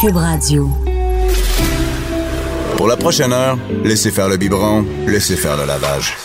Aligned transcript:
Cube 0.00 0.16
Radio. 0.16 0.66
Pour 2.78 2.88
la 2.88 2.96
prochaine 2.96 3.34
heure, 3.34 3.58
laissez 3.84 4.10
faire 4.10 4.30
le 4.30 4.38
biberon, 4.38 4.86
laissez 5.06 5.36
faire 5.36 5.58
le 5.58 5.66
lavage. 5.66 6.16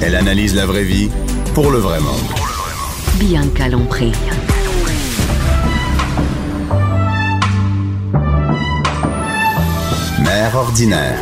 Elle 0.00 0.14
analyse 0.14 0.54
la 0.54 0.64
vraie 0.64 0.84
vie 0.84 1.10
pour 1.54 1.70
le 1.70 1.76
vrai 1.76 2.00
monde. 2.00 2.16
Bianca 3.16 3.68
Lompré. 3.68 4.12
Mère 10.22 10.54
ordinaire. 10.54 11.18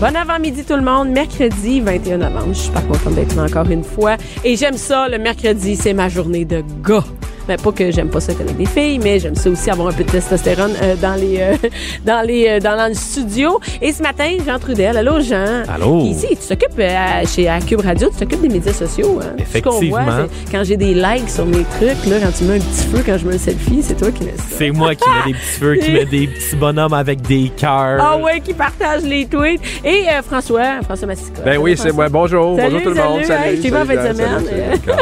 Bon 0.00 0.14
avant-midi 0.14 0.64
tout 0.64 0.76
le 0.76 0.82
monde, 0.82 1.08
mercredi 1.08 1.80
21 1.80 2.18
novembre. 2.18 2.48
Je 2.52 2.58
suis 2.58 2.72
pas 2.72 2.82
contente 2.82 3.14
d'être 3.14 3.34
là 3.36 3.44
encore 3.44 3.70
une 3.70 3.84
fois. 3.84 4.18
Et 4.44 4.54
j'aime 4.56 4.76
ça, 4.76 5.08
le 5.08 5.16
mercredi, 5.16 5.76
c'est 5.76 5.94
ma 5.94 6.10
journée 6.10 6.44
de 6.44 6.62
gars. 6.86 7.04
Ben, 7.48 7.56
pas 7.56 7.72
que 7.72 7.90
j'aime 7.90 8.10
pas 8.10 8.20
ça 8.20 8.34
connaître 8.34 8.58
des 8.58 8.66
filles, 8.66 8.98
mais 9.02 9.18
j'aime 9.18 9.34
ça 9.34 9.48
aussi 9.48 9.70
avoir 9.70 9.88
un 9.88 9.92
peu 9.92 10.04
de 10.04 10.10
testostérone 10.10 10.72
euh, 10.82 10.96
dans 10.96 11.14
les 11.14 11.38
euh, 11.40 11.54
dans 12.04 12.20
les 12.20 12.46
euh, 12.46 12.60
dans 12.60 12.86
le 12.86 12.92
studio. 12.92 13.58
Et 13.80 13.90
ce 13.90 14.02
matin, 14.02 14.28
Jean 14.46 14.58
Trudel, 14.58 14.98
allô 14.98 15.18
Jean? 15.20 15.62
Allô? 15.66 16.02
Ici, 16.02 16.26
tu 16.30 16.46
t'occupes 16.46 16.78
euh, 16.78 17.24
chez 17.26 17.48
à 17.48 17.58
Cube 17.60 17.80
Radio, 17.80 18.10
tu 18.10 18.16
t'occupes 18.16 18.42
des 18.42 18.50
médias 18.50 18.74
sociaux. 18.74 19.18
Hein? 19.22 19.42
Ce 19.50 19.60
qu'on 19.60 19.70
voit, 19.70 19.80
Effectivement. 19.80 20.26
c'est 20.44 20.52
quand 20.52 20.62
j'ai 20.62 20.76
des 20.76 20.92
likes 20.92 21.30
sur 21.30 21.46
mes 21.46 21.64
trucs, 21.64 22.04
là, 22.06 22.16
quand 22.22 22.32
tu 22.36 22.44
mets 22.44 22.56
un 22.56 22.60
petit 22.60 22.86
feu, 22.92 23.02
quand 23.06 23.16
je 23.16 23.26
mets 23.26 23.34
un 23.36 23.38
selfie, 23.38 23.82
c'est 23.82 23.96
toi 23.96 24.10
qui 24.10 24.24
mets 24.24 24.36
ça. 24.36 24.44
C'est 24.50 24.70
moi 24.70 24.94
qui 24.94 25.08
mets 25.08 25.32
des 25.32 25.38
petits 25.38 25.58
feux, 25.58 25.76
qui 25.76 25.90
mets 25.90 26.04
des 26.04 26.26
petits 26.26 26.56
bonhommes 26.56 26.92
avec 26.92 27.22
des 27.22 27.50
cœurs. 27.56 27.98
Ah 27.98 28.18
ouais, 28.18 28.40
qui 28.40 28.52
partage 28.52 29.04
les 29.04 29.24
tweets. 29.24 29.62
Et 29.86 30.04
euh, 30.06 30.20
François, 30.22 30.82
François 30.84 31.06
Massica. 31.06 31.40
Ben 31.42 31.56
oui, 31.56 31.78
c'est 31.78 31.92
moi. 31.92 32.10
Bonjour. 32.10 32.58
Salut, 32.58 32.74
Bonjour 32.74 32.82
tout 32.82 32.98
le 32.98 33.02
monde. 33.02 33.24
salut. 33.24 33.62
Salut, 33.62 33.74
semaine. 33.78 33.86
salut, 34.04 34.16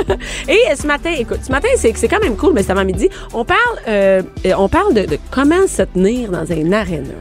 salut. 0.07 0.19
Et 0.49 0.53
euh, 0.71 0.77
ce 0.81 0.87
matin, 0.87 1.11
écoute, 1.19 1.41
ce 1.45 1.51
matin, 1.51 1.69
c'est 1.77 1.97
c'est 1.97 2.09
quand 2.09 2.23
même 2.23 2.36
cool, 2.37 2.53
mais 2.55 2.63
c'est 2.63 2.73
avant 2.73 2.85
midi. 2.85 3.09
On 3.33 3.45
parle, 3.45 3.59
euh, 3.89 4.23
on 4.57 4.69
parle 4.69 4.95
de, 4.95 5.03
de 5.03 5.19
comment 5.31 5.67
se 5.67 5.83
tenir 5.83 6.31
dans 6.31 6.51
un 6.53 6.73
aréna. 6.73 7.15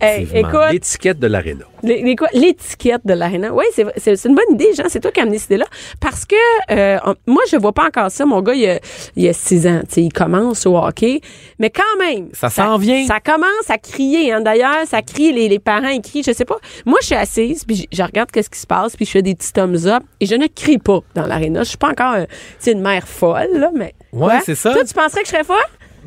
Effectivement. 0.00 0.66
L'étiquette 0.70 1.18
de 1.18 1.26
l'aréna. 1.26 1.64
l'étiquette 1.82 3.02
de 3.04 3.14
l'aréna. 3.14 3.52
Oui, 3.52 3.64
c'est 3.74 4.24
une 4.24 4.34
bonne 4.34 4.54
idée, 4.54 4.72
Jean. 4.76 4.84
C'est 4.88 5.00
toi 5.00 5.10
qui 5.10 5.20
as 5.20 5.22
amené 5.24 5.38
cette 5.38 5.50
idée-là. 5.50 5.66
Parce 6.00 6.24
que 6.24 6.36
euh, 6.70 6.98
moi, 7.26 7.42
je 7.50 7.56
vois 7.56 7.72
pas 7.72 7.86
encore 7.86 8.10
ça. 8.10 8.26
Mon 8.26 8.42
gars, 8.42 8.54
il 8.54 8.68
a, 8.68 8.78
il 9.14 9.28
a 9.28 9.32
six 9.32 9.66
ans. 9.66 9.80
Tu 9.88 9.94
sais, 9.94 10.02
il 10.02 10.12
commence 10.12 10.66
au 10.66 10.76
hockey. 10.76 11.20
Mais 11.58 11.70
quand 11.70 11.82
même. 11.98 12.28
Ça 12.32 12.50
s'en 12.50 12.76
vient. 12.76 13.06
Ça 13.06 13.20
commence 13.20 13.68
à 13.68 13.78
crier. 13.78 14.32
Hein. 14.32 14.40
D'ailleurs, 14.40 14.86
ça 14.86 15.02
crie. 15.02 15.32
Les, 15.32 15.48
les 15.48 15.58
parents, 15.58 15.88
ils 15.88 16.02
crient. 16.02 16.22
Je 16.22 16.32
sais 16.32 16.44
pas. 16.44 16.56
Moi, 16.84 16.98
je 17.02 17.06
suis 17.06 17.14
assise, 17.14 17.64
puis 17.64 17.88
je, 17.92 18.02
regarde 18.02 18.30
qu'est-ce 18.30 18.50
qui 18.50 18.58
se 18.58 18.66
passe, 18.66 18.96
puis 18.96 19.06
je 19.06 19.10
fais 19.10 19.22
des 19.22 19.34
petits 19.34 19.52
thumbs 19.52 19.86
up. 19.86 20.02
Et 20.20 20.26
je 20.26 20.34
ne 20.34 20.46
crie 20.46 20.78
pas 20.78 21.00
dans 21.14 21.26
l'aréna. 21.26 21.62
Je 21.62 21.68
suis 21.70 21.78
pas 21.78 21.90
encore 21.90 22.14
euh, 22.14 22.24
tu 22.24 22.36
sais, 22.58 22.72
une 22.72 22.80
mère 22.80 23.06
folle, 23.06 23.50
là, 23.54 23.70
mais. 23.74 23.94
Ouais, 24.12 24.40
c'est 24.44 24.54
ça. 24.54 24.72
Toi, 24.72 24.84
tu 24.84 24.94
penserais 24.94 25.22
que 25.22 25.26
je 25.26 25.32
serais 25.32 25.44
folle? 25.44 25.56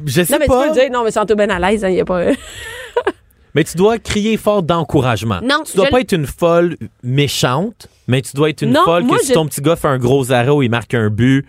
Je 0.06 0.24
sais 0.24 0.34
Non, 0.34 0.40
mais 0.40 0.48
pas. 0.48 0.64
tu 0.64 0.70
peux 0.70 0.76
le 0.76 0.82
dire. 0.82 0.92
Non, 0.92 1.04
mais 1.04 1.12
c'est 1.12 1.36
bien 1.36 1.50
à 1.50 1.60
l'aise. 1.60 1.86
Il 1.88 1.96
y 1.96 2.02
a 2.02 2.06
pas. 2.06 2.24
Mais 3.56 3.64
tu 3.64 3.78
dois 3.78 3.98
crier 3.98 4.38
fort 4.38 4.62
d'encouragement. 4.64 5.40
Non, 5.44 5.64
Tu 5.66 5.76
dois 5.76 5.88
je 5.88 5.92
pas 5.92 6.02
être 6.02 6.12
une 6.14 6.28
folle 6.28 6.78
méchante, 7.04 7.88
mais 8.08 8.22
tu 8.22 8.36
dois 8.36 8.50
être 8.50 8.62
une 8.62 8.72
Non, 8.74 8.84
folle 8.86 9.08
que 9.08 9.18
si 9.20 9.30
je- 9.30 9.34
ton 9.34 9.46
petit 9.48 9.62
gars 9.62 9.76
fait 9.76 9.88
un 9.88 9.98
gros 9.98 10.32
arrêt 10.32 10.50
ou 10.52 10.62
il 10.62 10.70
marque 10.70 10.94
un 10.94 11.10
but, 11.10 11.46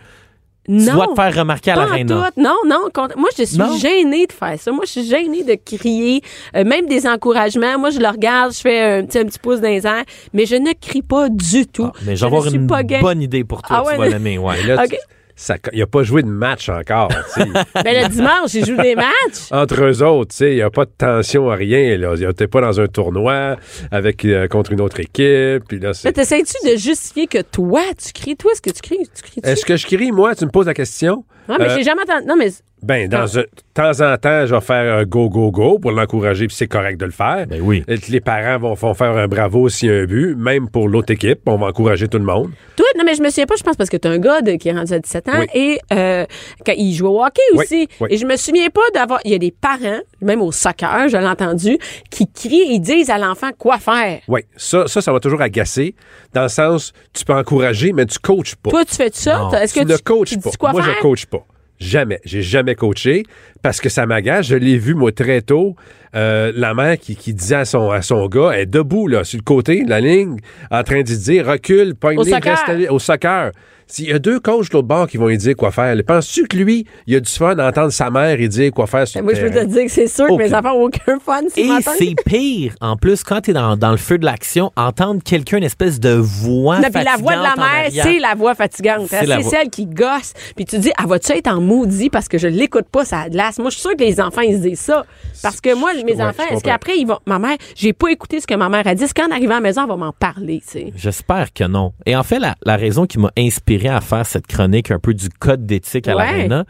tu 0.67 0.73
non. 0.73 0.95
dois 0.95 1.07
te 1.09 1.15
faire 1.15 1.35
remarquer 1.35 1.73
à 1.73 1.77
l'aréna. 1.77 2.31
Non, 2.37 2.55
non. 2.67 2.89
Moi, 3.17 3.29
je 3.37 3.45
suis 3.45 3.59
Non. 3.59 3.77
gênée 3.77 4.27
de 4.27 4.33
faire 4.33 4.59
ça. 4.59 4.71
Moi, 4.73 4.85
je 4.87 4.91
suis 4.93 5.05
gênée 5.05 5.43
de 5.43 5.57
crier, 5.65 6.23
euh, 6.57 6.65
même 6.65 6.87
des 6.87 7.07
encouragements. 7.07 7.79
Moi, 7.79 7.91
je 7.91 7.99
le 7.99 8.07
regarde, 8.09 8.53
je 8.55 8.61
fais 8.61 8.81
un 8.99 9.05
petit, 9.05 9.19
un 9.19 9.25
petit 9.25 9.39
pouce 9.39 9.61
dans 9.61 9.69
les 9.69 9.87
airs, 9.87 10.05
mais 10.33 10.47
je 10.47 10.57
ne 10.57 10.73
crie 10.81 11.03
pas 11.03 11.29
du 11.29 11.67
tout. 11.67 11.87
Ah, 11.89 11.93
mais 12.07 12.13
je 12.15 12.21
j'ai 12.21 12.27
avoir 12.27 12.47
une 12.47 12.67
bonne 12.67 13.21
idée 13.23 13.45
pour 13.45 13.63
toi, 13.63 13.83
Ah 13.87 13.91
tu 13.93 13.99
vas 13.99 14.09
l'aimer, 14.11 14.39
ouais. 14.39 14.61
Et 14.61 14.67
là, 14.67 14.85
OK. 14.85 14.91
tu- 14.91 14.97
ça- 15.41 15.57
il 15.73 15.79
n'a 15.81 15.87
pas 15.87 16.03
joué 16.03 16.23
de 16.23 16.29
match 16.29 16.69
encore. 16.69 17.09
tu 17.09 17.43
sais. 17.43 17.49
Ben, 17.85 18.03
le 18.03 18.09
dimanche, 18.09 18.51
j'ai 18.51 18.65
joué 18.65 18.77
des 18.83 18.95
matchs. 18.95 19.51
Entre 19.51 19.83
eux 19.85 20.03
autres, 20.03 20.31
tu 20.33 20.37
sais, 20.37 20.51
il 20.53 20.57
n'y 20.57 20.63
a 20.63 20.71
pas 20.71 20.85
de 20.85 20.91
tension 20.97 21.51
à 21.51 21.55
rien. 21.55 21.97
Là. 21.97 22.15
Il 22.17 22.27
n'était 22.27 22.47
pas 22.47 22.61
dans 22.61 22.79
un 22.81 22.87
tournoi 22.87 23.57
avec, 23.91 24.25
euh, 24.25 24.49
contre 24.49 24.73
une 24.73 24.81
autre 24.81 25.01
équipe. 25.01 25.65
Puis 25.69 25.79
là, 25.81 25.95
c'est... 25.95 26.13
t'essayes-tu 26.13 26.71
de 26.71 26.77
justifier 26.77 27.27
que 27.27 27.41
toi, 27.43 27.83
tu 28.03 28.13
cries? 28.13 28.37
Toi, 28.37 28.53
est-ce 28.53 28.63
que 28.63 28.71
tu 28.71 28.83
cries? 28.83 29.09
Tu 29.15 29.23
cries 29.23 29.41
Est-ce 29.43 29.65
que 29.65 29.77
je 29.77 29.87
crie, 29.87 30.13
moi? 30.13 30.35
Tu 30.35 30.45
me 30.45 30.51
poses 30.51 30.67
la 30.67 30.75
question? 30.75 31.25
Non, 31.49 31.57
mais 31.59 31.69
Euh, 31.71 31.77
j'ai 31.77 31.83
jamais 31.85 32.03
entendu. 32.03 32.27
Non, 32.27 32.37
mais. 32.37 32.51
Ben, 32.83 33.09
dans 33.09 33.39
un, 33.39 33.43
de 33.43 33.49
temps 33.75 34.01
en 34.01 34.17
temps, 34.17 34.47
je 34.47 34.55
vais 34.55 34.61
faire 34.61 34.95
un 34.95 35.05
go, 35.05 35.29
go, 35.29 35.51
go 35.51 35.79
pour 35.79 35.93
l'encourager, 35.93 36.47
puis 36.47 36.57
c'est 36.57 36.67
correct 36.67 36.99
de 36.99 37.05
le 37.05 37.11
faire. 37.11 37.47
Ben 37.47 37.61
oui. 37.63 37.85
Et 37.89 37.97
Les 38.09 38.21
parents 38.21 38.59
vont, 38.59 38.75
vont 38.75 38.95
faire 38.95 39.17
un 39.17 39.29
bravo 39.29 39.69
s'il 39.69 39.89
y 39.89 39.93
a 39.93 39.97
un 39.97 40.05
but, 40.07 40.35
même 40.37 40.69
pour 40.69 40.89
l'autre 40.89 41.13
équipe. 41.13 41.41
On 41.47 41.57
va 41.57 41.67
encourager 41.67 42.09
tout 42.09 42.19
le 42.19 42.25
monde. 42.25 42.51
Toi, 42.77 42.87
non, 42.97 43.05
mais 43.05 43.15
je 43.15 43.23
me 43.23 43.29
souviens 43.29 43.47
pas, 43.47 43.57
je 43.59 43.63
pense 43.63 43.77
parce 43.77 43.91
que 43.91 43.97
t'es 43.97 44.09
un 44.09 44.19
gars 44.19 44.41
de- 44.41 44.53
qui 44.53 44.69
est 44.69 44.73
rendu 44.73 44.93
à 44.93 44.99
17 44.99 45.29
ans 45.29 45.33
Oui. 45.41 45.47
et 45.55 45.79
euh, 45.93 46.25
quand 46.65 46.73
il 46.77 46.95
joue 46.95 47.07
au 47.09 47.23
hockey 47.25 47.43
aussi. 47.55 47.89
oui. 48.01 48.09
Et 48.11 48.17
je 48.17 48.27
me 48.27 48.37
souviens 48.37 48.69
pas 48.71 48.81
d'avoir. 48.95 49.21
Il 49.25 49.31
y 49.31 49.35
a 49.35 49.39
des 49.39 49.53
parents, 49.53 50.01
même 50.23 50.41
au 50.43 50.51
soccer, 50.53 51.09
je 51.09 51.17
l'ai 51.17 51.27
entendu, 51.27 51.79
qui 52.11 52.27
crient, 52.33 52.67
ils 52.71 52.81
disent 52.81 53.11
à 53.11 53.19
l'enfant 53.19 53.51
quoi 53.59 53.79
faire. 53.79 54.21
Oui, 54.29 54.41
ça, 54.57 54.87
ça, 54.87 55.01
ça 55.01 55.13
va 55.13 55.21
toujours 55.21 55.43
agacer, 55.43 55.95
dans 56.33 56.43
le 56.43 56.49
sens, 56.49 56.93
tu 57.13 57.25
peux 57.25 57.35
encourager, 57.35 57.93
mais 57.93 58.07
tu 58.07 58.19
coaches 58.19 58.57
pas. 58.57 58.71
Toi, 58.71 58.85
tu 58.85 58.95
fais 58.95 59.11
ça? 59.13 59.39
Non, 59.39 59.51
Est-ce 59.53 59.75
que 59.75 59.81
tu 59.81 59.87
tu, 59.87 59.93
ne 59.93 59.99
coaches 59.99 60.31
tu 60.31 60.39
pas. 60.59 60.73
moi, 60.73 60.83
faire? 60.83 60.95
je 60.97 61.01
coach 61.03 61.27
pas. 61.27 61.45
Jamais. 61.81 62.21
J'ai 62.25 62.43
jamais 62.43 62.75
coaché 62.75 63.25
parce 63.63 63.81
que 63.81 63.89
ça 63.89 64.07
m'agace. 64.07 64.47
Je 64.47 64.57
l'ai 64.57 64.79
vu, 64.79 64.95
moi, 64.95 65.13
très 65.13 65.41
tôt. 65.41 65.77
Euh, 66.15 66.53
la 66.55 66.75
mère 66.75 66.99
qui, 66.99 67.17
qui 67.17 67.35
disait 67.35 67.57
à 67.57 67.65
son, 67.65 67.91
à 67.91 68.03
son 68.03 68.27
gars, 68.27 68.51
elle 68.53 68.61
est 68.61 68.67
debout, 68.67 69.07
là, 69.07 69.25
sur 69.25 69.39
le 69.39 69.45
côté, 69.45 69.85
la 69.87 70.01
ligne, 70.01 70.39
en 70.71 70.83
train 70.83 71.03
d'y 71.03 71.17
dire, 71.17 71.47
recule, 71.47 71.95
pogne 71.95 72.19
Au 72.19 72.25
soccer. 72.25 72.59
reste 72.67 72.91
au 72.91 72.99
soccer. 72.99 73.53
S'il 73.91 74.09
y 74.09 74.13
a 74.13 74.21
deux 74.21 74.39
coachs 74.39 74.69
de 74.69 74.75
l'autre 74.75 74.87
bord 74.87 75.09
qui 75.09 75.17
vont 75.17 75.27
lui 75.27 75.37
dire 75.37 75.57
quoi 75.57 75.73
faire, 75.73 75.97
penses-tu 76.07 76.47
que 76.47 76.57
lui, 76.57 76.87
il 77.09 77.17
a 77.17 77.21
du 77.21 77.29
fun 77.29 77.57
d'entendre 77.57 77.91
sa 77.91 78.09
mère 78.09 78.37
lui 78.37 78.49
dire 78.49 78.71
quoi 78.71 78.87
faire 78.87 79.09
sur 79.09 79.21
Moi, 79.21 79.33
le 79.33 79.39
je 79.41 79.47
peux 79.47 79.51
te 79.51 79.65
dire 79.65 79.85
que 79.85 79.91
c'est 79.91 80.07
sûr 80.07 80.29
que 80.29 80.35
mes 80.35 80.55
enfants 80.55 80.75
n'ont 80.75 80.85
aucun 80.85 81.19
fun 81.19 81.41
ce 81.53 81.59
Et 81.61 81.69
c'est 81.99 82.15
pire, 82.25 82.75
en 82.81 82.97
plus, 82.97 83.25
quand 83.25 83.41
tu 83.41 83.51
es 83.51 83.53
dans, 83.53 83.77
dans 83.77 83.91
le 83.91 83.97
feu 83.97 84.17
de 84.19 84.25
l'action, 84.25 84.71
entendre 84.77 85.21
quelqu'un, 85.25 85.57
une 85.57 85.65
espèce 85.65 85.99
de 85.99 86.11
voix 86.11 86.79
Non, 86.79 86.89
puis 86.89 87.03
la 87.03 87.17
voix 87.17 87.35
de 87.35 87.43
la 87.43 87.49
fatigante 87.49 87.95
mère, 87.95 88.05
c'est 88.05 88.19
la 88.21 88.35
voix 88.37 88.55
fatigante. 88.55 89.07
C'est 89.09 89.27
voix. 89.27 89.43
celle 89.43 89.71
qui 89.71 89.87
gosse. 89.87 90.35
Puis 90.55 90.67
tu 90.67 90.79
dis, 90.79 90.93
ah, 90.97 91.07
vas-tu 91.09 91.33
être 91.33 91.49
en 91.49 91.61
maudit 91.61 92.11
parce 92.11 92.29
que 92.29 92.39
je 92.39 92.47
l'écoute 92.47 92.87
pas, 92.93 93.05
ça 93.05 93.29
glace. 93.29 93.59
Moi, 93.59 93.71
je 93.71 93.75
suis 93.75 93.83
sûre 93.83 93.97
que 93.97 94.05
les 94.05 94.21
enfants, 94.21 94.43
ils 94.43 94.55
se 94.55 94.69
disent 94.69 94.81
ça. 94.81 95.05
Parce 95.43 95.61
que 95.61 95.75
moi, 95.75 95.91
mes 96.05 96.15
Ouais, 96.17 96.23
enfants, 96.25 96.43
est-ce 96.51 96.63
qu'après, 96.63 96.99
ils 96.99 97.07
vont. 97.07 97.19
Ma 97.27 97.39
mère, 97.39 97.57
j'ai 97.75 97.93
pas 97.93 98.09
écouté 98.11 98.41
ce 98.41 98.47
que 98.47 98.55
ma 98.55 98.69
mère 98.69 98.87
a 98.87 98.95
dit. 98.95 99.05
Est-ce 99.05 99.15
qu'en 99.15 99.31
arrivant 99.31 99.53
à 99.53 99.57
la 99.57 99.61
maison, 99.61 99.83
elle 99.83 99.89
va 99.89 99.97
m'en 99.97 100.13
parler, 100.13 100.61
tu 100.65 100.71
sais? 100.73 100.93
J'espère 100.97 101.53
que 101.53 101.65
non. 101.65 101.93
Et 102.07 102.17
en 102.17 102.23
fait, 102.23 102.39
la, 102.39 102.55
la 102.65 102.77
raison 102.77 103.07
qui 103.07 103.19
m'a 103.19 103.31
inspiré 103.39 103.89
à 103.89 104.01
faire 104.01 104.27
cette 104.27 104.47
chronique 104.47 104.91
un 104.91 104.99
peu 104.99 105.15
du 105.15 105.29
code 105.29 105.67
d'éthique 105.67 106.09
à 106.09 106.17
Ouais. 106.17 106.25
l'arena, 106.25 106.65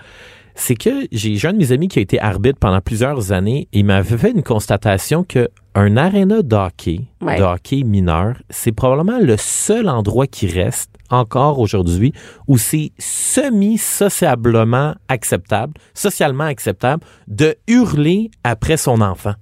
c'est 0.55 0.75
que 0.75 1.07
j'ai 1.13 1.39
un 1.47 1.53
de 1.53 1.59
mes 1.59 1.73
amis 1.73 1.89
qui 1.89 1.99
a 1.99 2.03
été 2.03 2.21
arbitre 2.21 2.59
pendant 2.59 2.81
plusieurs 2.81 3.33
années 3.33 3.69
et 3.73 3.79
il 3.81 3.85
m'avait 3.85 4.17
fait 4.19 4.31
une 4.33 4.43
constatation 4.43 5.25
que 5.25 5.49
un 5.75 5.97
aréna 5.97 6.43
de 6.43 6.57
hockey, 6.57 7.01
Ouais. 7.21 7.39
de 7.39 7.43
hockey 7.43 7.83
mineur, 7.85 8.37
c'est 8.51 8.73
probablement 8.73 9.19
le 9.21 9.37
seul 9.37 9.89
endroit 9.89 10.27
qui 10.27 10.47
reste 10.49 10.91
encore 11.11 11.59
aujourd'hui 11.61 12.13
où 12.49 12.59
c'est 12.59 12.93
semi-sociablement 12.99 14.95
acceptable, 15.09 15.75
socialement 15.95 16.45
acceptable 16.45 17.05
de 17.29 17.57
hurler 17.69 18.31
après 18.45 18.77
son 18.77 19.01
enfant. 19.01 19.35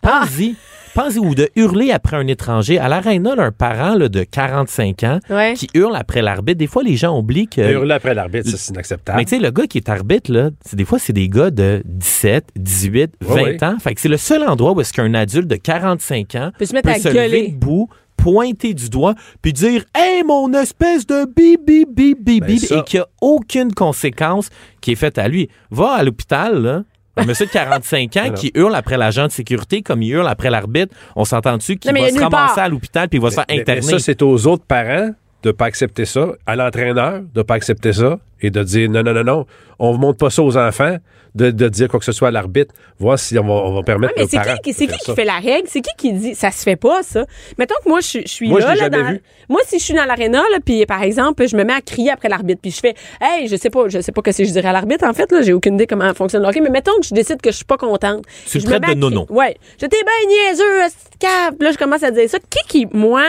Pense-y. 0.00 0.56
Pense-y, 0.94 1.18
ou 1.18 1.34
de 1.34 1.48
hurler 1.56 1.90
après 1.92 2.16
un 2.16 2.26
étranger. 2.26 2.78
À 2.78 2.88
l'aréna, 2.88 3.34
un 3.38 3.52
parent 3.52 3.94
là, 3.94 4.08
de 4.08 4.24
45 4.24 5.04
ans 5.04 5.18
Ouais. 5.30 5.54
qui 5.54 5.68
hurle 5.74 5.96
après 5.96 6.22
l'arbitre, 6.22 6.58
des 6.58 6.66
fois, 6.66 6.82
les 6.82 6.96
gens 6.96 7.16
oublient 7.18 7.48
que... 7.48 7.60
Hurler 7.60 7.94
après 7.94 8.14
l'arbitre, 8.14 8.48
ça, 8.50 8.56
c'est 8.56 8.72
inacceptable. 8.72 9.18
Mais 9.18 9.24
tu 9.24 9.36
sais, 9.36 9.38
le 9.42 9.50
gars 9.50 9.66
qui 9.66 9.78
est 9.78 9.88
arbitre, 9.88 10.32
là, 10.32 10.50
c'est 10.64 10.76
des 10.76 10.84
fois, 10.84 10.98
c'est 10.98 11.12
des 11.12 11.28
gars 11.28 11.50
de 11.50 11.82
17, 11.84 12.48
18, 12.56 13.12
20 13.20 13.34
Ouais, 13.34 13.42
ouais. 13.42 13.64
ans. 13.64 13.76
Fait 13.78 13.94
que 13.94 14.00
c'est 14.00 14.08
le 14.08 14.16
seul 14.16 14.42
endroit 14.42 14.72
où 14.72 14.80
est-ce 14.80 14.92
qu'un 14.92 15.14
adulte 15.14 15.46
de 15.48 15.56
45 15.56 16.34
ans 16.34 16.50
Peut 16.58 16.64
se 16.66 16.72
mettre 16.74 16.88
à 16.88 16.94
se 16.94 17.08
gueuler. 17.08 17.28
lever 17.42 17.48
debout, 17.52 17.88
pointer 18.16 18.74
du 18.74 18.90
doigt, 18.90 19.14
puis 19.42 19.52
dire 19.52 19.84
«Hey, 19.94 20.24
mon 20.24 20.52
espèce 20.52 21.06
de 21.06 21.24
bip, 21.24 21.64
bip, 21.64 21.88
bip, 21.94 22.18
Ben, 22.24 22.50
et 22.50 22.82
qu'il 22.84 22.98
n'y 22.98 23.00
a 23.00 23.06
aucune 23.20 23.72
conséquence 23.72 24.50
qui 24.80 24.92
est 24.92 24.96
faite 24.96 25.18
à 25.18 25.28
lui. 25.28 25.48
Va 25.70 25.92
à 25.92 26.02
l'hôpital, 26.02 26.60
là, 26.60 26.82
un 27.18 27.24
monsieur 27.24 27.46
de 27.46 27.50
45 27.50 28.16
ans 28.16 28.30
qui 28.34 28.50
hurle 28.54 28.74
après 28.74 28.96
l'agent 28.96 29.26
de 29.26 29.32
sécurité 29.32 29.82
comme 29.82 30.02
il 30.02 30.10
hurle 30.12 30.28
après 30.28 30.50
l'arbitre, 30.50 30.94
on 31.16 31.24
s'entend-tu 31.24 31.76
qu'il 31.76 31.92
va 31.92 31.98
se 32.08 32.14
ramasser 32.14 32.54
part. 32.54 32.58
à 32.58 32.68
l'hôpital 32.68 33.08
puis 33.08 33.18
il 33.18 33.22
va 33.22 33.30
se 33.30 33.34
faire 33.34 33.44
Mais- 33.48 33.56
mais 33.56 33.60
interner? 33.62 33.82
ça, 33.82 33.98
c'est 33.98 34.22
aux 34.22 34.46
autres 34.46 34.64
parents? 34.64 35.10
De 35.42 35.52
pas 35.52 35.66
accepter 35.66 36.04
ça, 36.04 36.32
à 36.46 36.56
l'entraîneur 36.56 37.20
de 37.34 37.42
pas 37.42 37.54
accepter 37.54 37.92
ça 37.92 38.18
et 38.40 38.50
de 38.50 38.62
dire 38.62 38.90
non, 38.90 39.02
non, 39.02 39.12
non, 39.14 39.24
non, 39.24 39.46
on 39.78 39.92
ne 39.92 39.98
montre 39.98 40.18
pas 40.18 40.30
ça 40.30 40.42
aux 40.42 40.56
enfants, 40.56 40.96
de, 41.34 41.50
de 41.52 41.68
dire 41.68 41.88
quoi 41.88 42.00
que 42.00 42.04
ce 42.06 42.10
soit 42.12 42.28
à 42.28 42.30
l'arbitre, 42.32 42.74
voir 42.98 43.18
si 43.18 43.38
on 43.38 43.44
va, 43.44 43.52
on 43.52 43.74
va 43.74 43.82
permettre 43.82 44.14
Ouais, 44.16 44.22
mais 44.22 44.28
c'est 44.28 44.38
parents 44.38 44.56
qui, 44.64 44.72
c'est 44.72 44.86
qui 44.88 45.14
fait 45.14 45.24
la 45.24 45.34
règle? 45.38 45.68
C'est 45.68 45.80
qui 45.80 45.90
qui 45.96 46.12
dit 46.12 46.34
ça 46.34 46.50
se 46.50 46.62
fait 46.64 46.74
pas, 46.76 47.02
ça? 47.04 47.24
Mettons 47.58 47.74
que 47.84 47.88
moi, 47.88 48.00
je, 48.00 48.20
je 48.22 48.26
suis 48.28 48.48
Moi, 48.48 48.60
là. 48.60 48.74
là, 48.74 48.88
dans- 48.88 49.10
vu. 49.10 49.22
Moi, 49.48 49.60
si 49.66 49.78
je 49.78 49.84
suis 49.84 49.94
dans 49.94 50.04
l'aréna, 50.06 50.38
là, 50.50 50.58
puis 50.64 50.84
par 50.86 51.02
exemple, 51.02 51.46
je 51.46 51.56
me 51.56 51.62
mets 51.64 51.74
à 51.74 51.80
crier 51.80 52.10
après 52.10 52.28
l'arbitre, 52.28 52.60
puis 52.60 52.70
je 52.72 52.80
fais 52.80 52.94
Hey, 53.20 53.46
je 53.46 53.54
sais 53.56 53.70
pas, 53.70 53.88
je 53.88 54.00
sais 54.00 54.10
pas 54.12 54.22
que 54.22 54.32
si 54.32 54.44
je 54.44 54.50
dirais 54.52 54.68
à 54.68 54.72
l'arbitre, 54.72 55.04
en 55.06 55.12
fait, 55.12 55.30
là, 55.30 55.42
j'ai 55.42 55.52
aucune 55.52 55.74
idée 55.74 55.86
comment 55.86 56.12
fonctionne 56.14 56.42
le 56.42 56.48
hockey, 56.48 56.60
mais 56.60 56.70
mettons 56.70 56.98
que 57.00 57.06
je 57.06 57.14
décide 57.14 57.40
que 57.40 57.50
je 57.52 57.56
suis 57.56 57.64
pas 57.64 57.76
contente. 57.76 58.24
Tu 58.48 58.58
le 58.58 58.64
Je 58.64 58.68
me 58.70 58.78
traites 58.80 58.94
de 58.96 59.00
nono. 59.00 59.26
Ouais. 59.30 59.56
J'étais 59.80 59.98
bien 60.02 60.28
niaiseux, 60.50 60.94
cave. 61.20 61.54
Là, 61.60 61.70
je 61.72 61.78
commence 61.78 62.02
à 62.02 62.10
dire 62.10 62.28
ça. 62.28 62.38
Qui 62.50 62.66
qui, 62.68 62.86
moi, 62.92 63.22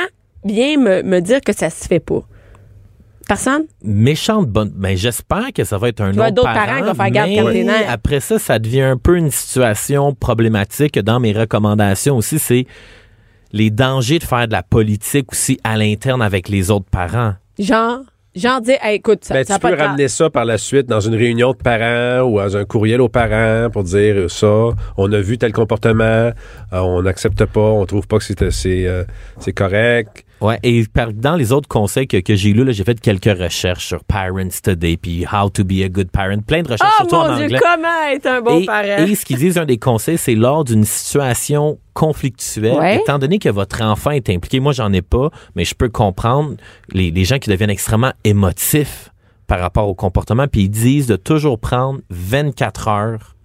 vient 0.44 0.78
me, 0.78 1.02
me 1.04 1.20
dire 1.20 1.42
que 1.42 1.54
ça 1.54 1.70
se 1.70 1.86
fait 1.88 2.00
pas? 2.00 2.22
Personne? 3.28 3.66
méchante 3.84 4.48
bonne. 4.48 4.74
Mais 4.76 4.98
j'espère 4.98 5.54
que 5.54 5.64
ça 5.64 5.78
va 5.78 5.90
être 5.90 6.02
un 6.02 6.18
autre 6.18 6.32
d'autres 6.32 6.52
parent. 6.52 6.66
parents 6.66 6.78
qui 6.78 6.88
vont 6.88 6.94
faire 6.96 7.12
garde 7.12 7.30
mais 7.30 7.86
après 7.88 8.22
ça, 8.22 8.40
ça 8.40 8.58
devient 8.58 8.82
un 8.82 8.98
peu 8.98 9.18
une 9.18 9.30
situation 9.30 10.16
problématique 10.16 10.98
dans 10.98 11.20
mes 11.20 11.32
recommandations 11.32 12.18
aussi. 12.18 12.40
C'est 12.40 12.66
les 13.52 13.70
dangers 13.70 14.18
de 14.18 14.24
faire 14.24 14.48
de 14.48 14.54
la 14.54 14.64
politique 14.64 15.32
aussi 15.32 15.60
à 15.64 15.78
l'interne 15.78 16.24
avec 16.24 16.50
les 16.50 16.72
autres 16.72 16.90
parents. 16.90 17.34
Genre, 17.60 18.00
genre 18.36 18.62
dire, 18.62 18.78
Hey, 18.82 18.96
écoute, 18.96 19.24
ça, 19.26 19.36
Ben, 19.36 19.44
ça 19.44 19.60
tu 19.60 19.68
peux 19.68 19.76
ramener 19.76 20.08
ça 20.08 20.32
par 20.32 20.46
la 20.46 20.58
suite 20.58 20.88
dans 20.88 21.00
une 21.00 21.16
réunion 21.16 21.52
de 21.52 21.58
parents 21.58 22.28
ou 22.28 22.40
dans 22.40 22.58
un 22.58 22.66
courriel 22.66 23.00
aux 23.00 23.10
parents 23.10 23.70
pour 23.70 23.84
dire 23.84 24.16
euh, 24.16 24.28
ça, 24.28 24.70
on 24.98 25.12
a 25.14 25.20
vu 25.20 25.38
tel 25.38 25.52
comportement, 25.52 26.04
euh, 26.04 26.32
on 26.72 27.04
n'accepte 27.04 27.46
pas, 27.46 27.60
on 27.62 27.86
trouve 27.86 28.08
pas 28.08 28.18
que 28.18 28.24
c'est 28.24 28.88
euh, 28.88 29.04
c'est 29.40 29.54
correct. 29.54 30.26
Ouais, 30.42 30.58
et 30.64 30.86
par- 30.86 31.12
dans 31.12 31.36
les 31.36 31.52
autres 31.52 31.68
conseils 31.68 32.08
que, 32.08 32.18
que 32.18 32.34
j'ai 32.36 32.54
lus, 32.54 32.64
là, 32.64 32.72
j'ai 32.72 32.84
fait 32.86 33.00
quelques 33.02 33.38
recherches 33.38 33.86
sur 33.88 34.04
Parents 34.06 34.48
Today, 34.64 34.96
puis 34.98 35.26
How 35.32 35.50
to 35.50 35.64
be 35.66 35.82
a 35.84 35.90
good 35.90 36.10
parent, 36.12 36.40
plein 36.40 36.62
de 36.64 36.72
recherches, 36.72 36.92
Oh 36.96 37.08
surtout 37.08 37.16
en 37.16 37.36
Dieu, 37.36 37.46
anglais. 37.46 37.60
comment 37.62 38.08
être 38.14 38.26
un 38.26 38.42
bon 38.42 38.60
et, 38.62 38.66
parent? 38.66 39.06
et 39.06 39.16
ce 39.16 39.26
qu'ils 39.26 39.38
disent, 39.38 39.58
un 39.58 39.66
des 39.66 39.78
conseils, 39.78 40.18
c'est 40.18 40.36
lors 40.36 40.64
d'une 40.64 40.86
situation 40.86 41.78
conflictuelle, 41.94 42.78
Ouais. 42.78 42.98
étant 43.02 43.20
donné 43.20 43.40
que 43.40 43.50
votre 43.50 43.82
enfant 43.84 44.12
est 44.12 44.30
impliqué, 44.30 44.60
moi 44.60 44.72
j'en 44.72 44.92
ai 44.94 45.02
pas, 45.02 45.30
mais 45.56 45.66
je 45.66 45.76
peux 45.76 45.90
comprendre 45.90 46.56
les, 46.94 47.12
les 47.12 47.26
gens 47.26 47.38
qui 47.40 47.50
deviennent 47.50 47.70
extrêmement 47.70 48.14
émotifs 48.24 49.10
par 49.48 49.60
rapport 49.60 49.88
au 49.90 49.96
comportement, 49.96 50.48
puis 50.48 50.62
ils 50.62 50.70
disent 50.70 51.08
de 51.08 51.16
toujours 51.16 51.60
prendre 51.60 52.00
24 52.12 52.88
heures 52.88 53.36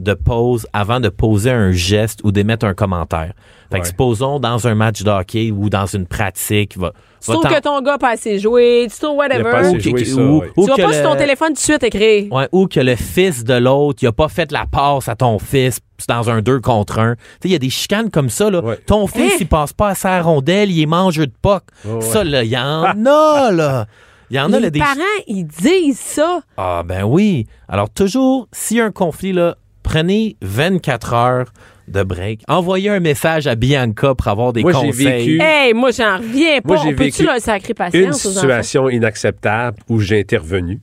de 0.00 0.14
pause 0.14 0.66
avant 0.72 0.98
de 1.00 1.08
poser 1.08 1.50
un 1.50 1.72
geste 1.72 2.20
ou 2.24 2.32
d'émettre 2.32 2.66
un 2.66 2.74
commentaire. 2.74 3.32
Fait 3.70 3.80
que 3.80 3.86
supposons 3.86 4.40
dans 4.40 4.66
un 4.66 4.74
match 4.74 5.02
de 5.02 5.10
hockey 5.10 5.52
ou 5.52 5.70
dans 5.70 5.86
une 5.86 6.06
pratique, 6.06 6.76
va, 6.76 6.92
Tu 7.24 7.30
trouves 7.30 7.44
que 7.46 7.60
ton 7.60 7.80
gars 7.82 7.98
pas 7.98 8.10
assez 8.14 8.38
joué, 8.40 8.88
tu 8.92 8.98
trouves 8.98 9.16
whatever. 9.18 9.44
Pas 9.44 9.58
assez 9.58 9.76
ou, 9.76 9.80
joué 9.80 9.92
que- 9.92 10.04
ça, 10.04 10.20
ou- 10.20 10.38
ouais. 10.40 10.50
ou 10.56 10.64
tu 10.64 10.70
vas 10.70 10.76
que 10.76 10.82
pas 10.82 10.92
sur 10.92 11.02
ton 11.04 11.12
le- 11.12 11.18
téléphone 11.18 11.48
tout 11.48 11.54
de 11.54 11.58
suite 11.58 11.82
écrire. 11.84 12.32
Ouais, 12.32 12.48
ou 12.50 12.66
que 12.66 12.80
le 12.80 12.96
fils 12.96 13.44
de 13.44 13.54
l'autre, 13.54 14.00
il 14.02 14.08
a 14.08 14.12
pas 14.12 14.28
fait 14.28 14.50
la 14.50 14.66
passe 14.66 15.08
à 15.08 15.14
ton 15.14 15.38
fils 15.38 15.78
dans 16.08 16.28
un 16.30 16.40
2 16.42 16.58
contre 16.60 16.98
1. 16.98 17.14
Tu 17.14 17.20
sais, 17.20 17.38
il 17.44 17.52
y 17.52 17.54
a 17.54 17.58
des 17.58 17.70
chicanes 17.70 18.10
comme 18.10 18.30
ça, 18.30 18.50
là. 18.50 18.60
Ouais. 18.60 18.76
Ton 18.86 19.06
fils, 19.06 19.34
Hein? 19.34 19.36
il 19.40 19.46
passe 19.46 19.72
pas 19.72 19.90
à 19.90 19.94
sa 19.94 20.20
rondelle, 20.20 20.70
il 20.72 20.82
est 20.82 20.86
mangeur 20.86 21.26
de 21.26 21.32
poc. 21.40 21.62
Ça, 22.00 22.24
là, 22.24 22.42
il 22.42 22.50
y 22.50 22.58
en 22.58 22.82
a, 23.06 23.50
là. 23.52 23.86
Il 24.30 24.36
y 24.36 24.40
en 24.40 24.52
a, 24.52 24.56
Les 24.56 24.62
là, 24.62 24.70
des... 24.70 24.78
parents, 24.78 24.94
ils 25.28 25.44
disent 25.44 25.98
ça. 25.98 26.40
Ah, 26.56 26.82
ben 26.84 27.02
oui. 27.04 27.46
Alors, 27.68 27.90
toujours, 27.90 28.46
s'il 28.52 28.76
y 28.76 28.80
a 28.80 28.84
un 28.84 28.92
conflit, 28.92 29.32
là, 29.32 29.56
prenez 29.90 30.36
24 30.42 31.14
heures 31.14 31.52
de 31.88 32.02
break. 32.04 32.42
Envoyez 32.48 32.90
un 32.90 33.00
message 33.00 33.46
à 33.48 33.56
Bianca 33.56 34.14
pour 34.14 34.28
avoir 34.28 34.52
des 34.52 34.62
Moi, 34.62 34.72
j'ai 34.72 34.86
conseils. 34.86 35.38
vécu- 35.38 35.42
Hey, 35.42 35.74
moi, 35.74 35.90
j'en 35.90 36.18
reviens 36.18 36.60
pas. 36.60 36.74
Moi, 36.74 36.84
j'ai 36.84 36.92
vécu 36.92 37.22
leur 37.24 37.34
Une 37.36 37.74
patience 37.74 38.26
enfants? 38.26 38.34
situation 38.40 38.88
inacceptable 38.88 39.78
où 39.88 39.98
j'ai 39.98 40.20
intervenu. 40.20 40.80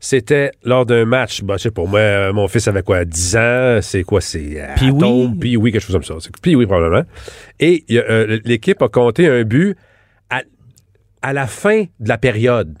C'était 0.00 0.52
lors 0.64 0.86
d'un 0.86 1.04
match. 1.04 1.42
Bah, 1.42 1.56
je 1.58 1.64
sais 1.64 1.70
pas, 1.70 1.84
moi, 1.84 1.98
euh, 1.98 2.32
mon 2.32 2.46
fils 2.48 2.66
avait 2.68 2.82
quoi, 2.82 3.04
10 3.04 3.36
ans? 3.36 3.78
C'est 3.82 4.04
quoi? 4.04 4.20
C'est. 4.20 4.60
euh, 4.60 4.74
Pee-wee? 4.76 4.96
Atome, 4.96 5.38
Pee-wee, 5.38 5.72
quelque 5.72 5.82
chose 5.82 5.92
comme 5.96 6.04
ça. 6.04 6.14
C'est 6.20 6.34
Pee-wee, 6.40 6.66
probablement. 6.66 7.02
Et 7.60 7.84
euh, 7.90 8.38
l'équipe 8.44 8.80
a 8.80 8.88
compté 8.88 9.26
un 9.28 9.42
but 9.42 9.76
à, 10.30 10.42
à 11.20 11.32
la 11.32 11.46
fin 11.46 11.82
de 12.00 12.08
la 12.08 12.16
période. 12.16 12.78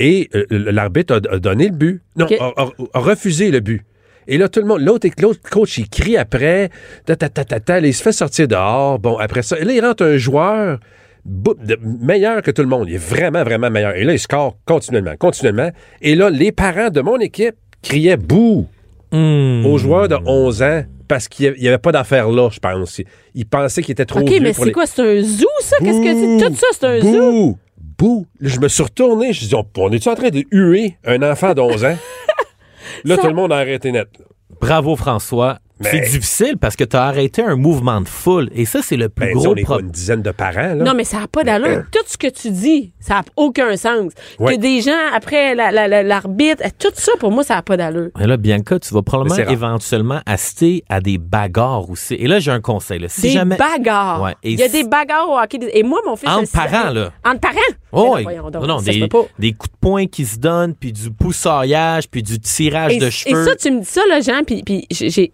Et 0.00 0.28
euh, 0.34 0.44
l'arbitre 0.50 1.14
a, 1.30 1.34
a 1.34 1.38
donné 1.38 1.68
le 1.68 1.74
but. 1.74 2.02
Non, 2.16 2.26
Ok. 2.26 2.32
a, 2.40 2.52
a- 2.62 2.70
a 2.92 2.98
refusé 3.00 3.50
le 3.50 3.60
but. 3.60 3.82
Et 4.28 4.38
là, 4.38 4.48
tout 4.48 4.60
le 4.60 4.66
monde, 4.66 4.82
l'autre, 4.82 5.08
l'autre 5.20 5.40
coach, 5.50 5.78
il 5.78 5.88
crie 5.88 6.16
après, 6.16 6.68
ta, 7.06 7.16
ta, 7.16 7.28
ta, 7.28 7.44
ta, 7.44 7.58
ta, 7.60 7.80
il 7.80 7.92
se 7.94 8.02
fait 8.02 8.12
sortir 8.12 8.46
dehors. 8.46 8.98
Bon, 8.98 9.16
après 9.16 9.42
ça, 9.42 9.58
et 9.58 9.64
là, 9.64 9.72
il 9.72 9.80
rentre 9.84 10.04
un 10.04 10.16
joueur 10.18 10.78
de- 11.24 11.78
meilleur 11.82 12.42
que 12.42 12.50
tout 12.50 12.62
le 12.62 12.68
monde. 12.68 12.88
Il 12.88 12.94
est 12.94 12.98
vraiment, 12.98 13.42
vraiment 13.42 13.70
meilleur. 13.70 13.94
Et 13.96 14.04
là, 14.04 14.12
il 14.12 14.18
score 14.18 14.56
continuellement, 14.64 15.14
continuellement. 15.18 15.70
Et 16.02 16.14
là, 16.14 16.30
les 16.30 16.52
parents 16.52 16.90
de 16.90 17.00
mon 17.00 17.18
équipe 17.18 17.56
criaient 17.82 18.16
bouh 18.16 18.66
Hmm. 19.10 19.64
aux 19.64 19.78
joueurs 19.78 20.06
de 20.08 20.18
11 20.26 20.62
ans 20.62 20.82
parce 21.08 21.28
qu'il 21.28 21.54
n'y 21.58 21.66
avait 21.66 21.78
pas 21.78 21.92
d'affaire 21.92 22.28
là, 22.28 22.50
je 22.52 22.58
pense. 22.58 22.98
Ils, 22.98 23.06
ils 23.34 23.46
pensaient 23.46 23.80
qu'il 23.80 23.92
était 23.92 24.04
trop 24.04 24.20
OK, 24.20 24.28
vieux 24.28 24.40
mais 24.40 24.52
pour 24.52 24.64
c'est 24.64 24.66
les- 24.66 24.72
quoi? 24.72 24.84
C'est 24.86 25.00
un 25.00 25.22
zoo, 25.22 25.46
ça? 25.62 25.76
Qu'est-ce 25.78 26.00
que 26.02 26.12
Bouh! 26.12 26.38
c'est? 26.38 26.46
Tout 26.50 26.54
ça, 26.56 26.66
c'est 26.72 26.84
un 26.86 27.00
zoo? 27.00 27.30
Bouh! 27.32 27.58
Bouh! 27.98 28.26
Là, 28.40 28.48
je 28.50 28.60
me 28.60 28.68
suis 28.68 28.82
retourné, 28.82 29.32
je 29.32 29.46
dis, 29.46 29.54
on, 29.54 29.64
on 29.78 29.90
est-tu 29.92 30.10
en 30.10 30.14
train 30.14 30.28
de 30.28 30.44
huer 30.52 30.98
un 31.06 31.22
enfant 31.22 31.54
d'11 31.54 31.86
ans? 31.90 31.96
Là, 33.04 33.16
Ça- 33.16 33.22
tout 33.22 33.28
le 33.28 33.34
monde 33.34 33.52
a 33.52 33.56
arrêté 33.58 33.92
net. 33.92 34.08
Bravo, 34.60 34.96
François. 34.96 35.58
Mais- 35.80 35.90
C'est 35.90 36.00
difficile 36.10 36.56
parce 36.60 36.76
que 36.76 36.84
tu 36.84 36.96
as 36.96 37.04
arrêté 37.04 37.42
un 37.42 37.56
mouvement 37.56 38.00
de 38.00 38.08
foule. 38.08 38.48
Et 38.54 38.64
ça, 38.64 38.80
c'est 38.82 38.96
le 38.96 39.08
plus 39.08 39.26
Ben, 39.26 39.34
gros 39.34 39.54
problème. 39.54 39.86
une 39.86 39.90
dizaine 39.92 40.22
de 40.22 40.30
parents, 40.30 40.74
là. 40.74 40.84
Non, 40.84 40.94
mais 40.94 41.04
ça 41.04 41.20
n'a 41.20 41.28
pas 41.28 41.44
d'allure. 41.44 41.84
Tout 41.92 41.98
ce 42.06 42.16
que 42.18 42.26
tu 42.28 42.50
dis, 42.50 42.92
ça 43.00 43.14
n'a 43.14 43.24
aucun 43.36 43.76
sens. 43.76 44.12
Ouais. 44.38 44.56
Que 44.56 44.60
des 44.60 44.80
gens, 44.80 44.90
après 45.14 45.54
la- 45.54 45.70
la- 45.70 45.88
la- 45.88 46.02
l'arbitre, 46.02 46.62
tout 46.78 46.88
ça, 46.94 47.12
pour 47.20 47.30
moi, 47.30 47.44
ça 47.44 47.54
n'a 47.56 47.62
pas 47.62 47.76
d'allure. 47.76 48.10
Et 48.20 48.26
là, 48.26 48.36
Bianca, 48.36 48.78
tu 48.78 48.92
vas 48.94 49.02
probablement 49.02 49.36
Mais 49.36 49.52
éventuellement 49.52 50.20
assister 50.26 50.84
à 50.88 51.00
des 51.00 51.18
bagarres 51.18 51.88
aussi. 51.90 52.14
Et 52.14 52.26
là, 52.26 52.38
j'ai 52.40 52.50
un 52.50 52.60
conseil. 52.60 52.98
là. 52.98 53.08
Si 53.08 53.22
des 53.22 53.30
jamais... 53.30 53.56
bagarres? 53.56 54.22
Ouais, 54.22 54.34
et 54.42 54.52
Il 54.52 54.58
y 54.58 54.62
a 54.62 54.66
si- 54.68 54.82
des 54.82 54.88
bagarres 54.88 55.28
au 55.28 55.38
hockey. 55.38 55.58
Et 55.72 55.82
moi, 55.82 56.00
mon 56.06 56.16
fils... 56.16 56.28
Entre 56.28 56.50
parents, 56.52 56.90
là. 56.90 57.12
Entre 57.24 57.40
parents? 57.40 57.54
Oh, 57.92 58.12
Mais 58.16 58.16
là, 58.16 58.22
voyons 58.24 58.50
donc, 58.50 58.62
non, 58.62 58.68
non, 58.76 58.82
des, 58.82 59.08
coups 59.08 59.28
de 59.72 59.76
poing 59.80 60.06
qui 60.06 60.26
se 60.26 60.36
donnent, 60.38 60.74
puis 60.74 60.92
du 60.92 61.10
poussaillage, 61.10 62.08
puis 62.10 62.22
du 62.22 62.38
tirage 62.38 62.92
Et, 62.92 62.98
de 62.98 63.06
et 63.06 63.10
cheveux. 63.10 63.44
ça, 63.46 63.56
tu 63.56 63.70
me 63.70 63.80
dis 63.80 63.86
ça, 63.86 64.02
là, 64.08 64.20
Jean, 64.20 64.42
puis, 64.44 64.62
puis 64.62 64.86
j'ai- 64.90 65.08
j'ai- 65.10 65.30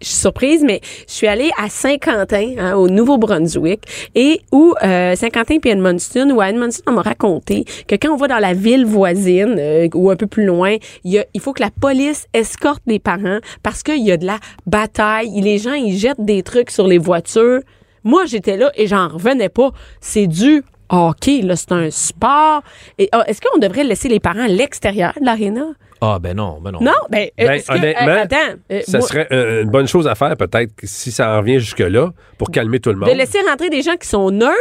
mais 0.63 0.81
je 1.07 1.13
suis 1.13 1.27
allée 1.27 1.51
à 1.57 1.69
Saint-Quentin, 1.69 2.55
hein, 2.57 2.75
au 2.75 2.89
Nouveau-Brunswick, 2.89 3.81
et 4.15 4.41
où 4.51 4.73
euh, 4.83 5.15
Saint-Quentin 5.15 5.59
puis 5.59 5.71
Edmundston, 5.71 6.29
où 6.31 6.41
à 6.41 6.49
Edmundston, 6.49 6.83
on 6.91 6.95
m'a 6.95 7.01
raconté 7.01 7.65
que 7.87 7.95
quand 7.95 8.11
on 8.11 8.17
va 8.17 8.27
dans 8.27 8.39
la 8.39 8.53
ville 8.53 8.85
voisine 8.85 9.55
euh, 9.57 9.87
ou 9.93 10.09
un 10.11 10.15
peu 10.15 10.27
plus 10.27 10.45
loin, 10.45 10.75
il, 11.03 11.25
faut 11.39 11.53
que 11.53 11.61
la 11.61 11.71
police 11.71 12.27
escorte 12.33 12.81
les 12.85 12.99
parents 12.99 13.39
parce 13.63 13.83
qu'il 13.83 14.03
y 14.05 14.11
a 14.11 14.17
de 14.17 14.25
la 14.25 14.39
bataille. 14.65 15.41
Les 15.41 15.57
gens, 15.57 15.73
ils 15.73 15.97
jettent 15.97 16.23
des 16.23 16.43
trucs 16.43 16.71
sur 16.71 16.87
les 16.87 16.97
voitures. 16.97 17.61
Moi, 18.03 18.25
j'étais 18.25 18.57
là 18.57 18.71
et 18.75 18.87
j'en 18.87 19.07
revenais 19.07 19.49
pas. 19.49 19.71
C'est 20.01 20.27
du 20.27 20.63
hockey, 20.89 21.41
là, 21.41 21.55
c'est 21.55 21.71
un 21.71 21.89
sport. 21.91 22.61
Et 22.97 23.09
ah, 23.11 23.23
est-ce 23.27 23.41
qu'on 23.41 23.57
devrait 23.59 23.83
laisser 23.83 24.07
les 24.09 24.19
parents 24.19 24.43
à 24.45 24.47
l'extérieur 24.47 25.13
de 25.19 25.25
l'aréna? 25.25 25.65
Ah, 26.01 26.19
ben 26.19 26.35
non, 26.35 26.59
ben 26.61 26.71
non. 26.71 26.79
Non, 26.81 26.91
ben, 27.09 27.27
euh, 27.39 27.47
Ben, 27.47 27.51
est-ce 27.53 27.67
que- 27.67 27.73
honnêtement, 27.77 28.07
euh, 28.07 28.23
attends, 28.23 28.35
euh, 28.71 28.81
Ça 28.85 28.97
moi, 28.99 29.07
serait 29.07 29.27
euh, 29.31 29.63
une 29.63 29.69
bonne 29.69 29.87
chose 29.87 30.07
à 30.07 30.15
faire, 30.15 30.35
peut-être, 30.35 30.71
si 30.83 31.11
ça 31.11 31.31
en 31.35 31.39
revient 31.39 31.59
jusque-là, 31.59 32.09
pour 32.37 32.51
calmer 32.51 32.79
tout 32.79 32.89
le 32.91 32.97
monde. 32.97 33.09
de 33.09 33.13
laisser 33.15 33.39
rentrer 33.49 33.69
des 33.69 33.81
gens 33.81 33.95
qui 33.95 34.07
sont 34.07 34.29
neutres, 34.29 34.53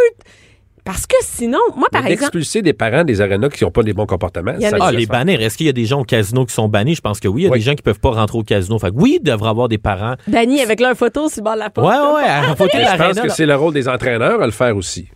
parce 0.85 1.07
que 1.07 1.17
sinon, 1.23 1.59
moi, 1.77 1.89
par 1.91 2.03
Mais 2.03 2.13
exemple, 2.13 2.33
D'expulser 2.33 2.61
des 2.63 2.73
parents 2.75 3.05
des 3.05 3.21
arénas 3.23 3.49
qui 3.49 3.65
n'ont 3.65 3.71
pas 3.71 3.83
des 3.83 3.95
bons 3.95 4.05
comportements. 4.07 4.55
Ça 4.61 4.77
Ah, 4.81 4.93
les 4.93 5.07
bannir. 5.07 5.41
Est-ce 5.41 5.57
qu'il 5.57 5.65
y 5.67 5.71
a 5.71 5.73
des 5.73 5.87
gens 5.87 6.01
au 6.01 6.05
casino 6.05 6.45
qui 6.45 6.53
sont 6.55 6.69
bannis? 6.69 6.95
Je 6.95 7.01
pense 7.01 7.21
que 7.21 7.29
oui. 7.29 7.43
Il 7.43 7.45
y 7.47 7.49
a 7.49 7.51
Oui. 7.53 7.59
des 7.59 7.65
gens 7.65 7.75
qui 7.75 7.83
peuvent 7.83 8.01
pas 8.01 8.11
rentrer 8.11 8.37
au 8.39 8.43
casino. 8.43 8.79
Fait 8.79 8.91
que 8.91 8.97
oui, 8.97 9.19
il 9.19 9.25
devrait 9.25 9.49
avoir 9.49 9.69
des 9.69 9.79
parents. 9.79 10.15
bannis 10.29 10.61
avec 10.61 10.81
leur 10.81 10.95
photo 10.95 11.29
sur 11.31 11.41
le 11.41 11.45
bord 11.45 11.55
de 11.55 11.59
la 11.61 11.65
Ouais, 11.67 11.71
porte. 11.71 11.87
ouais, 11.87 12.23
ouais. 12.23 12.29
À 12.29 12.41
de 12.53 12.57
je 12.57 12.97
pense 13.15 13.21
que 13.21 13.29
c'est 13.31 13.47
le 13.47 13.57
rôle 13.57 13.73
des 13.73 13.89
entraîneurs 13.89 14.43
à 14.43 14.47
le 14.47 14.53
faire 14.53 14.77
aussi. 14.77 15.09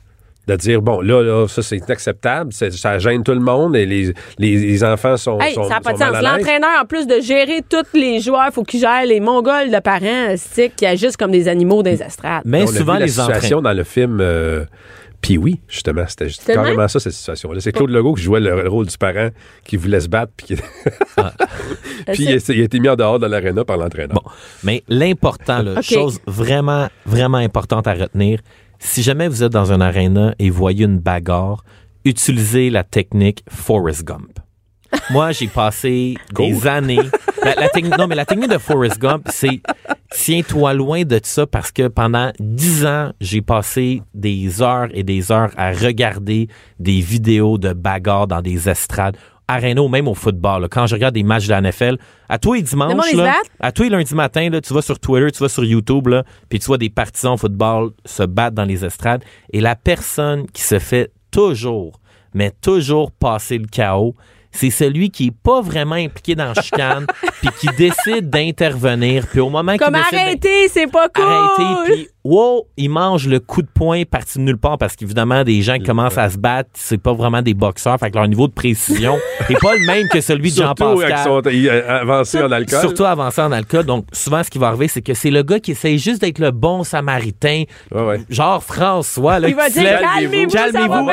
De 0.48 0.56
dire, 0.56 0.82
bon, 0.82 1.00
là, 1.02 1.22
là 1.22 1.46
ça, 1.46 1.62
c'est 1.62 1.76
inacceptable, 1.76 2.52
ça 2.52 2.98
gêne 2.98 3.22
tout 3.22 3.32
le 3.34 3.38
monde 3.40 3.76
et 3.76 3.84
les, 3.86 4.12
les, 4.38 4.56
les 4.56 4.82
enfants 4.84 5.16
sont, 5.16 5.38
Hey, 5.40 5.52
sont, 5.54 5.64
ça 5.64 5.74
n'a 5.74 5.80
pas 5.80 5.92
de 5.92 5.98
sens. 5.98 6.10
L'entraîneur, 6.22 6.70
en 6.82 6.86
plus 6.86 7.06
de 7.06 7.20
gérer 7.20 7.60
tous 7.68 7.84
les 7.96 8.18
joueurs, 8.20 8.50
faut 8.52 8.64
qu'il 8.64 8.80
gère 8.80 9.04
les 9.04 9.20
mongols 9.20 9.70
de 9.70 9.78
parents 9.78 10.34
stick, 10.36 10.74
qui 10.74 10.86
agissent 10.86 11.16
comme 11.18 11.30
des 11.32 11.46
animaux 11.48 11.82
des 11.82 12.02
estrades. 12.02 12.42
Mais 12.46 12.62
On 12.62 12.64
a 12.64 12.66
souvent, 12.72 12.94
vu 12.94 12.98
la 13.00 13.04
les 13.04 13.10
situation 13.12 13.36
entraîneurs. 13.58 13.62
dans 13.62 13.72
le 13.74 13.84
film 13.84 14.18
euh, 14.22 14.64
puis 15.20 15.36
oui, 15.36 15.60
justement, 15.68 16.04
c'était 16.08 16.28
carrément 16.54 16.86
ça, 16.88 16.98
cette 17.00 17.12
situation-là. 17.12 17.60
C'est 17.60 17.72
Claude 17.72 17.90
Legault 17.90 18.14
qui 18.14 18.22
jouait 18.22 18.40
le, 18.40 18.62
le 18.62 18.68
rôle 18.68 18.86
du 18.86 18.96
parent 18.96 19.28
qui 19.64 19.76
voulait 19.76 20.00
se 20.00 20.08
battre, 20.08 20.32
puis, 20.36 20.46
qui- 20.46 20.54
puis 22.12 22.22
il, 22.24 22.28
a- 22.32 22.52
il 22.54 22.60
a 22.60 22.64
été 22.64 22.78
mis 22.80 22.88
en 22.88 22.96
dehors 22.96 23.18
de 23.18 23.26
l'aréna 23.26 23.64
par 23.64 23.76
l'entraîneur. 23.76 24.14
Bon, 24.22 24.30
mais 24.64 24.82
l'important, 24.88 25.62
chose 25.82 26.20
vraiment, 26.26 26.88
vraiment 27.04 27.38
importante 27.38 27.86
à 27.86 27.94
retenir, 27.94 28.40
si 28.78 29.02
jamais 29.02 29.28
vous 29.28 29.42
êtes 29.42 29.52
dans 29.52 29.72
un 29.72 29.80
aréna 29.80 30.34
et 30.38 30.50
voyez 30.50 30.84
une 30.84 30.98
bagarre, 30.98 31.64
utilisez 32.04 32.70
la 32.70 32.84
technique 32.84 33.44
Forrest 33.48 34.04
Gump. 34.04 34.38
Moi, 35.10 35.32
j'ai 35.32 35.48
passé 35.48 36.14
des 36.34 36.66
années. 36.66 37.00
La, 37.44 37.54
la 37.54 37.68
technique- 37.68 37.98
non, 37.98 38.06
mais 38.06 38.14
la 38.14 38.24
technique 38.24 38.50
de 38.50 38.56
Forrest 38.58 38.98
Gump, 38.98 39.26
c'est 39.30 39.60
tiens-toi 40.10 40.72
loin 40.74 41.02
de 41.04 41.20
ça 41.22 41.46
parce 41.46 41.70
que 41.72 41.88
pendant 41.88 42.32
dix 42.40 42.86
ans, 42.86 43.12
j'ai 43.20 43.42
passé 43.42 44.02
des 44.14 44.62
heures 44.62 44.88
et 44.94 45.02
des 45.02 45.30
heures 45.30 45.50
à 45.58 45.72
regarder 45.72 46.48
des 46.78 47.00
vidéos 47.00 47.58
de 47.58 47.72
bagarres 47.74 48.26
dans 48.28 48.40
des 48.40 48.68
estrades. 48.68 49.16
Arena 49.48 49.82
ou 49.82 49.88
même 49.88 50.06
au 50.06 50.14
football. 50.14 50.62
là. 50.62 50.68
Quand 50.68 50.86
je 50.86 50.94
regarde 50.94 51.14
des 51.14 51.22
matchs 51.22 51.46
de 51.46 51.50
la 51.50 51.60
NFL, 51.62 51.96
à 52.28 52.38
tous 52.38 52.52
les 52.52 52.60
Le 52.60 52.66
dimanches, 52.66 53.12
là, 53.14 53.40
à 53.58 53.72
tous 53.72 53.84
les 53.84 53.88
lundis 53.88 54.14
matin, 54.14 54.50
là, 54.50 54.60
tu 54.60 54.74
vas 54.74 54.82
sur 54.82 54.98
Twitter, 55.00 55.32
tu 55.32 55.42
vas 55.42 55.48
sur 55.48 55.64
YouTube, 55.64 56.08
puis 56.48 56.58
tu 56.58 56.66
vois 56.66 56.78
des 56.78 56.90
partisans 56.90 57.32
au 57.32 57.36
football 57.38 57.90
se 58.04 58.22
battre 58.22 58.54
dans 58.54 58.64
les 58.64 58.84
estrades. 58.84 59.24
Et 59.52 59.60
la 59.60 59.74
personne 59.74 60.46
qui 60.50 60.62
se 60.62 60.78
fait 60.78 61.10
toujours, 61.30 61.98
mais 62.34 62.52
toujours 62.60 63.10
passer 63.10 63.58
le 63.58 63.66
chaos, 63.66 64.14
c'est 64.58 64.70
celui 64.70 65.10
qui 65.10 65.28
est 65.28 65.30
pas 65.42 65.60
vraiment 65.60 65.94
impliqué 65.94 66.34
dans 66.34 66.52
la 66.52 66.60
chicane, 66.60 67.06
puis 67.40 67.50
qui 67.60 67.68
décide 67.76 68.28
d'intervenir, 68.28 69.26
puis 69.28 69.38
au 69.38 69.50
moment 69.50 69.72
qu'il 69.72 69.80
Comme 69.80 69.94
arrêtez, 69.94 70.68
c'est 70.68 70.90
pas 70.90 71.08
cool. 71.08 71.24
arrêter, 71.24 71.92
puis 71.92 72.08
wow, 72.24 72.66
il 72.76 72.90
mange 72.90 73.28
le 73.28 73.38
coup 73.38 73.62
de 73.62 73.68
poing 73.72 74.02
parti 74.02 74.38
de 74.38 74.42
nulle 74.42 74.58
part 74.58 74.76
parce 74.76 74.96
qu'évidemment, 74.96 75.44
des 75.44 75.62
gens 75.62 75.78
qui 75.78 75.84
commencent 75.84 76.18
à 76.18 76.28
se 76.28 76.38
battre, 76.38 76.70
c'est 76.74 76.98
pas 76.98 77.12
vraiment 77.12 77.40
des 77.40 77.54
boxeurs, 77.54 77.98
fait 77.98 78.10
que 78.10 78.16
leur 78.16 78.26
niveau 78.26 78.48
de 78.48 78.52
précision 78.52 79.16
est 79.48 79.60
pas 79.60 79.76
le 79.76 79.86
même 79.86 80.08
que 80.08 80.20
celui 80.20 80.50
de 80.50 80.56
Surtout 80.56 80.84
Jean-Pascal. 80.96 81.12
avec 81.12 81.18
son 81.18 81.50
il, 81.50 81.68
euh, 81.68 82.00
avancé 82.00 82.42
en 82.42 82.50
alcool. 82.50 82.80
Surtout 82.80 83.04
avancé 83.04 83.40
en 83.40 83.52
alcool. 83.52 83.84
Donc, 83.84 84.06
souvent, 84.12 84.42
ce 84.42 84.50
qui 84.50 84.58
va 84.58 84.68
arriver, 84.68 84.88
c'est 84.88 85.02
que 85.02 85.14
c'est 85.14 85.30
le 85.30 85.42
gars 85.42 85.60
qui 85.60 85.70
essaye 85.70 85.98
juste 85.98 86.20
d'être 86.20 86.40
le 86.40 86.50
bon 86.50 86.82
samaritain. 86.82 87.62
Ouais, 87.92 88.02
ouais. 88.02 88.20
Genre 88.28 88.62
François, 88.62 89.38
là, 89.38 89.48
Il 89.48 89.54
va 89.54 89.66
qui 89.66 89.74
dire 89.78 90.00
calmez-vous, 90.00 90.52
Calmez-vous, 90.52 91.10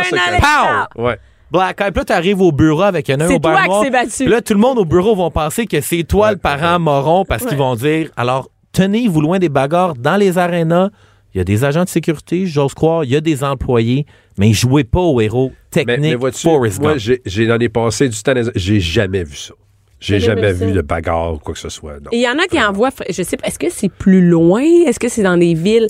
Black 1.55 1.81
Eye. 1.81 1.91
Puis 1.91 2.00
là, 2.00 2.05
t'arrives 2.05 2.41
au 2.41 2.51
bureau 2.51 2.83
avec 2.83 3.09
un 3.09 3.19
œil 3.19 3.27
C'est 3.27 3.35
au 3.35 3.39
toi 3.39 3.62
qui 3.62 3.67
noir. 3.67 3.83
s'est 3.83 3.89
battu. 3.89 4.27
Là, 4.27 4.41
tout 4.41 4.53
le 4.53 4.59
monde 4.59 4.77
au 4.77 4.85
bureau 4.85 5.15
vont 5.15 5.31
penser 5.31 5.65
que 5.65 5.81
c'est 5.81 6.03
toi 6.03 6.31
le 6.31 6.38
parent 6.38 6.79
moron 6.79 7.25
parce 7.25 7.45
qu'ils 7.45 7.57
vont 7.57 7.75
dire, 7.75 8.09
alors, 8.17 8.50
tenez-vous 8.71 9.21
loin 9.21 9.39
des 9.39 9.50
bagarres 9.50 9.95
dans 9.95 10.17
les 10.17 10.38
arénas. 10.38 10.89
Il 11.33 11.39
y 11.39 11.41
a 11.41 11.43
des 11.43 11.65
agents 11.65 11.83
de 11.83 11.89
sécurité, 11.89 12.45
j'ose 12.45 12.74
croire. 12.74 13.03
Il 13.03 13.12
y 13.12 13.15
a 13.15 13.21
des 13.21 13.43
employés. 13.43 14.05
Mais 14.38 14.53
jouez 14.53 14.83
pas 14.85 15.01
au 15.01 15.19
héros 15.19 15.51
technique 15.71 16.17
mais 16.21 16.31
Forrest 16.31 16.81
moi, 16.81 16.95
j'ai, 16.97 17.47
dans 17.47 17.57
les 17.57 17.69
passés 17.69 18.07
du 18.09 18.21
temps, 18.21 18.33
j'ai 18.55 18.79
jamais 18.79 19.24
vu 19.24 19.35
ça. 19.35 19.53
J'ai 20.00 20.19
jamais 20.19 20.53
vu 20.53 20.71
de 20.71 20.81
bagarre 20.81 21.33
ou 21.33 21.38
quoi 21.38 21.53
que 21.53 21.59
ce 21.59 21.69
soit. 21.69 21.95
il 22.12 22.19
y 22.21 22.27
en 22.27 22.38
a 22.38 22.45
qui 22.47 22.62
envoient, 22.62 22.91
je 23.09 23.24
sais 23.24 23.38
pas, 23.38 23.47
est-ce 23.47 23.57
que 23.57 23.69
c'est 23.69 23.89
plus 23.89 24.27
loin? 24.27 24.62
Est-ce 24.62 25.00
que 25.00 25.09
c'est 25.09 25.24
dans 25.24 25.38
des 25.38 25.53
villes 25.53 25.88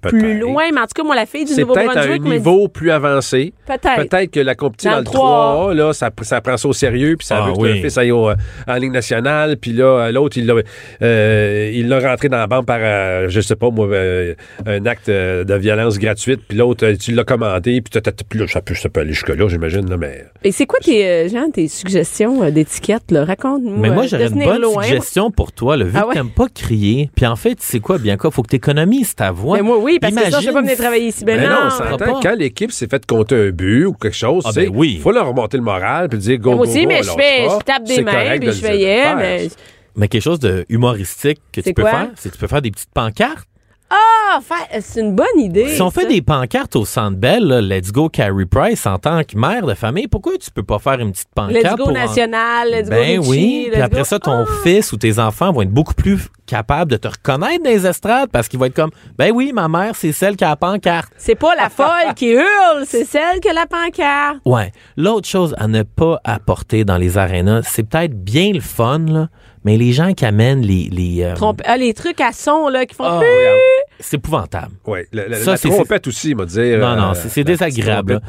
plus 0.00 0.38
loin? 0.38 0.64
Mais 0.72 0.80
en 0.80 0.84
tout 0.84 0.94
cas, 0.96 1.02
moi, 1.04 1.14
la 1.14 1.26
fille 1.26 1.44
du 1.44 1.52
C'est 1.52 1.64
peut-être 1.64 1.78
un 1.78 1.82
Nouveau-Brunswick 1.84 2.22
dit 2.22 2.28
niveau 2.30 2.68
plus 2.68 2.90
avancé. 2.90 3.52
peut-être. 3.66 4.08
Peut-être 4.08 4.30
que 4.30 4.40
la 4.40 4.54
compétition 4.54 4.90
Dans 4.92 5.02
dans, 5.02 5.02
le 5.02 5.04
le 5.04 5.12
3 5.12 5.74
là, 5.74 5.92
ça, 5.92 6.10
ça 6.22 6.40
prend 6.40 6.56
ça 6.56 6.68
au 6.68 6.72
sérieux, 6.72 7.16
puis 7.16 7.26
ça 7.26 7.40
Ah 7.42 7.46
veut 7.48 7.52
que 7.54 7.60
oui. 7.60 7.68
le 7.74 7.74
fils 7.82 7.98
aille 7.98 8.10
au- 8.12 8.30
euh, 8.30 8.34
en 8.66 8.74
Ligue 8.76 8.92
nationale, 8.92 9.56
puis 9.56 9.72
là, 9.72 9.84
euh, 10.06 10.12
l'autre, 10.12 10.36
il 10.38 10.46
l'a 10.46 10.54
euh, 11.02 11.70
il 11.74 11.88
l'a 11.88 12.00
rentré 12.00 12.28
dans 12.28 12.38
la 12.38 12.46
banque 12.46 12.66
par, 12.66 12.78
euh, 12.80 13.26
je 13.28 13.40
sais 13.40 13.56
pas 13.56 13.70
moi, 13.70 13.86
euh, 13.88 14.34
un 14.66 14.84
acte 14.86 15.08
de 15.10 15.54
violence 15.54 15.98
gratuite, 15.98 16.40
puis 16.48 16.56
l'autre, 16.58 16.90
tu 16.92 17.12
l'as 17.12 17.24
commandé, 17.24 17.80
puis 17.80 17.90
t'as- 17.90 18.00
t'as- 18.00 18.12
puis 18.28 18.38
là, 18.38 18.46
ça 18.48 18.60
peut, 18.60 18.74
ça 18.74 18.88
peut 18.88 19.00
aller 19.00 19.12
jusque-là, 19.12 19.46
j'imagine, 19.48 19.88
là, 19.88 19.96
mais... 19.96 20.24
Et 20.44 20.52
c'est 20.52 20.66
quoi 20.66 20.78
tes, 20.80 21.06
euh, 21.06 21.28
Jean, 21.28 21.50
tes 21.50 21.68
suggestions 21.68 22.42
euh, 22.42 22.50
d'étiquettes, 22.50 23.10
là? 23.10 23.24
Raconte-nous. 23.24 23.76
Mais 23.76 23.90
moi, 23.90 24.06
j'aurais 24.06 24.28
de 24.30 24.34
une 24.34 24.44
bonne 24.44 24.62
loin. 24.62 24.82
suggestion 24.82 25.30
pour 25.30 25.52
toi. 25.52 25.76
Là, 25.76 25.84
vu 25.84 25.92
Ah 25.94 26.02
que 26.02 26.06
ouais? 26.08 26.14
t'aimes 26.14 26.30
pas 26.30 26.46
crier, 26.52 27.10
puis 27.14 27.26
en 27.26 27.36
fait, 27.36 27.56
c'est 27.60 27.80
quoi, 27.80 27.98
bien 27.98 28.16
quoi? 28.16 28.30
Faut 28.30 28.42
que 28.42 28.48
tu 28.50 28.56
économises 28.56 29.14
ta 29.14 29.30
voix. 29.30 29.56
Mais 29.56 29.62
moi, 29.62 29.78
oui, 29.82 29.98
parce 30.00 30.14
que 30.14 30.30
ça, 30.30 30.40
je 30.40 30.46
peux 30.46 30.52
pas 30.54 30.60
venir 30.62 30.76
travailler 30.76 31.06
ici. 31.08 31.24
Ben 31.24 31.38
Mais 31.40 31.46
non, 31.46 31.52
non. 31.54 31.60
on 31.66 31.70
fera 31.70 31.90
s'entend, 31.90 32.12
pas. 32.14 32.20
quand 32.22 32.36
l'équipe 32.38 32.72
s'est 32.72 32.86
fait 32.88 33.04
compter 33.04 33.34
un 33.48 33.50
but 33.50 33.84
ou 33.86 33.92
quelque 33.92 34.16
chose, 34.16 34.42
Ah, 34.46 34.52
sais, 34.52 34.66
ben 34.66 34.72
oui. 34.74 35.00
faut 35.02 35.12
leur 35.12 35.26
remonter 35.28 35.56
le 35.56 35.62
moral, 35.62 36.08
puis 36.08 36.18
dire 36.18 36.38
go, 36.38 36.50
Moi 36.56 36.64
go, 36.64 36.70
aussi, 36.70 36.82
go, 36.82 36.88
mais 36.88 37.00
on 37.00 37.02
je 37.02 37.10
fais, 37.10 37.44
je 37.48 37.64
tape 37.64 37.84
des 37.84 38.02
mains, 38.02 38.38
puis 38.38 38.46
de 38.48 38.52
je 38.52 38.60
fais 38.60 38.78
yeah, 38.78 39.14
mais... 39.16 39.48
Mais 39.94 40.08
quelque 40.08 40.22
chose 40.22 40.38
de 40.40 40.64
humoristique 40.70 41.40
que 41.52 41.60
tu 41.60 41.74
peux 41.74 41.82
quoi? 41.82 41.90
faire, 41.90 42.08
c'est 42.16 42.30
que 42.30 42.34
tu 42.34 42.40
peux 42.40 42.46
faire 42.46 42.62
des 42.62 42.70
petites 42.70 42.92
pancartes. 42.94 43.46
Ah, 43.94 44.40
fa- 44.40 44.80
c'est 44.80 45.00
une 45.00 45.14
bonne 45.14 45.26
idée. 45.38 45.68
Si 45.68 45.82
on 45.82 45.90
fait 45.90 46.06
des 46.06 46.22
pancartes 46.22 46.74
au 46.76 46.86
Centre 46.86 47.18
Bell, 47.18 47.44
là, 47.44 47.60
Let's 47.60 47.92
Go 47.92 48.08
Carrie 48.08 48.46
Price, 48.46 48.86
en 48.86 48.96
tant 48.98 49.22
que 49.24 49.36
mère 49.36 49.66
de 49.66 49.74
famille, 49.74 50.08
pourquoi 50.08 50.32
tu 50.40 50.50
peux 50.50 50.62
pas 50.62 50.78
faire 50.78 50.98
une 51.00 51.12
petite 51.12 51.28
pancarte 51.34 51.62
Let's 51.62 51.70
go 51.72 51.76
pour 51.76 51.88
en- 51.88 51.92
national, 51.92 52.70
let's 52.70 52.88
Ben 52.88 53.20
go 53.20 53.26
oui, 53.28 53.68
puis 53.70 53.80
après 53.82 53.98
go- 54.00 54.04
ça, 54.04 54.18
ton 54.18 54.44
Ah! 54.48 54.52
fils 54.62 54.92
ou 54.92 54.96
tes 54.96 55.18
enfants 55.18 55.52
vont 55.52 55.60
être 55.62 55.70
beaucoup 55.70 55.92
plus 55.92 56.28
capables 56.46 56.90
de 56.90 56.96
te 56.96 57.08
reconnaître 57.08 57.62
dans 57.62 57.70
les 57.70 57.86
estrades 57.86 58.30
parce 58.30 58.48
qu'ils 58.48 58.58
vont 58.58 58.64
être 58.66 58.74
comme, 58.74 58.90
ben 59.18 59.32
oui, 59.34 59.52
ma 59.52 59.68
mère, 59.68 59.94
c'est 59.94 60.12
celle 60.12 60.36
qui 60.36 60.44
a 60.44 60.50
la 60.50 60.56
pancarte. 60.56 61.12
C'est 61.18 61.34
pas 61.34 61.54
la 61.54 61.68
folle 61.68 62.14
qui 62.16 62.30
hurle, 62.30 62.84
c'est 62.86 63.04
celle 63.04 63.40
qui 63.40 63.48
a 63.50 63.52
la 63.52 63.66
pancarte. 63.66 64.38
Ouais. 64.46 64.72
L'autre 64.96 65.28
chose 65.28 65.54
à 65.58 65.68
ne 65.68 65.82
pas 65.82 66.18
apporter 66.24 66.84
dans 66.84 66.96
les 66.96 67.18
arénas, 67.18 67.62
c'est 67.64 67.82
peut-être 67.82 68.14
bien 68.24 68.52
le 68.52 68.60
fun, 68.60 69.00
là, 69.06 69.28
mais 69.64 69.76
les 69.76 69.92
gens 69.92 70.12
qui 70.12 70.24
amènent 70.24 70.62
les... 70.62 70.88
les 70.90 71.22
euh, 71.22 71.34
Trompe- 71.34 71.62
ah, 71.64 71.76
les 71.76 71.94
trucs 71.94 72.20
à 72.20 72.32
son, 72.32 72.68
là, 72.68 72.84
qui 72.86 72.94
font... 72.94 73.04
regarde, 73.04 73.58
c'est 74.00 74.16
épouvantable. 74.16 74.72
Ouais, 74.86 75.06
la, 75.12 75.28
la- 75.28 75.36
Ça, 75.38 75.52
la 75.52 75.56
c'est- 75.56 75.68
trompette 75.68 76.06
aussi, 76.08 76.30
il 76.30 76.36
m'a 76.36 76.44
dit. 76.46 76.56
Non, 76.58 76.62
euh, 76.64 76.96
non, 76.96 77.14
c'est 77.14 77.22
c'est 77.28 77.44
petite 77.44 77.46
désagréable. 77.48 78.20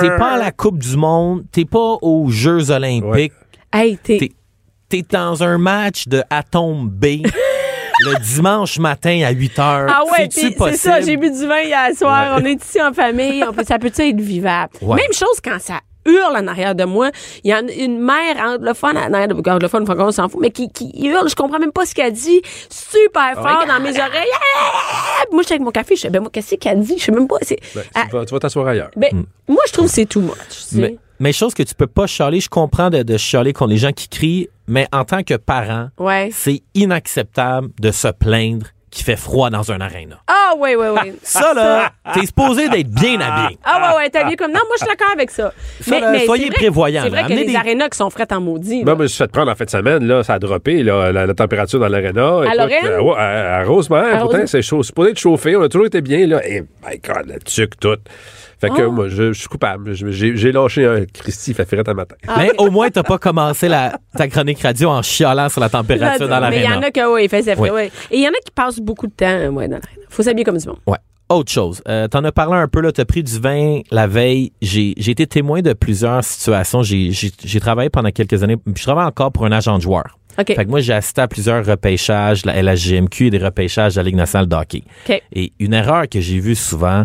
T'es 0.00 0.16
pas 0.18 0.32
à 0.32 0.38
la 0.38 0.50
Coupe 0.52 0.78
du 0.78 0.96
Monde, 0.96 1.44
t'es 1.52 1.64
pas 1.64 1.96
aux 2.02 2.28
Jeux 2.30 2.70
olympiques, 2.70 3.32
Hey, 3.72 3.96
t'es... 4.02 4.32
T'es- 4.88 5.02
dans 5.12 5.44
un 5.44 5.56
match 5.58 6.08
de 6.08 6.20
Atom 6.30 6.88
B 6.88 7.04
le 8.04 8.18
dimanche 8.24 8.78
matin 8.80 9.22
à 9.24 9.30
8 9.30 9.58
heures. 9.60 9.86
Ah 9.88 10.02
ouais, 10.18 10.28
c'est 10.30 10.76
ça, 10.76 11.00
j'ai 11.00 11.16
bu 11.16 11.30
du 11.30 11.46
vin 11.46 11.60
hier 11.60 11.90
soir, 11.96 12.38
on 12.40 12.44
est 12.44 12.60
ici 12.60 12.82
en 12.82 12.92
famille, 12.92 13.44
on 13.48 13.52
peut- 13.52 13.62
ça 13.62 13.78
peut 13.78 13.92
être 13.96 14.20
vivable? 14.20 14.72
Ouais. 14.82 14.96
Même 14.96 15.12
chose 15.12 15.38
quand 15.44 15.60
ça 15.60 15.78
hurle 16.10 16.36
en 16.36 16.46
arrière 16.46 16.74
de 16.74 16.84
moi. 16.84 17.10
Il 17.44 17.50
y 17.50 17.52
a 17.52 17.60
une, 17.60 18.00
mère 18.00 18.36
anglophone, 18.44 18.96
en 18.96 19.12
arrière 19.12 19.28
de, 19.28 19.34
anglophone, 19.34 19.84
francophone, 19.86 20.08
on 20.08 20.12
s'en 20.12 20.28
fout, 20.28 20.40
mais 20.40 20.50
qui, 20.50 20.70
qui 20.70 20.90
hurle, 21.06 21.28
je 21.28 21.34
comprends 21.34 21.58
même 21.58 21.72
pas 21.72 21.86
ce 21.86 21.94
qu'elle 21.94 22.12
dit, 22.12 22.42
super 22.68 23.34
fort 23.34 23.64
dans 23.66 23.80
mes 23.80 23.90
oreilles. 23.98 24.30
Moi, 25.32 25.42
j'étais 25.42 25.54
avec 25.54 25.64
mon 25.64 25.70
café, 25.70 25.96
je 25.96 26.02
sais, 26.02 26.10
ben 26.10 26.20
moi, 26.20 26.30
qu'est-ce 26.32 26.54
qu'elle 26.56 26.80
dit? 26.82 26.94
Je 26.98 27.04
sais 27.04 27.12
même 27.12 27.28
pas. 27.28 27.36
C'est, 27.42 27.58
Ben, 27.74 27.82
Ah, 27.94 28.04
tu 28.08 28.16
vas- 28.16 28.24
tu 28.24 28.34
vas 28.34 28.40
t'asseoir 28.40 28.66
ailleurs. 28.66 28.90
ben, 28.96 29.24
moi, 29.48 29.62
je 29.66 29.72
trouve 29.72 29.86
que 29.86 29.92
c'est 29.92 30.06
too 30.06 30.20
much. 30.20 30.32
tu 30.50 30.56
sais. 30.56 30.76
Mais, 30.76 30.96
mais 31.18 31.32
chose 31.32 31.54
que 31.54 31.62
tu 31.62 31.74
peux 31.74 31.86
pas 31.86 32.06
chialer, 32.06 32.40
je 32.40 32.48
comprends 32.48 32.90
de, 32.90 33.02
de 33.02 33.16
chialer 33.16 33.52
contre 33.52 33.70
les 33.70 33.76
gens 33.78 33.92
qui 33.92 34.08
crient, 34.08 34.48
mais 34.66 34.86
en 34.92 35.04
tant 35.04 35.22
que 35.22 35.34
parent, 35.34 35.88
Ouais. 35.98 36.30
c'est 36.32 36.62
inacceptable 36.74 37.68
de 37.80 37.90
se 37.90 38.08
plaindre 38.08 38.66
qu'il 38.90 39.04
fait 39.04 39.16
froid 39.16 39.50
dans 39.50 39.70
un 39.70 39.80
aréna. 39.80 40.16
Ah, 40.26 40.54
ouais, 40.56 40.74
ouais, 40.74 40.88
ouais. 40.90 41.14
Ça, 41.22 41.54
là, 41.54 41.90
t'es 42.12 42.26
supposé 42.26 42.68
d'être 42.68 42.90
bien 42.90 43.20
habillé. 43.20 43.56
Ah, 43.64 43.92
ouais, 43.92 43.96
ouais, 43.98 44.10
t'as 44.10 44.24
bien 44.24 44.34
comme. 44.36 44.50
Non, 44.52 44.60
moi, 44.66 44.74
je 44.78 44.84
suis 44.84 44.88
d'accord 44.88 45.12
avec 45.14 45.30
ça. 45.30 45.52
Ça, 45.80 46.00
là, 46.00 46.18
soyez 46.24 46.44
c'est 46.44 46.48
vrai- 46.50 46.56
prévoyants, 46.56 47.02
C'est 47.04 47.08
vrai 47.10 47.20
qu'il 47.22 47.30
y 47.30 47.32
a 47.32 47.36
Amenez 47.36 47.46
des 47.46 47.52
des- 47.52 47.56
arénas 47.58 47.88
qui 47.88 47.98
sont 47.98 48.10
frettes 48.10 48.32
en 48.32 48.40
maudit. 48.40 48.78
là. 48.80 48.84
Moi, 48.86 48.94
je 48.96 49.02
me 49.02 49.06
suis 49.06 49.18
fait 49.18 49.30
prendre 49.30 49.50
en 49.50 49.54
fin 49.54 49.64
de 49.64 49.70
semaine, 49.70 50.04
là, 50.06 50.22
ça 50.24 50.34
a 50.34 50.38
droppé, 50.40 50.82
là, 50.82 51.12
la, 51.12 51.26
la 51.26 51.34
température 51.34 51.78
dans 51.78 51.88
l'aréna. 51.88 52.40
Écoute, 52.44 52.56
Lorraine? 52.56 52.84
euh, 52.86 53.00
ouais, 53.00 53.14
à, 53.16 53.56
à 53.58 53.64
Rosemère, 53.64 54.16
À 54.16 54.18
pourtant, 54.18 54.46
c'est 54.46 54.62
chaud. 54.62 54.82
C'est 54.82 54.88
supposé 54.88 55.10
être 55.10 55.18
chauffé, 55.18 55.54
on 55.56 55.62
a 55.62 55.68
toujours 55.68 55.86
été 55.86 56.00
bien, 56.00 56.26
là. 56.26 56.44
Et, 56.46 56.60
my 56.62 56.98
God, 57.02 57.26
le 57.28 57.38
tuc, 57.40 57.78
tout. 57.78 57.96
Fait 58.60 58.68
que, 58.70 58.82
Oh. 58.82 58.92
moi, 58.92 59.08
je, 59.08 59.32
je 59.32 59.38
suis 59.38 59.48
coupable. 59.48 59.92
J'ai 59.94 60.52
lâché 60.52 60.84
un 60.86 61.04
Christy, 61.06 61.52
il 61.52 61.54
fait 61.54 61.64
frette 61.64 61.88
un 61.88 61.94
matin. 61.94 62.16
Ah, 62.28 62.34
mais 62.38 62.50
au 62.58 62.70
moins, 62.70 62.90
t'as 62.90 63.02
pas 63.02 63.18
commencé 63.18 63.68
la, 63.68 63.98
ta 64.16 64.28
chronique 64.28 64.60
radio 64.60 64.90
en 64.90 65.02
chialant 65.02 65.48
sur 65.48 65.60
la 65.60 65.68
température 65.70 66.28
dans 66.28 66.40
Mais 66.50 66.58
il 66.64 66.70
y 66.70 66.72
en 66.72 66.82
a 66.82 66.90
que, 66.90 67.14
oui, 67.14 67.24
il 67.24 67.28
fait 67.28 67.42
ça. 67.42 67.54
Oui. 67.56 67.70
ouais. 67.70 67.86
Et 68.10 68.18
il 68.18 68.22
y 68.22 68.26
en 68.26 68.30
a 68.32 68.40
qui 68.44 68.50
passent 68.54 68.80
beaucoup 68.80 69.06
de 69.06 69.12
temps, 69.12 69.26
ouais, 69.26 69.66
dans 69.68 69.76
l'aréna. 69.76 69.80
Faut 70.10 70.22
s'habiller 70.22 70.44
comme 70.44 70.58
du 70.58 70.66
monde. 70.68 70.78
Ouais. 70.86 70.98
Autre 71.30 71.52
chose, 71.52 71.80
euh, 71.88 72.08
t'en 72.08 72.24
as 72.24 72.32
parlé 72.32 72.56
un 72.56 72.66
peu, 72.66 72.80
là, 72.80 72.90
t'as 72.90 73.04
pris 73.04 73.22
du 73.22 73.38
vin 73.38 73.82
la 73.92 74.08
veille. 74.08 74.50
J'ai 74.60 74.94
j'ai 74.96 75.12
été 75.12 75.28
témoin 75.28 75.60
de 75.62 75.72
plusieurs 75.74 76.24
situations. 76.24 76.82
J'ai 76.82 77.60
travaillé 77.60 77.88
pendant 77.88 78.10
quelques 78.10 78.42
années, 78.42 78.56
puis 78.56 78.74
je 78.76 78.82
travaille 78.82 79.06
encore 79.06 79.30
pour 79.30 79.46
un 79.46 79.52
agent 79.52 79.76
de 79.76 79.82
joueur. 79.82 80.18
OK. 80.40 80.46
Fait 80.54 80.64
que 80.64 80.70
moi, 80.70 80.80
j'ai 80.80 80.92
assisté 80.92 81.20
à 81.20 81.28
plusieurs 81.28 81.64
repêchages, 81.64 82.44
la 82.44 82.60
LHGMQ 82.60 83.26
et 83.26 83.30
des 83.30 83.38
repêchages 83.38 83.94
de 83.94 84.00
la 84.00 84.04
Ligue 84.04 84.16
nationale 84.16 84.48
de 84.48 84.56
hockey. 84.56 84.82
OK. 85.08 85.22
Et 85.32 85.52
une 85.60 85.72
erreur 85.72 86.08
que 86.08 86.20
j'ai 86.20 86.40
vue 86.40 86.56
souvent, 86.56 87.04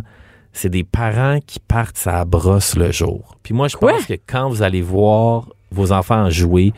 c'est 0.56 0.70
des 0.70 0.84
parents 0.84 1.40
qui 1.46 1.60
partent 1.60 2.02
à 2.08 2.12
la 2.14 2.26
brosse 2.26 2.76
le 2.76 2.92
jour. 2.92 3.36
Puis 3.44 3.54
moi, 3.54 3.68
je 3.68 3.76
Quoi? 3.76 3.92
pense 3.94 4.06
que 4.06 4.14
quand 4.28 4.50
vous 4.50 4.62
allez 4.62 4.82
voir 4.82 5.50
vos 5.72 5.92
enfants 5.92 6.30
jouer, 6.30 6.72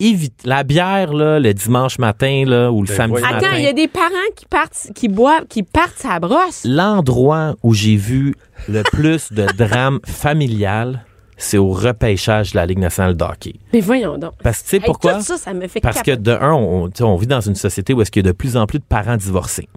évite 0.00 0.40
la 0.44 0.64
bière 0.64 1.12
là, 1.12 1.38
le 1.38 1.54
dimanche 1.54 1.98
matin 1.98 2.44
là, 2.46 2.72
ou 2.72 2.82
le 2.82 2.88
Ben, 2.88 2.96
samedi 2.96 3.20
voyons. 3.20 3.26
matin. 3.34 3.46
Attends, 3.48 3.56
il 3.58 3.62
y 3.64 3.68
a 3.68 3.72
des 3.72 3.88
parents 3.88 4.08
qui 4.34 4.46
partent, 4.46 4.88
qui 4.94 5.08
boivent, 5.08 5.46
qui 5.48 5.62
partent 5.62 5.98
sa 5.98 6.18
brosse. 6.18 6.62
L'endroit 6.64 7.54
où 7.62 7.74
j'ai 7.74 7.96
vu 7.96 8.34
le 8.68 8.82
plus 8.82 9.32
de 9.32 9.46
drame 9.56 10.00
familial, 10.06 11.04
c'est 11.36 11.58
au 11.58 11.70
repêchage 11.70 12.52
de 12.52 12.56
la 12.56 12.66
Ligue 12.66 12.78
nationale 12.78 13.16
de 13.16 13.24
hockey. 13.24 13.54
Mais 13.72 13.80
voyons 13.80 14.18
donc. 14.18 14.32
Parce 14.42 14.58
que 14.58 14.64
tu 14.64 14.70
sais 14.70 14.76
Hey, 14.76 14.82
pourquoi? 14.84 15.14
Tout 15.14 15.22
ça, 15.22 15.36
ça 15.36 15.52
me 15.54 15.66
fait 15.68 15.80
Parce 15.80 16.02
que 16.02 16.12
de 16.12 16.32
un, 16.32 16.52
on, 16.52 16.90
on 17.00 17.16
vit 17.16 17.26
dans 17.26 17.40
une 17.40 17.54
société 17.54 17.92
où 17.94 18.02
est-ce 18.02 18.10
qu'il 18.10 18.24
y 18.24 18.28
a 18.28 18.32
de 18.32 18.36
plus 18.36 18.56
en 18.56 18.66
plus 18.66 18.78
de 18.78 18.84
parents 18.88 19.16
divorcés. 19.16 19.68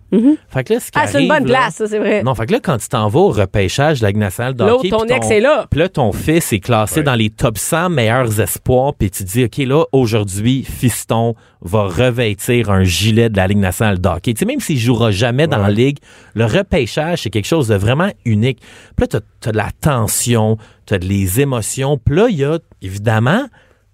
Fait 0.49 0.63
que 0.63 0.73
là, 0.73 0.79
ce 0.79 0.85
qui 0.91 0.99
Ah, 0.99 1.07
c'est 1.07 1.23
une 1.23 1.29
arrive, 1.31 1.43
bonne 1.43 1.51
là- 1.51 1.59
place, 1.59 1.75
ça, 1.75 1.87
c'est 1.87 1.99
vrai. 1.99 2.23
Non, 2.23 2.33
fait 2.35 2.45
que 2.45 2.53
là, 2.53 2.59
quand 2.61 2.77
tu 2.77 2.87
t'en 2.87 3.07
vas 3.09 3.19
au 3.19 3.29
repêchage 3.29 3.99
de 3.99 4.03
la 4.03 4.09
Ligue 4.09 4.17
nationale 4.17 4.53
de 4.55 4.63
L'autre, 4.63 4.79
hockey, 4.79 4.89
ton 4.89 5.05
ex 5.05 5.29
est 5.29 5.39
là. 5.39 5.65
Puis 5.69 5.79
là, 5.79 5.89
ton 5.89 6.11
fils 6.11 6.53
est 6.53 6.59
classé 6.59 6.97
Ouais. 6.99 7.03
dans 7.03 7.15
les 7.15 7.29
top 7.29 7.57
100 7.57 7.89
meilleurs 7.89 8.39
espoirs, 8.39 8.93
puis 8.93 9.09
tu 9.11 9.23
te 9.25 9.29
dis, 9.29 9.43
OK, 9.45 9.57
là, 9.57 9.83
aujourd'hui, 9.91 10.63
fiston 10.63 11.35
va 11.61 11.83
revêtir 11.83 12.69
un 12.69 12.83
gilet 12.83 13.29
de 13.29 13.37
la 13.37 13.47
Ligue 13.47 13.57
nationale 13.57 13.99
de 13.99 14.07
hockey. 14.07 14.33
Tu 14.33 14.39
sais, 14.39 14.45
même 14.45 14.59
s'il 14.59 14.77
jouera 14.77 15.11
jamais 15.11 15.47
dans 15.47 15.57
la 15.57 15.69
Ligue, 15.71 15.97
le 16.35 16.45
repêchage, 16.45 17.23
c'est 17.23 17.29
quelque 17.29 17.47
chose 17.47 17.67
de 17.67 17.75
vraiment 17.75 18.09
unique. 18.25 18.59
Puis 18.95 19.07
là, 19.11 19.19
t'as 19.41 19.49
as 19.49 19.51
de 19.51 19.57
la 19.57 19.69
tension, 19.81 20.57
t'as 20.85 20.97
de 20.99 21.05
les 21.05 21.41
émotions. 21.41 21.97
Puis 21.97 22.15
là, 22.15 22.27
il 22.29 22.37
y 22.37 22.43
a, 22.45 22.59
évidemment, 22.81 23.45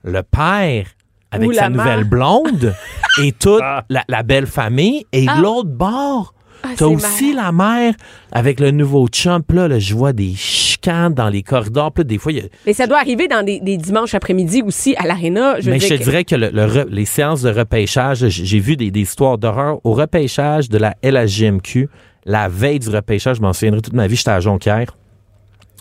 le 0.04 0.24
père 0.24 0.88
avec 1.32 1.50
Ou 1.50 1.54
sa 1.54 1.70
nouvelle 1.70 2.04
blonde 2.04 2.76
et 3.24 3.32
toute 3.32 3.62
Ah. 3.64 3.86
la, 3.90 4.04
la 4.08 4.24
belle 4.24 4.46
famille. 4.48 5.06
Et 5.14 5.26
Ah. 5.28 5.40
l'autre 5.40 5.70
bord, 5.70 6.34
Ah, 6.64 6.70
t'as 6.78 6.86
aussi 6.86 7.34
la 7.34 7.52
mère 7.52 7.94
avec 8.32 8.60
le 8.60 8.72
nouveau 8.72 9.08
chum. 9.08 9.44
Puis 9.44 9.58
Là, 9.58 9.68
là, 9.68 9.80
je 9.80 9.94
vois 9.94 10.14
des 10.14 10.34
chicanes 10.34 11.14
dans 11.14 11.30
les 11.30 11.44
corridors. 11.44 11.92
Puis 11.92 12.04
là, 12.04 12.08
des 12.08 12.18
fois, 12.18 12.32
il 12.32 12.38
y 12.38 12.42
a, 12.42 12.46
Mais 12.66 12.74
ça 12.74 12.88
doit 12.88 12.98
arriver 13.00 13.28
dans 13.28 13.44
des, 13.46 13.60
des 13.60 13.78
dimanches 13.78 14.14
après-midi 14.16 14.62
aussi 14.66 14.96
à 14.98 15.06
l'aréna. 15.06 15.56
Mais 15.66 15.80
je 15.80 15.88
te 15.90 15.94
que- 15.96 16.04
dirais 16.04 16.24
que 16.24 16.36
le- 16.36 16.50
le 16.52 16.66
re- 16.66 16.88
les 16.90 17.06
séances 17.06 17.42
de 17.42 17.50
repêchage, 17.52 18.28
j'ai 18.30 18.60
vu 18.60 18.78
des, 18.78 18.92
des 18.92 19.02
histoires 19.02 19.38
d'horreur. 19.38 19.80
Au 19.84 19.92
repêchage 19.94 20.70
de 20.70 20.78
la 20.78 20.96
LHJMQ, 21.04 21.90
la 22.26 22.48
veille 22.48 22.80
du 22.80 22.90
repêchage, 22.90 23.38
je 23.38 23.42
m'en 23.42 23.52
souviendrai 23.54 23.82
toute 23.82 23.94
ma 23.94 24.08
vie, 24.08 24.16
j'étais 24.16 24.32
à 24.32 24.40
Jonquière. 24.40 24.96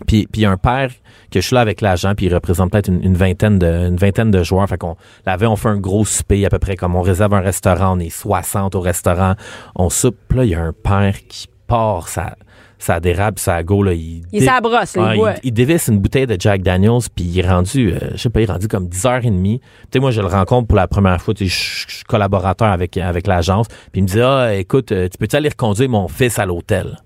Puis 0.06 0.26
puis 0.30 0.42
il 0.42 0.44
y 0.44 0.46
a 0.46 0.50
un 0.50 0.56
père 0.56 0.90
que 1.30 1.40
je 1.40 1.46
suis 1.46 1.54
là 1.54 1.60
avec 1.60 1.80
l'agent, 1.80 2.14
puis 2.14 2.26
il 2.26 2.34
représente 2.34 2.70
peut-être 2.72 2.88
une, 2.88 3.02
une 3.02 3.14
vingtaine 3.14 3.58
de 3.58 3.88
une 3.88 3.96
vingtaine 3.96 4.30
de 4.30 4.42
joueurs. 4.42 4.68
Fait 4.68 4.78
qu'on 4.78 4.96
la 5.26 5.36
veille, 5.36 5.48
on 5.48 5.56
fait 5.56 5.68
un 5.70 5.78
gros 5.78 6.04
souper 6.04 6.44
à 6.46 6.50
peu 6.50 6.58
près 6.58 6.76
comme 6.76 6.94
on 6.96 7.02
réserve 7.02 7.34
un 7.34 7.40
restaurant, 7.40 7.96
on 7.96 8.00
est 8.00 8.10
60 8.10 8.74
au 8.74 8.80
restaurant, 8.80 9.34
on 9.74 9.88
soupe. 9.90 10.16
Puis 10.28 10.38
là, 10.38 10.44
il 10.44 10.50
y 10.50 10.54
a 10.54 10.60
un 10.62 10.72
père 10.72 11.14
qui 11.28 11.46
part 11.66 12.08
sa 12.08 12.36
ça 12.78 12.98
dérape, 12.98 13.38
ça 13.38 13.62
go 13.62 13.80
là, 13.84 13.92
il, 13.92 14.22
Il 14.32 14.40
dé- 14.40 14.46
brosse, 14.60 14.94
il 14.96 15.00
Ah, 15.00 15.14
boit. 15.14 15.34
il, 15.44 15.50
il 15.50 15.52
dévisse 15.52 15.86
une 15.86 16.00
bouteille 16.00 16.26
de 16.26 16.36
Jack 16.36 16.62
Daniels, 16.62 16.98
puis 17.14 17.24
il 17.24 17.38
est 17.38 17.48
rendu, 17.48 17.92
euh, 17.92 17.98
je 18.14 18.16
sais 18.16 18.28
pas, 18.28 18.40
il 18.40 18.48
est 18.48 18.52
rendu 18.52 18.66
comme 18.66 18.88
10h30. 18.88 19.60
Tu 19.60 19.60
sais, 19.92 20.00
moi, 20.00 20.10
je 20.10 20.20
le 20.20 20.26
rencontre 20.26 20.66
pour 20.66 20.76
la 20.76 20.88
première 20.88 21.22
fois, 21.22 21.32
tu 21.32 21.48
sais, 21.48 21.84
je 21.88 21.94
suis 21.94 22.04
collaborateur 22.04 22.66
avec, 22.66 22.96
avec 22.96 23.28
l'agence, 23.28 23.68
puis 23.92 24.00
il 24.00 24.02
me 24.02 24.08
dit, 24.08 24.20
ah, 24.20 24.52
écoute, 24.56 24.90
euh, 24.90 25.08
tu 25.08 25.16
peux-tu 25.16 25.36
aller 25.36 25.50
reconduire 25.50 25.88
mon 25.90 26.08
fils 26.08 26.40
à 26.40 26.44
l'hôtel? 26.44 26.96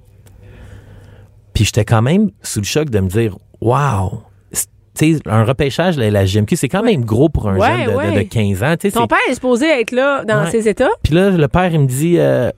Puis 1.57 1.65
j'étais 1.65 1.87
quand 1.87 2.03
même 2.03 2.31
sous 2.43 2.61
le 2.61 2.67
choc 2.67 2.91
de 2.91 3.01
me 3.01 3.09
dire, 3.09 3.35
wow! 3.63 4.21
C'est- 4.53 4.67
Tu 4.95 5.15
sais, 5.15 5.21
un 5.25 5.43
repêchage, 5.45 5.97
la, 5.97 6.11
la 6.11 6.27
GMQ, 6.27 6.55
c'est 6.55 6.69
quand 6.69 6.83
même 6.83 7.03
gros 7.03 7.31
pour 7.31 7.49
un 7.49 7.57
Ouais, 7.59 7.67
jeune 7.67 7.87
de, 7.87 7.91
de- 7.93 7.97
ouais. 7.97 8.25
de 8.25 8.29
15 8.29 8.63
ans. 8.63 8.75
Ton 8.93 9.07
père 9.07 9.19
est 9.31 9.35
supposé 9.35 9.67
être 9.81 9.93
là 9.93 10.23
dans 10.27 10.45
Ouais. 10.45 10.51
ses 10.51 10.69
états? 10.69 10.91
puis 11.03 11.15
là, 11.15 11.31
le 11.31 11.49
père, 11.49 11.73
il 11.73 11.81
me 11.81 11.87
dit 11.87 12.19
euh, 12.19 12.51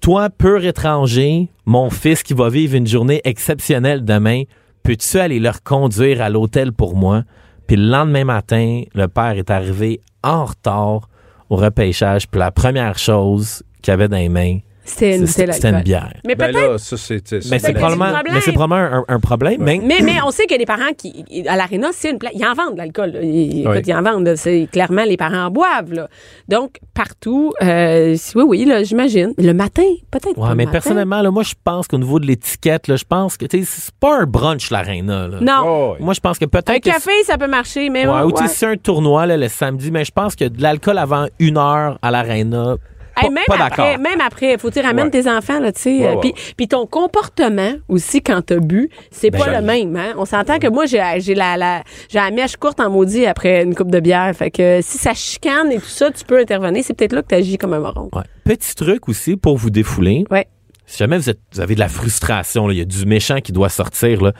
Toi, 0.00 0.28
pur 0.30 0.64
étranger, 0.64 1.48
mon 1.66 1.88
fils 1.88 2.24
qui 2.24 2.34
va 2.34 2.48
vivre 2.48 2.74
une 2.74 2.88
journée 2.88 3.20
exceptionnelle 3.22 4.04
demain, 4.04 4.42
peux-tu 4.82 5.18
aller 5.20 5.38
le 5.38 5.50
reconduire 5.50 6.20
à 6.20 6.28
l'hôtel 6.28 6.72
pour 6.72 6.96
moi? 6.96 7.22
Puis 7.68 7.76
le 7.76 7.88
lendemain 7.88 8.24
matin, 8.24 8.82
le 8.94 9.06
père 9.06 9.38
est 9.38 9.50
arrivé 9.50 10.00
en 10.24 10.46
retard 10.46 11.08
au 11.48 11.54
repêchage. 11.56 12.26
Puis 12.28 12.40
la 12.40 12.50
première 12.50 12.98
chose 12.98 13.62
qu'il 13.82 13.92
avait 13.94 14.08
dans 14.08 14.16
les 14.16 14.28
mains, 14.28 14.58
C'était 14.84 15.16
une 15.16 15.26
c'était 15.28 15.68
une 15.68 15.80
bière. 15.82 16.12
Mais 16.26 16.34
Ben 16.34 16.52
peut-être. 16.52 16.72
là, 16.72 16.78
ça, 16.78 16.96
c'est. 16.96 17.30
Mais 17.32 17.40
c'est 17.40 17.58
c'est 17.58 17.68
un 17.68 17.72
probablement, 17.74 18.12
problème. 18.12 18.34
mais 18.34 18.40
c'est 18.40 18.52
probablement 18.52 19.04
un, 19.08 19.14
un 19.14 19.20
problème. 19.20 19.62
Mais, 19.62 19.80
Mais, 19.82 20.00
mais 20.02 20.16
on 20.26 20.30
sait 20.32 20.46
que 20.46 20.54
les 20.56 20.66
parents 20.66 20.92
qui 20.96 21.24
à 21.46 21.56
l'aréna, 21.56 21.90
c'est 21.92 22.10
une 22.10 22.18
place. 22.18 22.32
Ils 22.34 22.44
en 22.44 22.54
vendent 22.54 22.72
de 22.74 22.78
l'alcool. 22.78 23.16
Ils, 23.22 23.60
écoute, 23.62 23.86
ils 23.86 23.94
en 23.94 24.02
vendent. 24.02 24.34
C'est 24.36 24.68
clairement 24.72 25.04
les 25.04 25.16
parents 25.16 25.46
en 25.46 25.50
boivent. 25.50 25.92
Là. 25.92 26.08
Donc 26.48 26.78
partout, 26.94 27.52
euh, 27.62 28.16
oui, 28.34 28.42
oui, 28.46 28.64
là, 28.64 28.82
j'imagine. 28.82 29.34
Le 29.38 29.52
matin, 29.52 29.82
peut-être. 30.10 30.36
Ouais, 30.36 30.48
mais 30.56 30.64
matin. 30.64 30.72
personnellement, 30.72 31.22
là, 31.22 31.30
moi, 31.30 31.42
je 31.44 31.54
pense 31.62 31.86
qu'au 31.86 31.98
niveau 31.98 32.18
de 32.18 32.26
l'étiquette, 32.26 32.88
là, 32.88 32.96
je 32.96 33.04
pense 33.04 33.36
que 33.36 33.46
tu 33.46 33.60
sais, 33.60 33.64
c'est 33.64 33.94
pas 34.00 34.20
un 34.22 34.24
brunch, 34.26 34.70
l'aréna. 34.70 35.28
là. 35.28 35.38
Non. 35.40 35.62
Oh, 35.64 35.92
oui. 35.98 36.04
Moi, 36.04 36.14
je 36.14 36.20
pense 36.20 36.38
que 36.38 36.44
peut-être. 36.46 36.70
Un 36.70 36.78
que 36.80 36.90
café, 36.90 37.12
ça 37.24 37.38
peut 37.38 37.46
marcher, 37.48 37.88
mais 37.88 38.06
Ouais, 38.06 38.22
ouais, 38.22 38.22
ou 38.22 38.32
c'est 38.48 38.66
un 38.66 38.76
tournoi 38.76 39.26
là, 39.26 39.36
le 39.36 39.48
samedi, 39.48 39.90
mais 39.92 40.04
je 40.04 40.10
pense 40.10 40.34
que 40.34 40.44
de 40.46 40.60
l'alcool 40.60 40.98
avant 40.98 41.26
une 41.38 41.56
heure 41.56 41.98
à 42.02 42.10
l'aréna, 42.10 42.76
Hey, 43.16 43.28
même, 43.30 43.44
pas 43.46 43.54
après, 43.66 43.82
d'accord. 43.94 43.98
même 44.02 44.20
après, 44.20 44.56
faut 44.58 44.70
dire, 44.70 44.84
ramène 44.84 45.04
Ouais. 45.06 45.10
tes 45.10 45.30
enfants, 45.30 45.60
là, 45.60 45.70
tu 45.72 45.80
sais. 45.82 45.98
Ouais, 45.98 46.06
euh, 46.06 46.14
ouais. 46.16 46.34
Puis 46.56 46.66
ton 46.68 46.86
comportement 46.86 47.72
aussi 47.88 48.22
quand 48.22 48.40
t'as 48.42 48.58
bu, 48.58 48.88
c'est 49.10 49.30
Ben, 49.30 49.38
pas 49.40 49.60
le 49.60 49.64
même, 49.66 49.94
hein. 49.96 50.14
On 50.16 50.24
s'entend 50.24 50.58
que 50.58 50.68
moi, 50.68 50.86
j'ai 50.86 51.02
j'ai 51.18 51.34
la, 51.34 51.56
la, 51.56 51.82
j'ai 52.08 52.18
la 52.18 52.30
mèche 52.30 52.56
courte 52.56 52.80
en 52.80 52.90
maudit 52.90 53.26
après 53.26 53.62
une 53.64 53.74
coupe 53.74 53.90
de 53.90 54.00
bière. 54.00 54.34
Fait 54.34 54.50
que 54.50 54.80
si 54.82 54.96
ça 54.98 55.12
chicane 55.14 55.70
et 55.72 55.78
tout 55.78 55.84
ça, 55.86 56.10
tu 56.10 56.24
peux 56.24 56.38
intervenir. 56.38 56.82
C'est 56.84 56.94
peut-être 56.94 57.12
là 57.12 57.22
que 57.22 57.28
t'agis 57.28 57.58
comme 57.58 57.74
un 57.74 57.80
moron. 57.80 58.10
Petit 58.44 58.74
truc 58.74 59.08
aussi 59.08 59.36
pour 59.36 59.56
vous 59.58 59.70
défouler. 59.70 60.24
Ouais. 60.30 60.46
Si 60.86 60.98
jamais 60.98 61.16
vous, 61.18 61.30
êtes- 61.30 61.38
vous 61.52 61.60
avez 61.60 61.74
de 61.74 61.80
la 61.80 61.88
frustration, 61.88 62.70
il 62.70 62.78
y 62.78 62.80
a 62.80 62.84
du 62.84 63.06
méchant 63.06 63.40
qui 63.40 63.52
doit 63.52 63.68
sortir, 63.68 64.22
là, 64.22 64.32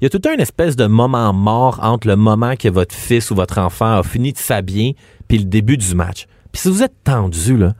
il 0.00 0.04
y 0.04 0.06
a 0.06 0.10
tout 0.10 0.22
un 0.28 0.36
espèce 0.36 0.76
de 0.76 0.86
moment 0.86 1.32
mort 1.32 1.80
entre 1.82 2.06
le 2.06 2.14
moment 2.16 2.54
que 2.56 2.68
votre 2.68 2.94
fils 2.94 3.30
ou 3.30 3.34
votre 3.34 3.58
enfant 3.58 3.98
a 3.98 4.02
fini 4.02 4.32
de 4.32 4.38
s'habiller 4.38 4.96
puis 5.26 5.38
le 5.38 5.44
début 5.44 5.76
du 5.76 5.94
match. 5.94 6.26
Puis 6.52 6.62
si 6.62 6.68
vous 6.70 6.82
êtes 6.82 6.94
tendu, 7.04 7.56
là, 7.56 7.72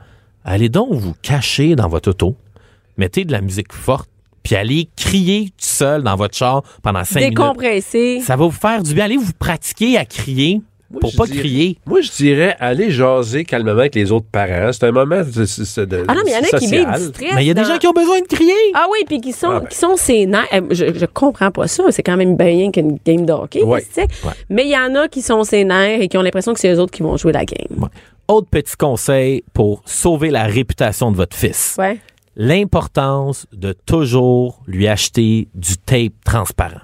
allez 0.45 0.69
donc 0.69 0.91
vous 0.93 1.13
cacher 1.21 1.75
dans 1.75 1.87
votre 1.87 2.09
auto, 2.11 2.35
mettez 2.97 3.25
de 3.25 3.31
la 3.31 3.41
musique 3.41 3.73
forte, 3.73 4.09
puis 4.43 4.55
allez 4.55 4.89
crier 4.95 5.45
tout 5.49 5.53
seul 5.59 6.01
dans 6.03 6.15
votre 6.15 6.35
char 6.35 6.63
pendant 6.81 7.03
cinq 7.03 7.19
minutes. 7.21 7.37
Décompresser. 7.37 8.19
Ça 8.21 8.35
va 8.35 8.45
vous 8.45 8.51
faire 8.51 8.81
du 8.83 8.93
bien. 8.93 9.05
Allez 9.05 9.17
vous 9.17 9.33
pratiquer 9.37 9.97
à 9.97 10.05
crier 10.05 10.61
Moi, 10.89 11.01
pour 11.01 11.13
pas 11.15 11.25
dirais- 11.27 11.39
crier. 11.39 11.77
Moi, 11.85 12.01
je 12.01 12.09
dirais 12.11 12.55
aller 12.59 12.89
jaser 12.89 13.43
calmement 13.43 13.79
avec 13.81 13.93
les 13.95 14.11
autres 14.11 14.25
parents. 14.31 14.71
C'est 14.71 14.85
un 14.85 14.91
moment 14.91 15.17
de, 15.17 15.23
de- 15.23 15.85
de- 15.85 16.05
Ah 16.07 16.15
non, 16.15 16.21
mais 16.25 16.31
il 16.31 16.33
y 16.33 16.37
en 16.37 16.39
a 16.39 16.57
qui 16.59 16.67
vivent 16.67 16.91
du 16.97 17.03
stress. 17.09 17.33
Mais 17.35 17.43
il 17.43 17.47
y 17.47 17.51
a 17.51 17.53
des 17.53 17.63
gens 17.65 17.77
qui 17.77 17.85
ont 17.87 17.91
besoin 17.91 18.21
de 18.21 18.25
crier. 18.27 18.53
Ah 18.73 18.87
oui, 18.89 18.99
puis 19.05 19.19
qui 19.21 19.33
sont, 19.33 19.49
Ah 19.51 19.59
ben. 19.59 19.67
qui 19.67 19.77
sont 19.77 19.97
sénères. 19.97 20.47
Euh, 20.53 20.61
Je, 20.71 20.85
je 20.97 21.05
comprends 21.05 21.51
pas 21.51 21.67
ça. 21.67 21.83
C'est 21.91 22.01
quand 22.01 22.17
même 22.17 22.35
bien 22.37 22.71
qu'une 22.71 22.97
game 23.05 23.25
de 23.25 23.33
hockey. 23.33 23.61
Ouais. 23.61 23.81
tu 23.81 23.87
sais. 24.01 24.07
Ouais. 24.25 24.33
Mais 24.49 24.63
il 24.65 24.71
y 24.71 24.77
en 24.77 24.95
a 24.95 25.07
qui 25.09 25.21
sont 25.21 25.43
sénères 25.43 26.01
et 26.01 26.07
qui 26.07 26.17
ont 26.17 26.21
l'impression 26.23 26.53
que 26.53 26.59
c'est 26.59 26.73
eux 26.73 26.79
autres 26.79 26.93
qui 26.93 27.03
vont 27.03 27.17
jouer 27.17 27.33
la 27.33 27.45
game. 27.45 27.77
Ouais. 27.83 27.89
Autre 28.29 28.47
petit 28.49 28.75
conseil 28.77 29.43
pour 29.53 29.81
sauver 29.85 30.29
la 30.29 30.43
réputation 30.43 31.11
de 31.11 31.17
votre 31.17 31.35
fils. 31.35 31.75
Ouais. 31.77 31.97
L'importance 32.35 33.45
de 33.53 33.73
toujours 33.73 34.61
lui 34.67 34.87
acheter 34.87 35.47
du 35.55 35.77
tape 35.77 36.13
transparent. 36.23 36.79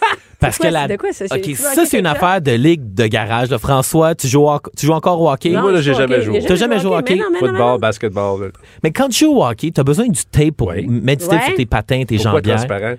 Parce 0.40 0.56
C'est 0.56 0.60
quoi, 0.62 0.68
que 0.70 0.74
la... 0.74 0.88
de 0.88 0.96
quoi, 0.96 1.12
ça? 1.12 1.26
Ça, 1.28 1.84
c'est 1.86 1.98
une 1.98 2.06
affaire 2.06 2.40
de 2.40 2.52
ligue 2.52 2.94
de 2.94 3.06
garage. 3.06 3.50
là. 3.50 3.58
François, 3.58 4.14
tu 4.14 4.28
joues, 4.28 4.48
au- 4.48 4.58
tu 4.76 4.86
joues 4.86 4.92
encore 4.92 5.20
au 5.20 5.30
hockey? 5.30 5.50
Non, 5.50 5.62
Moi, 5.62 5.72
là, 5.72 5.78
je 5.78 5.92
j'ai 5.92 5.94
jamais 5.94 6.22
joué. 6.22 6.42
T'as 6.44 6.54
jamais 6.54 6.78
joué 6.78 6.90
au 6.90 6.96
hockey? 6.96 7.18
Football, 7.38 7.58
non. 7.58 7.78
basketball. 7.78 8.40
là. 8.40 8.48
Mais 8.82 8.90
quand 8.92 9.08
tu 9.08 9.24
joues 9.24 9.36
au 9.38 9.44
hockey, 9.44 9.70
tu 9.72 9.80
as 9.80 9.84
besoin 9.84 10.06
du 10.08 10.24
tape 10.24 10.52
pour 10.56 10.68
Oui. 10.68 10.86
mettre 10.86 11.22
du 11.24 11.28
tape 11.28 11.40
Ouais. 11.40 11.46
sur 11.48 11.54
tes 11.56 11.66
patins, 11.66 12.04
tes 12.04 12.16
Pourquoi 12.16 12.32
jambières. 12.34 12.56
transparent? 12.56 12.94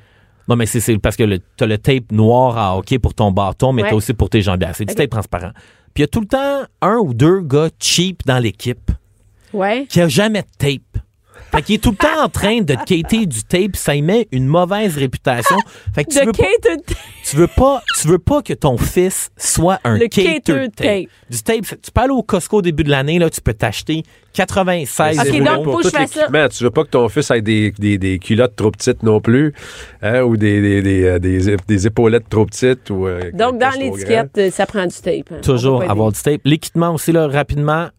Non, 0.48 0.56
mais 0.56 0.66
c'est- 0.66 0.98
parce 0.98 1.16
que 1.16 1.24
tu 1.58 1.64
as 1.64 1.68
le 1.68 1.78
tape 1.78 2.12
noir 2.12 2.58
à 2.58 2.78
hockey 2.78 3.00
pour 3.00 3.14
ton 3.14 3.32
bâton, 3.32 3.72
mais 3.72 3.84
Ouais. 3.84 3.90
tu 3.90 3.96
aussi 3.96 4.14
pour 4.14 4.30
tes 4.30 4.42
jambières. 4.42 4.76
C'est 4.76 4.86
du 4.86 4.94
tape 4.96 5.10
transparent. 5.10 5.52
Puis 5.94 6.02
il 6.02 6.02
y 6.02 6.04
a 6.04 6.08
tout 6.08 6.22
le 6.22 6.28
temps 6.28 6.64
un 6.82 6.98
ou 6.98 7.14
deux 7.14 7.42
gars 7.42 7.70
cheap 7.80 8.26
dans 8.26 8.40
l'équipe 8.40 8.92
Ouais. 9.54 9.86
qui 9.90 10.00
a 10.02 10.08
jamais 10.08 10.42
de 10.44 10.48
tape. 10.58 11.04
Fait 11.52 11.62
qu'il 11.64 11.76
est 11.76 11.80
tout 11.80 11.92
le 11.92 11.96
temps 11.98 12.24
en 12.24 12.30
train 12.30 12.62
de 12.62 12.76
te 12.76 12.84
cater 12.86 13.26
du 13.26 13.44
tape, 13.44 13.76
ça 13.76 13.96
y 13.96 14.02
met 14.02 14.28
une 14.32 14.46
mauvaise 14.46 14.98
réputation. 14.98 15.56
Fait 15.96 16.04
que 16.04 16.12
tu 16.12 16.20
De 16.20 16.26
veux, 16.26 16.32
pas, 16.32 16.44
tu 17.24 17.36
veux 17.38 17.48
pas 17.48 17.82
tu 18.00 18.08
veux 18.08 18.20
pas 18.20 18.42
que 18.42 18.54
ton 18.54 18.78
fils 18.78 19.32
soit 19.38 19.80
un 19.84 19.98
Le 19.98 20.08
cater 20.08 20.42
tape. 20.42 20.76
tape. 20.76 21.06
Du 21.30 21.42
tape, 21.44 21.66
tu 21.82 21.92
peux 21.92 22.02
aller 22.02 22.12
au 22.14 22.22
Costco 22.24 22.58
au 22.58 22.62
début 22.62 22.84
de 22.84 22.90
l'année 22.92 23.18
là, 23.20 23.30
tu 23.30 23.42
peux 23.42 23.54
t'acheter 23.54 24.04
96 24.34 25.20
Ok, 25.20 25.28
rouleaux. 25.32 25.44
donc, 25.46 25.64
pour 25.64 25.74
faut 25.74 25.78
que 25.80 25.84
tout 25.84 25.90
je 25.90 25.94
fasse 25.98 26.12
ça. 26.12 26.20
l'équipement. 26.22 26.50
Tu 26.50 26.64
veux 26.64 26.70
pas 26.70 26.84
que 26.84 26.90
ton 26.90 27.10
fils 27.10 27.32
ait 27.32 27.42
des, 27.42 27.72
des, 27.72 27.98
des 27.98 28.20
culottes 28.20 28.56
trop 28.56 28.72
petites 28.72 29.04
non 29.04 29.20
plus, 29.20 29.54
hein, 30.02 30.22
ou 30.22 30.38
des, 30.38 30.62
des, 30.62 30.82
des, 30.82 31.04
euh, 31.04 31.20
des, 31.20 31.56
des 31.68 31.88
épaulettes 31.88 32.30
trop 32.30 32.46
petites. 32.46 32.90
Ou, 32.90 33.08
euh, 33.08 33.32
Donc, 33.34 33.58
dans 33.60 33.72
l'étiquette, 33.72 34.38
euh, 34.38 34.52
ça 34.52 34.66
prend 34.66 34.86
du 34.86 34.96
tape. 34.96 35.32
hein. 35.32 35.42
Toujours 35.42 35.84
avoir 35.84 36.12
du 36.12 36.22
tape. 36.22 36.42
L'équipement 36.46 36.94
aussi, 36.94 37.12
là, 37.12 37.28
rapidement, 37.28 37.90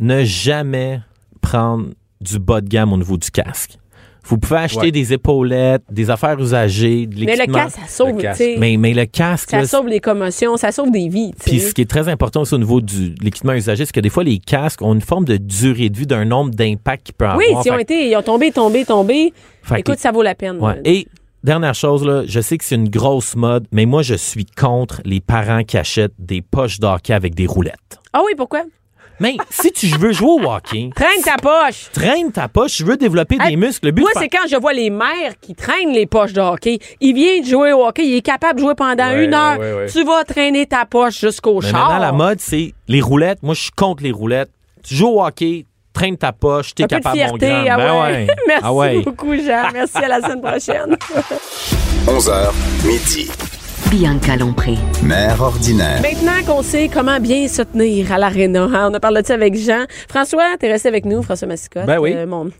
ne 0.00 0.24
jamais 0.24 1.00
prendre 1.40 1.86
du 2.22 2.38
bas 2.38 2.60
de 2.60 2.68
gamme 2.68 2.92
au 2.92 2.96
niveau 2.96 3.16
du 3.16 3.30
casque. 3.30 3.78
Vous 4.24 4.38
pouvez 4.38 4.60
acheter 4.60 4.78
Ouais. 4.82 4.90
des 4.92 5.12
épaulettes, 5.12 5.82
des 5.90 6.08
affaires 6.08 6.38
usagées, 6.38 7.06
de 7.08 7.24
Mais 7.24 7.34
le 7.34 7.52
casque, 7.52 7.76
ça 7.80 7.88
sauve, 7.88 8.14
Le 8.16 8.22
casque. 8.22 8.44
mais, 8.56 8.76
mais 8.76 8.94
le 8.94 9.04
casque, 9.06 9.50
Ça 9.50 9.58
là, 9.58 9.66
sauve 9.66 9.88
les 9.88 9.98
commotions, 9.98 10.56
ça 10.56 10.70
sauve 10.70 10.92
des 10.92 11.08
vies, 11.08 11.32
puis 11.44 11.58
ce 11.58 11.74
qui 11.74 11.80
est 11.80 11.90
très 11.90 12.08
important 12.08 12.42
aussi 12.42 12.54
au 12.54 12.58
niveau 12.58 12.80
du- 12.80 13.10
de 13.10 13.24
l'équipement 13.24 13.52
usagé, 13.54 13.84
c'est 13.84 13.92
que 13.92 13.98
des 13.98 14.10
fois, 14.10 14.22
les 14.22 14.38
casques 14.38 14.80
ont 14.80 14.94
une 14.94 15.00
forme 15.00 15.24
de 15.24 15.38
durée 15.38 15.90
de 15.90 15.98
vie 15.98 16.06
d'un 16.06 16.24
nombre 16.24 16.50
d'impacts 16.52 17.02
qu'ils 17.06 17.14
peuvent 17.16 17.36
Oui, 17.36 17.46
avoir. 17.48 17.64
s'ils 17.64 17.72
ont 17.72 17.76
Fait- 17.76 17.82
été, 17.82 18.10
ils 18.10 18.16
ont 18.16 18.22
tombé, 18.22 18.52
tombé, 18.52 18.84
tombé. 18.84 19.32
fait 19.64 19.74
que- 19.74 19.80
Écoute, 19.80 19.98
ça 19.98 20.12
vaut 20.12 20.22
la 20.22 20.36
peine. 20.36 20.58
Ouais. 20.60 20.80
Et 20.84 21.08
dernière 21.42 21.74
chose, 21.74 22.06
là, 22.06 22.22
je 22.24 22.38
sais 22.40 22.56
que 22.58 22.64
c'est 22.64 22.76
une 22.76 22.88
grosse 22.90 23.34
mode, 23.34 23.66
mais 23.72 23.86
moi, 23.86 24.02
je 24.02 24.14
suis 24.14 24.46
contre 24.46 25.00
les 25.04 25.20
parents 25.20 25.64
qui 25.64 25.76
achètent 25.76 26.14
des 26.20 26.42
poches 26.42 26.78
d'hockey 26.78 27.12
avec 27.12 27.34
des 27.34 27.46
roulettes. 27.46 27.98
Ah 28.12 28.20
oui, 28.24 28.34
pourquoi? 28.36 28.62
Mais 29.22 29.36
si 29.50 29.70
tu 29.72 29.86
veux 29.86 30.12
jouer 30.12 30.42
au 30.44 30.50
hockey, 30.50 30.90
Traîne 30.94 31.22
ta 31.24 31.36
poche. 31.36 31.90
traîne 31.92 32.32
ta 32.32 32.48
poche, 32.48 32.72
tu 32.74 32.84
veux 32.84 32.96
développer 32.96 33.36
Hey, 33.40 33.50
des 33.50 33.56
muscles. 33.56 33.86
Le 33.86 33.92
but 33.92 34.02
Moi, 34.02 34.10
c'est 34.16 34.28
quand 34.28 34.46
je 34.50 34.56
vois 34.56 34.72
les 34.72 34.90
mères 34.90 35.34
qui 35.40 35.54
traînent 35.54 35.92
les 35.92 36.06
poches 36.06 36.32
de 36.32 36.40
hockey. 36.40 36.78
Il 37.00 37.14
vient 37.14 37.40
de 37.40 37.46
jouer 37.46 37.72
au 37.72 37.86
hockey, 37.86 38.04
il 38.04 38.16
est 38.16 38.20
capable 38.22 38.56
de 38.58 38.64
jouer 38.64 38.74
pendant 38.74 39.04
Ouais, 39.10 39.24
une 39.24 39.32
heure. 39.34 39.58
ouais, 39.58 39.72
ouais, 39.72 39.78
ouais. 39.84 39.86
Tu 39.86 40.02
vas 40.04 40.24
traîner 40.24 40.66
ta 40.66 40.84
poche 40.86 41.20
jusqu'au 41.20 41.60
Mais 41.62 41.70
char. 41.70 41.80
maintenant, 41.88 41.98
la 42.00 42.12
mode, 42.12 42.40
c'est 42.40 42.74
les 42.88 43.00
roulettes. 43.00 43.38
Moi, 43.42 43.54
je 43.54 43.60
suis 43.62 43.70
contre 43.70 44.02
les 44.02 44.10
roulettes. 44.12 44.50
Tu 44.82 44.96
joues 44.96 45.06
au 45.08 45.24
hockey, 45.24 45.66
traîne 45.92 46.16
ta 46.16 46.32
poche, 46.32 46.74
t'es 46.74 46.82
peu 46.88 46.96
de 46.96 47.02
capable, 47.02 47.16
mon 47.18 47.38
fierté. 47.38 47.46
grand. 47.46 47.64
Ah 47.70 47.76
Ben 47.76 47.92
ouais. 47.92 48.00
ouais. 48.12 48.26
Merci 48.48 48.62
Ah 48.64 48.72
ouais. 48.74 49.02
beaucoup, 49.02 49.34
Jean. 49.36 49.68
Merci 49.72 49.98
à 49.98 50.08
la 50.08 50.20
semaine 50.20 50.40
prochaine. 50.42 50.96
11h, 52.06 52.50
midi. 52.84 53.30
Bianca 53.92 54.36
Lompré. 54.36 54.78
Mère 55.02 55.42
ordinaire. 55.42 56.00
Maintenant 56.00 56.42
qu'on 56.46 56.62
sait 56.62 56.88
comment 56.90 57.20
bien 57.20 57.46
se 57.46 57.60
tenir 57.60 58.10
à 58.10 58.16
l'aréna, 58.16 58.62
hein, 58.62 58.88
on 58.90 58.94
a 58.94 59.00
parlé 59.00 59.20
de 59.20 59.26
ça 59.26 59.34
avec 59.34 59.54
Jean. 59.54 59.84
François, 60.08 60.56
t'es 60.58 60.72
resté 60.72 60.88
avec 60.88 61.04
nous, 61.04 61.22
François 61.22 61.46
Massicotte. 61.46 61.84
Ben 61.84 61.98
oui. 61.98 62.14
Euh, 62.16 62.26
mon, 62.26 62.50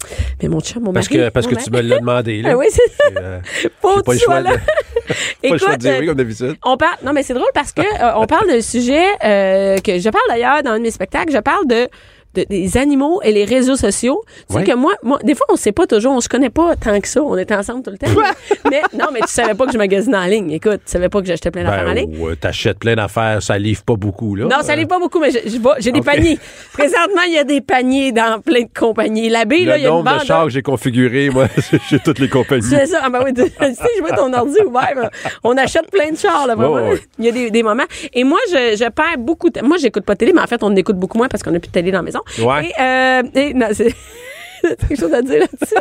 mais 0.43 0.49
mon 0.51 0.61
chum, 0.61 0.83
mon 0.83 0.93
Parce 0.93 1.11
mari. 1.11 1.25
que, 1.25 1.29
parce 1.31 1.47
que 1.47 1.55
tu 1.55 1.71
me 1.71 1.81
l'as 1.81 2.01
demandé. 2.01 2.43
Là. 2.43 2.51
Ah 2.53 2.57
oui, 2.59 2.67
c'est 2.69 2.87
ça. 2.91 3.19
Euh, 3.19 3.41
Faut 3.81 4.03
pas 4.03 4.03
que 4.03 4.11
le 4.11 4.19
tu 4.19 4.25
sois 4.25 4.35
choix 4.35 4.41
là. 4.43 4.51
de, 4.53 4.57
pas 5.49 5.53
le 5.55 5.59
choix 5.59 5.77
de 5.77 5.81
dire 5.81 5.97
oui, 6.01 6.07
comme 6.07 6.17
d'habitude. 6.17 6.57
On 6.67 6.77
parle, 6.77 6.97
non, 7.03 7.15
mais 7.15 7.23
c'est 7.23 7.33
drôle 7.33 7.49
parce 7.55 7.73
que 7.73 7.81
euh, 7.81 8.13
on 8.17 8.27
parle 8.27 8.49
d'un 8.49 8.61
sujet 8.61 9.07
euh, 9.25 9.79
que 9.79 9.99
je 9.99 10.11
parle 10.11 10.25
d'ailleurs 10.29 10.63
dans 10.63 10.73
un 10.73 10.79
de 10.79 10.83
mes 10.83 10.91
spectacles. 10.91 11.33
Je 11.33 11.39
parle 11.39 11.67
de, 11.67 11.89
de- 12.35 12.45
des 12.49 12.77
animaux 12.77 13.21
et 13.23 13.33
les 13.33 13.45
réseaux 13.45 13.77
sociaux. 13.77 14.23
Tu 14.49 14.55
Ouais. 14.57 14.65
sais 14.65 14.73
que 14.73 14.77
moi, 14.77 14.93
moi, 15.03 15.19
des 15.23 15.35
fois, 15.35 15.47
on 15.51 15.57
sait 15.57 15.73
pas 15.73 15.87
toujours, 15.87 16.13
on 16.13 16.21
se 16.21 16.29
connaît 16.29 16.51
pas 16.51 16.77
tant 16.77 17.01
que 17.01 17.09
ça. 17.09 17.23
On 17.23 17.37
est 17.37 17.51
ensemble 17.53 17.83
tout 17.83 17.91
le 17.91 17.99
temps. 17.99 18.07
mais 18.71 18.83
non, 18.95 19.07
mais 19.13 19.21
tu 19.21 19.29
savais 19.29 19.55
pas 19.55 19.67
que 19.67 19.73
je 19.73 19.79
magasinais 19.79 20.17
en 20.17 20.25
ligne. 20.27 20.51
Écoute, 20.53 20.81
tu 20.85 20.93
savais 20.93 21.09
pas 21.09 21.21
que 21.21 21.27
j'achetais 21.27 21.51
plein 21.51 21.65
d'affaires 21.65 21.83
en 21.89 21.95
Ben, 21.95 22.07
ligne. 22.09 22.19
ou, 22.21 22.29
euh, 22.29 22.37
t'achètes 22.37 22.79
plein 22.79 22.95
d'affaires, 22.95 23.43
ça 23.43 23.59
livre 23.59 23.83
pas 23.83 23.97
beaucoup. 23.97 24.35
Là. 24.35 24.45
Non, 24.45 24.63
ça 24.63 24.73
Euh, 24.73 24.77
livre 24.77 24.89
pas 24.89 24.99
beaucoup, 24.99 25.19
mais 25.21 25.31
j'ai 25.79 25.93
des 25.93 26.01
paniers. 26.01 26.39
Présentement, 26.73 27.23
il 27.27 27.33
y 27.35 27.39
a 27.39 27.45
des 27.45 27.61
paniers 27.61 28.13
dans 28.13 28.41
plein 28.41 28.63
de 28.63 28.69
compagnies. 28.79 29.29
L'abbé, 29.29 29.61
Le 29.61 29.65
là, 29.67 29.77
il 29.79 29.83
y 29.83 29.87
a 29.87 29.89
une 29.89 29.95
nombre 29.97 30.11
de 30.13 30.17
bande. 30.19 30.27
chars 30.27 30.45
que 30.45 30.51
j'ai 30.51 30.63
configuré, 30.63 31.31
moi, 31.31 31.47
j'ai 31.91 31.99
toutes 31.99 32.19
les 32.19 32.29
compagnies. 32.29 32.63
C'est 32.63 32.87
ça. 32.87 33.01
Ah, 33.03 33.11
ben 33.11 33.21
oui, 33.25 33.35
tu 33.35 33.43
sais, 33.43 33.53
je 33.97 34.01
vois 34.01 34.13
ton 34.17 34.33
ordi 34.33 34.57
ouvert. 34.67 35.11
On 35.45 35.57
achète 35.57 35.91
plein 35.91 36.11
de 36.11 36.17
chars, 36.17 36.47
là, 36.47 36.55
vraiment. 36.55 36.81
Il 37.19 37.25
y 37.25 37.29
a 37.29 37.33
des, 37.33 37.51
des 37.51 37.63
moments. 37.63 37.85
Et 38.15 38.25
moi, 38.25 38.39
je, 38.51 38.77
je 38.77 38.89
perds 38.91 39.19
beaucoup 39.19 39.51
de 39.51 39.61
Moi, 39.61 39.77
j'écoute 39.79 40.05
pas 40.05 40.15
de 40.15 40.19
télé, 40.19 40.33
mais 40.33 40.41
en 40.41 40.47
fait, 40.47 40.63
on 40.63 40.75
écoute 40.77 40.97
beaucoup 40.97 41.19
moins 41.19 41.29
parce 41.29 41.43
qu'on 41.43 41.51
n'a 41.51 41.61
plus 41.61 41.69
de 41.69 41.73
télé 41.73 41.91
dans 41.91 41.99
la 41.99 42.03
maison. 42.03 42.21
Ouais. 42.39 42.67
Et, 42.67 42.73
euh, 42.81 43.23
et 43.35 43.55
non, 43.55 43.69
quelque 44.89 44.99
chose 45.01 45.13
à 45.15 45.23
dire 45.23 45.41
là-dessus? 45.41 45.75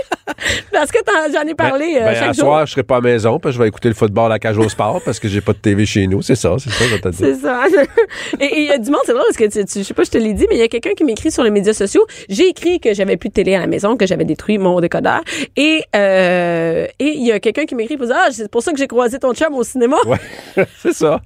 Parce 0.71 0.91
que 0.91 0.99
j'en 1.33 1.41
ai 1.47 1.53
parlé 1.55 1.93
Ben, 1.95 2.01
euh, 2.01 2.05
ben, 2.05 2.13
chaque 2.15 2.29
à 2.29 2.33
jour. 2.33 2.45
soir, 2.45 2.65
je 2.65 2.71
serai 2.71 2.83
pas 2.83 2.95
à 2.97 2.99
la 3.01 3.09
maison 3.09 3.39
parce 3.39 3.53
que 3.53 3.57
je 3.57 3.63
vais 3.63 3.67
écouter 3.67 3.89
le 3.89 3.93
football 3.95 4.25
à 4.25 4.29
la 4.29 4.39
cage 4.39 4.57
au 4.57 4.67
sport 4.69 5.01
parce 5.03 5.19
que 5.19 5.27
j'ai 5.27 5.41
pas 5.41 5.53
de 5.53 5.57
TV 5.59 5.85
chez 5.85 6.07
nous. 6.07 6.21
C'est 6.21 6.35
ça, 6.35 6.55
c'est 6.59 6.69
ça, 6.69 6.85
je 6.85 6.95
vais 6.95 6.99
te 7.01 7.09
dire. 7.09 7.27
C'est 7.27 7.35
ça. 7.41 7.63
Et 8.39 8.61
il 8.61 8.65
y 8.67 8.71
a 8.71 8.77
du 8.77 8.89
monde, 8.89 9.01
c'est 9.05 9.13
drôle 9.13 9.23
parce 9.25 9.37
que 9.37 9.45
tu, 9.45 9.65
tu- 9.65 9.79
je 9.79 9.83
sais 9.83 9.93
pas, 9.93 10.03
je 10.03 10.09
te 10.11 10.17
l'ai 10.17 10.33
dit, 10.33 10.45
mais 10.49 10.55
il 10.55 10.59
y 10.59 10.63
a 10.63 10.67
quelqu'un 10.67 10.93
qui 10.93 11.03
m'écrit 11.03 11.31
sur 11.31 11.43
les 11.43 11.51
médias 11.51 11.73
sociaux. 11.73 12.05
J'ai 12.29 12.47
écrit 12.47 12.79
que 12.79 12.93
j'avais 12.93 13.17
plus 13.17 13.29
de 13.29 13.33
télé 13.33 13.55
à 13.55 13.59
la 13.59 13.67
maison, 13.67 13.97
que 13.97 14.05
j'avais 14.07 14.25
détruit 14.25 14.57
mon 14.57 14.79
décodeur. 14.79 15.21
Et 15.55 15.83
euh, 15.95 16.85
et 16.99 17.05
il 17.15 17.25
y 17.25 17.31
a 17.31 17.39
quelqu'un 17.39 17.65
qui 17.65 17.75
m'écrit 17.75 17.97
pour 17.97 18.07
dire 18.07 18.15
ah 18.17 18.27
c'est 18.31 18.49
pour 18.49 18.63
ça 18.63 18.71
que 18.71 18.77
j'ai 18.77 18.87
croisé 18.87 19.19
ton 19.19 19.33
chum 19.33 19.53
au 19.53 19.63
cinéma. 19.63 19.97
Ouais, 20.07 20.17
c'est 20.81 20.93
ça. 20.93 21.21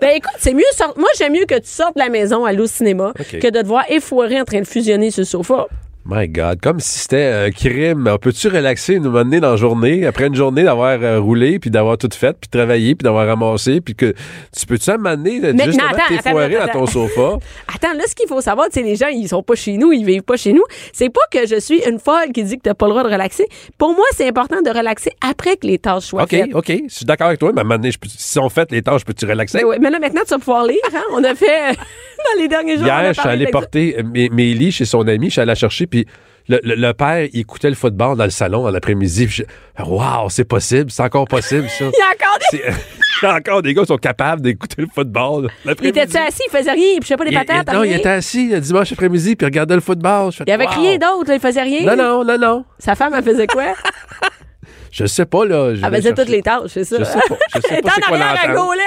Ben 0.00 0.10
écoute, 0.16 0.32
c'est 0.38 0.54
mieux 0.54 0.62
moi 0.96 1.08
j'aime 1.18 1.32
mieux 1.32 1.46
que 1.46 1.56
tu 1.58 1.68
sortes 1.68 1.94
de 1.96 2.00
la 2.00 2.08
maison 2.08 2.44
aller 2.44 2.60
au 2.60 2.66
cinéma 2.66 3.12
que 3.16 3.48
de 3.50 3.60
te 3.60 3.66
voir 3.66 3.84
effoiré 3.88 4.40
en 4.40 4.44
train 4.44 4.60
de 4.60 4.66
fusionner 4.66 5.10
sur 5.10 5.20
le 5.22 5.26
sofa. 5.26 5.66
My 6.12 6.26
God, 6.26 6.60
comme 6.60 6.80
si 6.80 6.98
c'était 6.98 7.26
un 7.46 7.50
crime. 7.52 8.16
Peux-tu 8.20 8.48
relaxer, 8.48 8.98
nous 8.98 9.12
mener 9.12 9.38
dans 9.38 9.52
la 9.52 9.56
journée, 9.56 10.04
après 10.06 10.26
une 10.26 10.34
journée 10.34 10.64
d'avoir 10.64 10.98
euh, 11.00 11.20
roulé, 11.20 11.60
puis 11.60 11.70
d'avoir 11.70 11.98
tout 11.98 12.08
fait, 12.12 12.36
puis 12.36 12.50
travaillé, 12.50 12.96
puis 12.96 13.04
d'avoir 13.04 13.28
ramassé, 13.28 13.80
puis 13.80 13.94
que 13.94 14.12
tu 14.56 14.66
peux-tu 14.66 14.90
Mais- 14.90 15.64
justement 15.64 15.84
mais 15.92 16.02
attends, 16.02 16.02
t'effoirer 16.08 16.56
attends, 16.56 16.80
dans 16.80 16.86
ton 16.86 16.86
sofa? 16.86 17.38
Attends, 17.74 17.94
là 17.94 18.02
ce 18.08 18.16
qu'il 18.16 18.26
faut 18.26 18.40
savoir, 18.40 18.66
c'est 18.72 18.82
les 18.82 18.96
gens, 18.96 19.06
ils 19.06 19.28
sont 19.28 19.44
pas 19.44 19.54
chez 19.54 19.76
nous, 19.76 19.92
ils 19.92 20.04
vivent 20.04 20.22
pas 20.22 20.36
chez 20.36 20.52
nous. 20.52 20.64
C'est 20.92 21.10
pas 21.10 21.20
que 21.30 21.46
je 21.46 21.60
suis 21.60 21.80
une 21.88 22.00
folle 22.00 22.32
qui 22.34 22.42
dit 22.42 22.56
que 22.56 22.62
t'as 22.62 22.74
pas 22.74 22.86
le 22.86 22.90
droit 22.90 23.04
de 23.04 23.12
relaxer. 23.12 23.46
Pour 23.78 23.94
moi, 23.94 24.04
c'est 24.12 24.26
important 24.26 24.60
de 24.62 24.70
relaxer 24.70 25.12
après 25.20 25.56
que 25.56 25.66
les 25.68 25.78
tâches 25.78 26.04
soient 26.06 26.24
OK, 26.24 26.30
faites. 26.30 26.54
OK, 26.54 26.72
je 26.88 26.92
suis 26.92 27.06
d'accord 27.06 27.28
avec 27.28 27.38
toi, 27.38 27.52
mais 27.52 27.60
à 27.60 27.62
un 27.62 27.64
moment 27.64 27.78
donné, 27.78 27.92
si 28.08 28.38
on 28.40 28.48
fait 28.48 28.70
les 28.72 28.82
tâches, 28.82 29.04
peux-tu 29.04 29.26
relaxer? 29.26 29.58
Ben 29.58 29.64
ouais, 29.64 29.78
mais 29.80 29.90
là, 29.90 30.00
maintenant, 30.00 30.22
tu 30.26 30.30
vas 30.30 30.38
pouvoir 30.38 30.66
lire. 30.66 30.78
Hein? 30.92 31.02
On 31.12 31.22
a 31.22 31.36
fait, 31.36 31.72
dans 32.34 32.40
les 32.40 32.48
derniers 32.48 32.76
jours, 32.76 32.86
Hier, 32.86 33.14
je 33.14 33.20
suis 33.20 33.28
allé 33.28 33.46
porter 33.46 33.96
euh, 33.98 34.02
mes, 34.02 34.28
mes 34.28 34.54
lits 34.54 34.72
chez 34.72 34.84
son 34.84 35.06
ami, 35.06 35.26
je 35.26 35.32
suis 35.32 35.40
allé 35.40 35.50
la 35.50 35.54
chercher, 35.54 35.86
puis 35.86 35.99
le, 36.48 36.58
le- 36.64 36.74
le 36.74 36.92
père, 36.94 37.28
il 37.32 37.40
écoutait 37.40 37.68
le 37.68 37.76
football 37.76 38.16
dans 38.16 38.24
le 38.24 38.30
salon 38.30 38.66
en 38.66 38.74
après-midi. 38.74 39.26
puis 39.26 39.44
je- 39.78 39.82
Wow, 39.84 40.28
c'est 40.30 40.44
possible, 40.44 40.90
c'est 40.90 41.02
encore 41.02 41.26
possible, 41.28 41.68
ça. 41.68 41.84
Il 41.84 41.90
y 41.98 42.02
a 42.02 42.12
encore 42.14 42.38
des... 42.52 42.58
Il 43.22 43.26
y 43.26 43.28
a 43.28 43.34
encore 43.34 43.60
des 43.62 43.74
gars 43.74 43.82
qui 43.82 43.88
sont 43.88 43.98
capables 43.98 44.40
d'écouter 44.40 44.80
le 44.82 44.88
football. 44.92 45.48
Il 45.64 45.68
l'après-midi. 45.68 45.98
était 46.00 46.18
assis, 46.18 46.42
il 46.46 46.50
faisait 46.56 46.72
rien, 46.72 46.92
il 46.94 47.00
pichait 47.00 47.16
pas 47.18 47.24
des 47.24 47.30
Il- 47.32 47.38
patates, 47.38 47.66
il- 47.70 47.74
non, 47.74 47.84
il 47.84 47.92
était 47.92 48.08
assis 48.08 48.48
le 48.48 48.60
dimanche 48.60 48.92
après-midi 48.92 49.36
puis 49.36 49.44
il 49.44 49.48
regardait 49.50 49.74
le 49.74 49.80
football. 49.82 50.32
Je 50.32 50.38
fais, 50.38 50.44
Il 50.46 50.52
avait 50.52 50.64
wow. 50.66 50.70
rien 50.72 50.92
d'autre, 50.96 51.28
là, 51.28 51.34
il 51.34 51.40
faisait 51.40 51.62
rien. 51.62 51.84
Non, 51.84 51.96
non, 52.02 52.24
non, 52.24 52.38
non. 52.38 52.64
Sa 52.78 52.94
femme, 52.94 53.12
elle 53.14 53.22
faisait 53.22 53.46
quoi? 53.46 53.74
Je 54.90 55.06
sais 55.06 55.24
pas, 55.24 55.44
là. 55.44 55.74
je 55.74 55.80
vais 55.80 55.86
faisait 55.88 56.02
chercher. 56.08 56.14
toutes 56.14 56.28
les 56.28 56.42
tâches, 56.42 56.70
c'est 56.74 56.84
ça. 56.84 56.96
Je 56.98 57.04
sais 57.04 57.12
pas. 57.28 57.36
Je 57.54 57.60
sais 57.60 57.80
pas 57.82 57.90
c'est 57.94 58.04
en 58.04 58.08
quoi 58.08 58.18
arrière 58.18 58.50
à 58.50 58.54
gauler, 58.54 58.80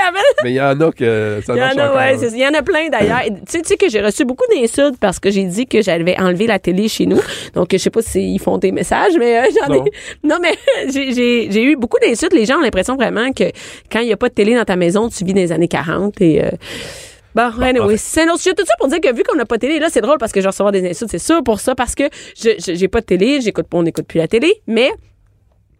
Mais 0.43 0.51
il 0.51 0.55
y 0.55 0.61
en 0.61 0.79
a 0.81 0.91
que 0.91 1.41
ça 1.45 1.53
Il 1.55 1.59
y 1.59 1.63
en 1.63 1.77
a, 1.77 1.95
ouais, 1.95 2.17
c'est- 2.17 2.31
il 2.33 2.39
y 2.39 2.45
en 2.47 2.53
a 2.53 2.61
plein 2.61 2.89
d'ailleurs. 2.89 3.21
Tu 3.23 3.31
sais, 3.47 3.61
tu 3.63 3.67
sais 3.69 3.77
que 3.77 3.89
j'ai 3.89 4.01
reçu 4.01 4.25
beaucoup 4.25 4.43
d'insultes 4.53 4.97
parce 4.99 5.19
que 5.19 5.31
j'ai 5.31 5.45
dit 5.45 5.65
que 5.65 5.81
j'avais 5.81 6.19
enlevé 6.19 6.45
la 6.47 6.59
télé 6.59 6.87
chez 6.89 7.05
nous. 7.05 7.19
Donc, 7.53 7.69
je 7.71 7.77
sais 7.77 7.89
pas 7.89 8.01
s'ils 8.01 8.39
font 8.39 8.57
des 8.57 8.71
messages, 8.73 9.13
mais 9.17 9.39
euh, 9.39 9.43
j'en 9.61 9.73
Non. 9.73 9.85
ai. 9.85 9.91
Non, 10.23 10.37
mais 10.41 10.55
j'ai- 10.91 11.63
eu 11.63 11.75
beaucoup 11.77 11.99
d'insultes. 11.99 12.33
Les 12.33 12.45
gens 12.45 12.57
ont 12.57 12.61
l'impression 12.61 12.95
vraiment 12.95 13.31
que 13.31 13.45
quand 13.91 13.99
il 13.99 14.07
n'y 14.07 14.13
a 14.13 14.17
pas 14.17 14.29
de 14.29 14.33
télé 14.33 14.55
dans 14.55 14.65
ta 14.65 14.75
maison, 14.75 15.07
tu 15.09 15.23
vis 15.23 15.33
dans 15.33 15.39
les 15.41 15.51
années 15.51 15.67
40 15.67 16.19
et. 16.21 16.43
euh, 16.43 16.49
Bon, 17.35 17.49
anyway, 17.63 17.97
c'est 17.97 18.21
un 18.21 18.27
autre 18.29 18.41
sujet. 18.41 18.53
Tout 18.53 18.63
ça 18.65 18.73
pour 18.77 18.89
dire 18.89 19.01
que 19.01 19.11
vu 19.11 19.23
qu'on 19.23 19.35
n'a 19.35 19.45
pas 19.45 19.55
de 19.55 19.61
télé, 19.61 19.79
là, 19.79 19.87
c'est 19.89 20.01
drôle 20.01 20.19
parce 20.19 20.31
que 20.31 20.39
je 20.39 20.43
vais 20.43 20.49
recevoir 20.51 20.71
des 20.71 20.87
insultes, 20.87 21.09
c'est 21.09 21.17
sûr 21.17 21.41
pour 21.43 21.59
ça, 21.61 21.73
parce 21.73 21.95
que 21.95 22.03
je 22.39 22.49
j'ai 22.59 22.87
pas 22.87 22.99
de 23.01 23.05
télé, 23.05 23.41
j'écoute 23.41 23.65
pas, 23.67 23.77
on 23.79 23.81
n'écoute 23.83 24.05
plus 24.05 24.19
la 24.19 24.27
télé, 24.27 24.61
mais 24.67 24.91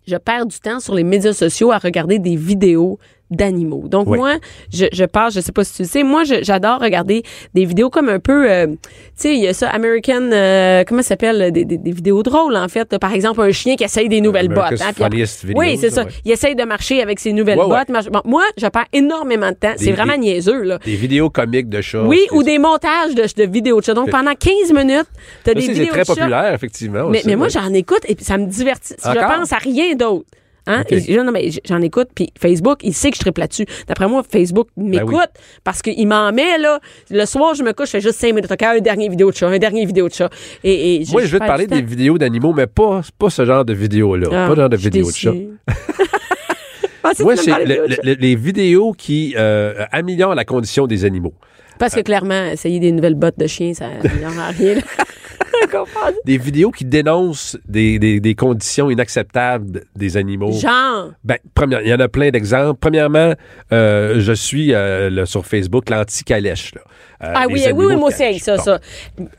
je 0.07 0.15
perds 0.17 0.45
du 0.45 0.59
temps 0.59 0.79
sur 0.79 0.95
les 0.95 1.03
médias 1.03 1.33
sociaux 1.33 1.71
à 1.71 1.77
regarder 1.77 2.19
des 2.19 2.35
vidéos 2.35 2.99
d'animaux. 3.31 3.87
Donc 3.87 4.07
Oui. 4.07 4.17
moi, 4.19 4.35
je, 4.71 4.85
je 4.91 5.05
passe, 5.05 5.33
je 5.33 5.39
sais 5.39 5.51
pas 5.51 5.63
si 5.63 5.73
tu 5.77 5.81
le 5.83 5.87
sais, 5.87 6.03
moi 6.03 6.23
j'adore 6.23 6.79
regarder 6.79 7.23
des 7.55 7.65
vidéos 7.65 7.89
comme 7.89 8.09
un 8.09 8.19
peu, 8.19 8.49
euh, 8.51 8.67
tu 8.67 8.75
sais, 9.15 9.33
il 9.35 9.41
y 9.41 9.47
a 9.47 9.53
ça, 9.53 9.69
American, 9.69 10.29
euh, 10.31 10.83
comment 10.87 11.01
ça 11.01 11.09
s'appelle, 11.09 11.51
des, 11.51 11.65
des, 11.65 11.77
des 11.77 11.91
vidéos 11.91 12.21
drôles 12.21 12.55
en 12.55 12.67
fait. 12.67 12.97
Par 12.99 13.13
exemple, 13.13 13.41
un 13.41 13.51
chien 13.51 13.75
qui 13.75 13.83
essaye 13.83 14.07
des 14.09 14.21
nouvelles 14.21 14.49
bottes. 14.49 14.79
après- 14.87 15.09
Videos, 15.09 15.25
oui, 15.55 15.77
c'est 15.77 15.89
ça. 15.89 16.03
ouais. 16.03 16.11
Il 16.25 16.31
essaye 16.31 16.55
de 16.55 16.63
marcher 16.63 17.01
avec 17.01 17.19
ses 17.19 17.33
nouvelles 17.33 17.57
Ouais, 17.57 17.67
bottes. 17.67 18.11
Bon, 18.11 18.21
moi, 18.25 18.43
je 18.57 18.67
perds 18.67 18.85
énormément 18.93 19.49
de 19.49 19.55
temps. 19.55 19.73
C'est 19.77 19.91
vraiment 19.93 20.13
des- 20.13 20.19
niaiseux 20.19 20.61
là. 20.63 20.77
Des 20.85 20.95
vidéos 20.95 21.29
comiques 21.29 21.69
de 21.69 21.81
chats. 21.81 22.03
Oui, 22.03 22.21
c'est- 22.29 22.35
ou 22.35 22.43
des 22.43 22.59
montages 22.59 23.15
de, 23.15 23.23
de 23.23 23.51
vidéos 23.51 23.79
de 23.79 23.85
chat. 23.85 23.93
Donc 23.95 24.11
pendant 24.11 24.33
15 24.35 24.71
minutes, 24.73 25.07
t'as 25.43 25.53
des 25.53 25.61
c'est 25.61 25.71
vidéos 25.71 25.87
très 25.87 26.01
de 26.01 26.05
chat. 26.05 26.15
populaire, 26.15 26.53
effectivement. 26.53 27.09
Mais, 27.09 27.19
aussi, 27.19 27.27
mais 27.27 27.35
moi, 27.35 27.47
j'en 27.47 27.73
écoute 27.73 28.01
et 28.07 28.15
puis 28.15 28.25
ça 28.25 28.37
me 28.37 28.45
divertit. 28.45 28.93
Je 29.03 29.37
pense 29.39 29.51
à 29.53 29.57
rien 29.57 29.95
d'autre. 29.95 30.25
Hein? 30.65 30.83
Et- 30.89 31.17
non, 31.17 31.31
mais 31.31 31.49
j'en 31.65 31.81
écoute, 31.81 32.07
puis 32.15 32.31
Facebook, 32.39 32.79
il 32.83 32.93
sait 32.93 33.09
que 33.11 33.15
je 33.17 33.21
triple 33.21 33.41
là-dessus. 33.41 33.65
D'après 33.87 34.07
moi, 34.07 34.23
Facebook 34.23 34.67
m'écoute 34.77 35.09
Ben 35.11 35.17
oui. 35.35 35.43
parce 35.63 35.81
qu'il 35.81 36.07
m'en 36.07 36.31
met, 36.31 36.57
là. 36.57 36.79
Le 37.09 37.25
soir, 37.25 37.53
je 37.53 37.63
me 37.63 37.73
couche, 37.73 37.87
je 37.87 37.91
fais 37.91 38.01
juste 38.01 38.19
5 38.19 38.33
minutes. 38.33 38.51
OK, 38.51 38.61
un 38.63 38.79
dernier 38.79 39.09
vidéo 39.09 39.29
de 39.31 39.35
chat, 39.35 39.47
un 39.47 39.57
dernier 39.57 39.85
vidéo 39.85 40.07
de 40.07 40.13
chat. 40.13 40.29
Et, 40.63 40.95
et 41.01 41.05
Moi, 41.11 41.21
je 41.23 41.27
vais 41.27 41.31
te 41.33 41.37
perds 41.39 41.47
parler 41.47 41.67
des 41.67 41.81
vidéos 41.81 42.17
d'animaux, 42.17 42.53
mais 42.53 42.67
pas, 42.67 43.01
pas 43.19 43.29
ce 43.29 43.45
genre 43.45 43.65
de 43.65 43.73
vidéos-là. 43.73 44.27
Ah, 44.31 44.47
pas 44.47 44.55
ce 44.55 44.59
genre 44.61 44.69
de 44.69 44.75
je 44.77 44.81
suis 44.81 44.89
vidéos 44.89 45.07
de 45.11 45.15
chat. 45.15 45.31
déçue. 45.31 45.47
Moi, 47.19 47.35
veux 47.35 47.41
c'est 47.41 47.65
le- 47.65 47.85
le- 48.03 48.13
les 48.13 48.35
vidéos 48.35 48.93
qui 48.93 49.35
euh, 49.37 49.85
améliorent 49.91 50.35
la 50.35 50.45
condition 50.45 50.87
des 50.87 51.03
animaux. 51.03 51.33
Parce 51.77 51.93
que 51.95 51.99
clairement, 51.99 52.45
essayer 52.51 52.79
des 52.79 52.91
nouvelles 52.93 53.15
bottes 53.15 53.37
de 53.37 53.47
chien, 53.47 53.73
ça 53.73 53.87
n'aura 54.21 54.47
rien. 54.49 54.75
Des 56.25 56.37
vidéos 56.37 56.71
qui 56.71 56.85
dénoncent 56.85 57.57
des, 57.67 57.99
des- 57.99 58.19
des 58.19 58.35
conditions 58.35 58.89
inacceptables 58.89 59.83
des 59.95 60.17
animaux. 60.17 60.51
Genre? 60.51 61.11
Ben, 61.23 61.37
première- 61.53 61.81
il 61.81 61.87
y 61.89 61.93
en 61.93 61.99
a 61.99 62.07
plein 62.07 62.29
d'exemples. 62.29 62.77
Premièrement, 62.79 63.33
euh, 63.71 64.15
je 64.19 64.33
suis 64.33 64.73
euh, 64.73 65.09
là, 65.09 65.25
sur 65.25 65.45
Facebook 65.45 65.89
l'anti-calèche. 65.89 66.73
là. 66.75 66.81
Euh, 67.23 67.31
Ah 67.35 67.45
oui, 67.49 67.63
oui, 67.73 67.85
oui, 67.85 67.95
moi 67.95 68.09
aussi, 68.09 68.39
ça, 68.39 68.57
Bon. 68.57 68.63
ça. 68.63 68.79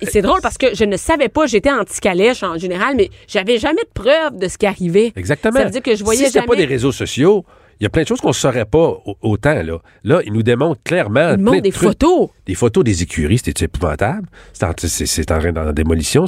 C'est 0.02 0.22
drôle 0.22 0.40
parce 0.42 0.56
que 0.56 0.74
je 0.74 0.84
ne 0.84 0.96
savais 0.96 1.28
pas, 1.28 1.46
j'étais 1.46 1.70
anti-calèche 1.70 2.42
en 2.42 2.56
général, 2.56 2.94
mais 2.96 3.10
j'avais 3.28 3.58
jamais 3.58 3.82
de 3.82 3.90
preuve 4.02 4.38
de 4.38 4.48
ce 4.48 4.56
qui 4.56 4.66
arrivait. 4.66 5.12
Exactement. 5.16 5.58
Ça 5.58 5.64
veut 5.64 5.70
dire 5.70 5.82
que 5.82 5.94
je 5.94 6.02
voyais 6.04 6.26
si 6.26 6.32
jamais. 6.32 6.46
pas 6.46 6.56
des 6.56 6.64
réseaux 6.64 6.92
sociaux, 6.92 7.44
il 7.80 7.84
y 7.84 7.86
a 7.86 7.90
plein 7.90 8.02
de 8.02 8.08
choses 8.08 8.20
qu'on 8.20 8.28
ne 8.28 8.32
saurait 8.34 8.64
pas 8.64 8.78
au- 9.04 9.16
autant. 9.22 9.54
Là, 9.62 9.78
là 10.04 10.20
ils 10.24 10.32
nous 10.32 10.42
démontrent 10.42 10.82
clairement. 10.82 11.36
Montrent 11.36 11.56
de 11.58 11.62
des 11.62 11.70
photos. 11.70 12.28
Des 12.46 12.54
photos 12.54 12.84
des 12.84 13.02
écuries, 13.02 13.38
c'était 13.38 13.64
épouvantable? 13.64 14.26
C'est 14.52 14.64
en, 14.66 14.72
c'est- 14.76 15.06
c'est 15.06 15.30
en, 15.30 15.38
en 15.56 15.72
démolition. 15.72 16.26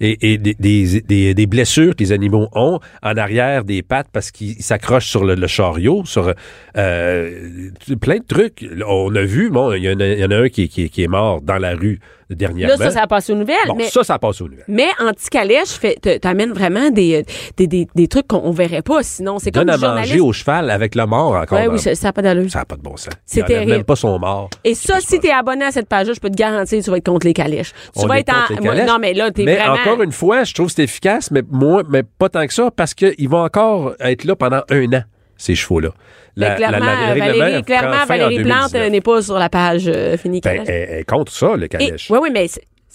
Et, 0.00 0.32
et 0.32 0.38
des, 0.38 0.54
des, 0.58 1.00
des- 1.02 1.34
des 1.34 1.46
blessures 1.46 1.94
que 1.94 2.02
les 2.02 2.12
animaux 2.12 2.48
ont 2.52 2.80
en 3.02 3.16
arrière 3.16 3.64
des 3.64 3.82
pattes 3.82 4.08
parce 4.12 4.30
qu'ils 4.30 4.62
s'accrochent 4.62 5.08
sur 5.08 5.24
le, 5.24 5.34
le 5.34 5.46
chariot, 5.46 6.04
sur 6.06 6.32
euh, 6.76 7.70
plein 8.00 8.18
de 8.18 8.24
trucs. 8.26 8.66
On 8.86 9.14
a 9.14 9.22
vu, 9.22 9.50
bon, 9.50 9.72
il 9.72 9.84
y, 9.84 9.90
en 9.92 10.00
a- 10.00 10.06
il 10.06 10.18
y 10.20 10.24
en 10.24 10.30
a 10.30 10.36
un 10.36 10.48
qui, 10.48 10.68
qui- 10.68 10.88
qui 10.90 11.02
est 11.02 11.08
mort 11.08 11.40
dans 11.42 11.58
la 11.58 11.74
rue 11.74 12.00
dernièrement. 12.30 12.76
Là, 12.78 12.84
ça, 12.86 12.90
ça 12.90 13.02
a 13.02 13.06
passé 13.06 13.32
aux 13.32 13.36
nouvelles. 13.36 13.56
Bon, 13.66 13.74
mais 13.76 13.88
ça, 13.88 14.02
ça 14.04 14.18
passe 14.18 14.40
aux 14.40 14.48
nouvelles. 14.48 14.64
mais 14.68 14.88
anti-calèche, 15.00 15.80
t'amènes 16.20 16.52
vraiment 16.52 16.90
des, 16.90 17.24
des, 17.56 17.66
des, 17.66 17.86
des 17.94 18.08
trucs 18.08 18.26
qu'on 18.26 18.40
on 18.44 18.50
verrait 18.50 18.82
pas 18.82 19.02
sinon. 19.02 19.38
C'est 19.38 19.50
comme 19.50 19.64
Donne 19.64 19.70
à 19.74 19.78
journaliste. 19.78 20.12
manger 20.12 20.20
au 20.20 20.32
cheval 20.32 20.70
avec 20.70 20.94
le 20.94 21.06
mort 21.06 21.34
encore. 21.34 21.58
Ouais, 21.58 21.68
oui, 21.68 21.78
ça 21.78 21.92
n'a 22.02 22.12
pas 22.12 22.22
d'allure. 22.22 22.50
Ça 22.50 22.60
n'a 22.60 22.64
pas 22.64 22.76
de 22.76 22.82
bon 22.82 22.96
sens. 22.96 23.12
C'est 23.24 23.44
terrible. 23.44 23.70
même 23.72 23.84
pas 23.84 23.96
son 23.96 24.18
mort. 24.18 24.50
Et 24.64 24.74
ça, 24.74 25.00
si 25.00 25.18
t'es 25.20 25.30
abonné 25.30 25.64
à 25.64 25.70
cette 25.72 25.88
page-là, 25.88 26.12
je 26.14 26.20
peux 26.20 26.30
te 26.30 26.36
garantir 26.36 26.78
que 26.78 26.84
tu 26.84 26.90
vas 26.90 26.96
être 26.98 27.06
contre 27.06 27.26
les 27.26 27.34
calèches. 27.34 27.72
Tu 27.94 28.02
On 28.02 28.06
vas 28.06 28.18
être 28.20 28.32
en. 28.32 28.62
moi, 28.62 28.74
non, 28.84 28.98
mais 29.00 29.14
là, 29.14 29.30
t'es 29.30 29.44
vraiment. 29.44 29.74
encore 29.74 30.02
une 30.02 30.12
fois, 30.12 30.44
je 30.44 30.54
trouve 30.54 30.66
que 30.68 30.72
c'est 30.74 30.84
efficace, 30.84 31.30
mais 31.30 31.42
moins, 31.50 31.82
mais 31.88 32.02
pas 32.02 32.28
tant 32.28 32.46
que 32.46 32.52
ça, 32.54 32.70
parce 32.70 32.94
qu'ils 32.94 33.28
vont 33.28 33.42
encore 33.44 33.94
être 34.00 34.24
là 34.24 34.36
pendant 34.36 34.62
un 34.70 34.92
an, 34.92 35.02
ces 35.38 35.54
chevaux-là. 35.54 35.90
La- 36.36 36.54
clairement, 36.56 36.78
la- 36.78 37.14
la- 37.14 37.32
Valérie, 37.32 37.62
clairement, 37.64 38.04
Valérie 38.06 38.36
Plante 38.42 38.72
2019. 38.72 38.82
euh, 38.82 38.90
n'est 38.90 39.00
pas 39.00 39.22
sur 39.22 39.38
la 39.38 39.48
page 39.48 39.84
euh, 39.88 40.16
Fini 40.18 40.40
Ben, 40.40 40.62
elle, 40.68 40.88
elle 40.90 40.98
est 41.00 41.04
contre 41.04 41.32
ça, 41.32 41.56
le 41.56 41.64
Et- 41.64 41.68
calèche. 41.68 42.10
Oui, 42.10 42.18
oui, 42.22 42.28
mais 42.32 42.46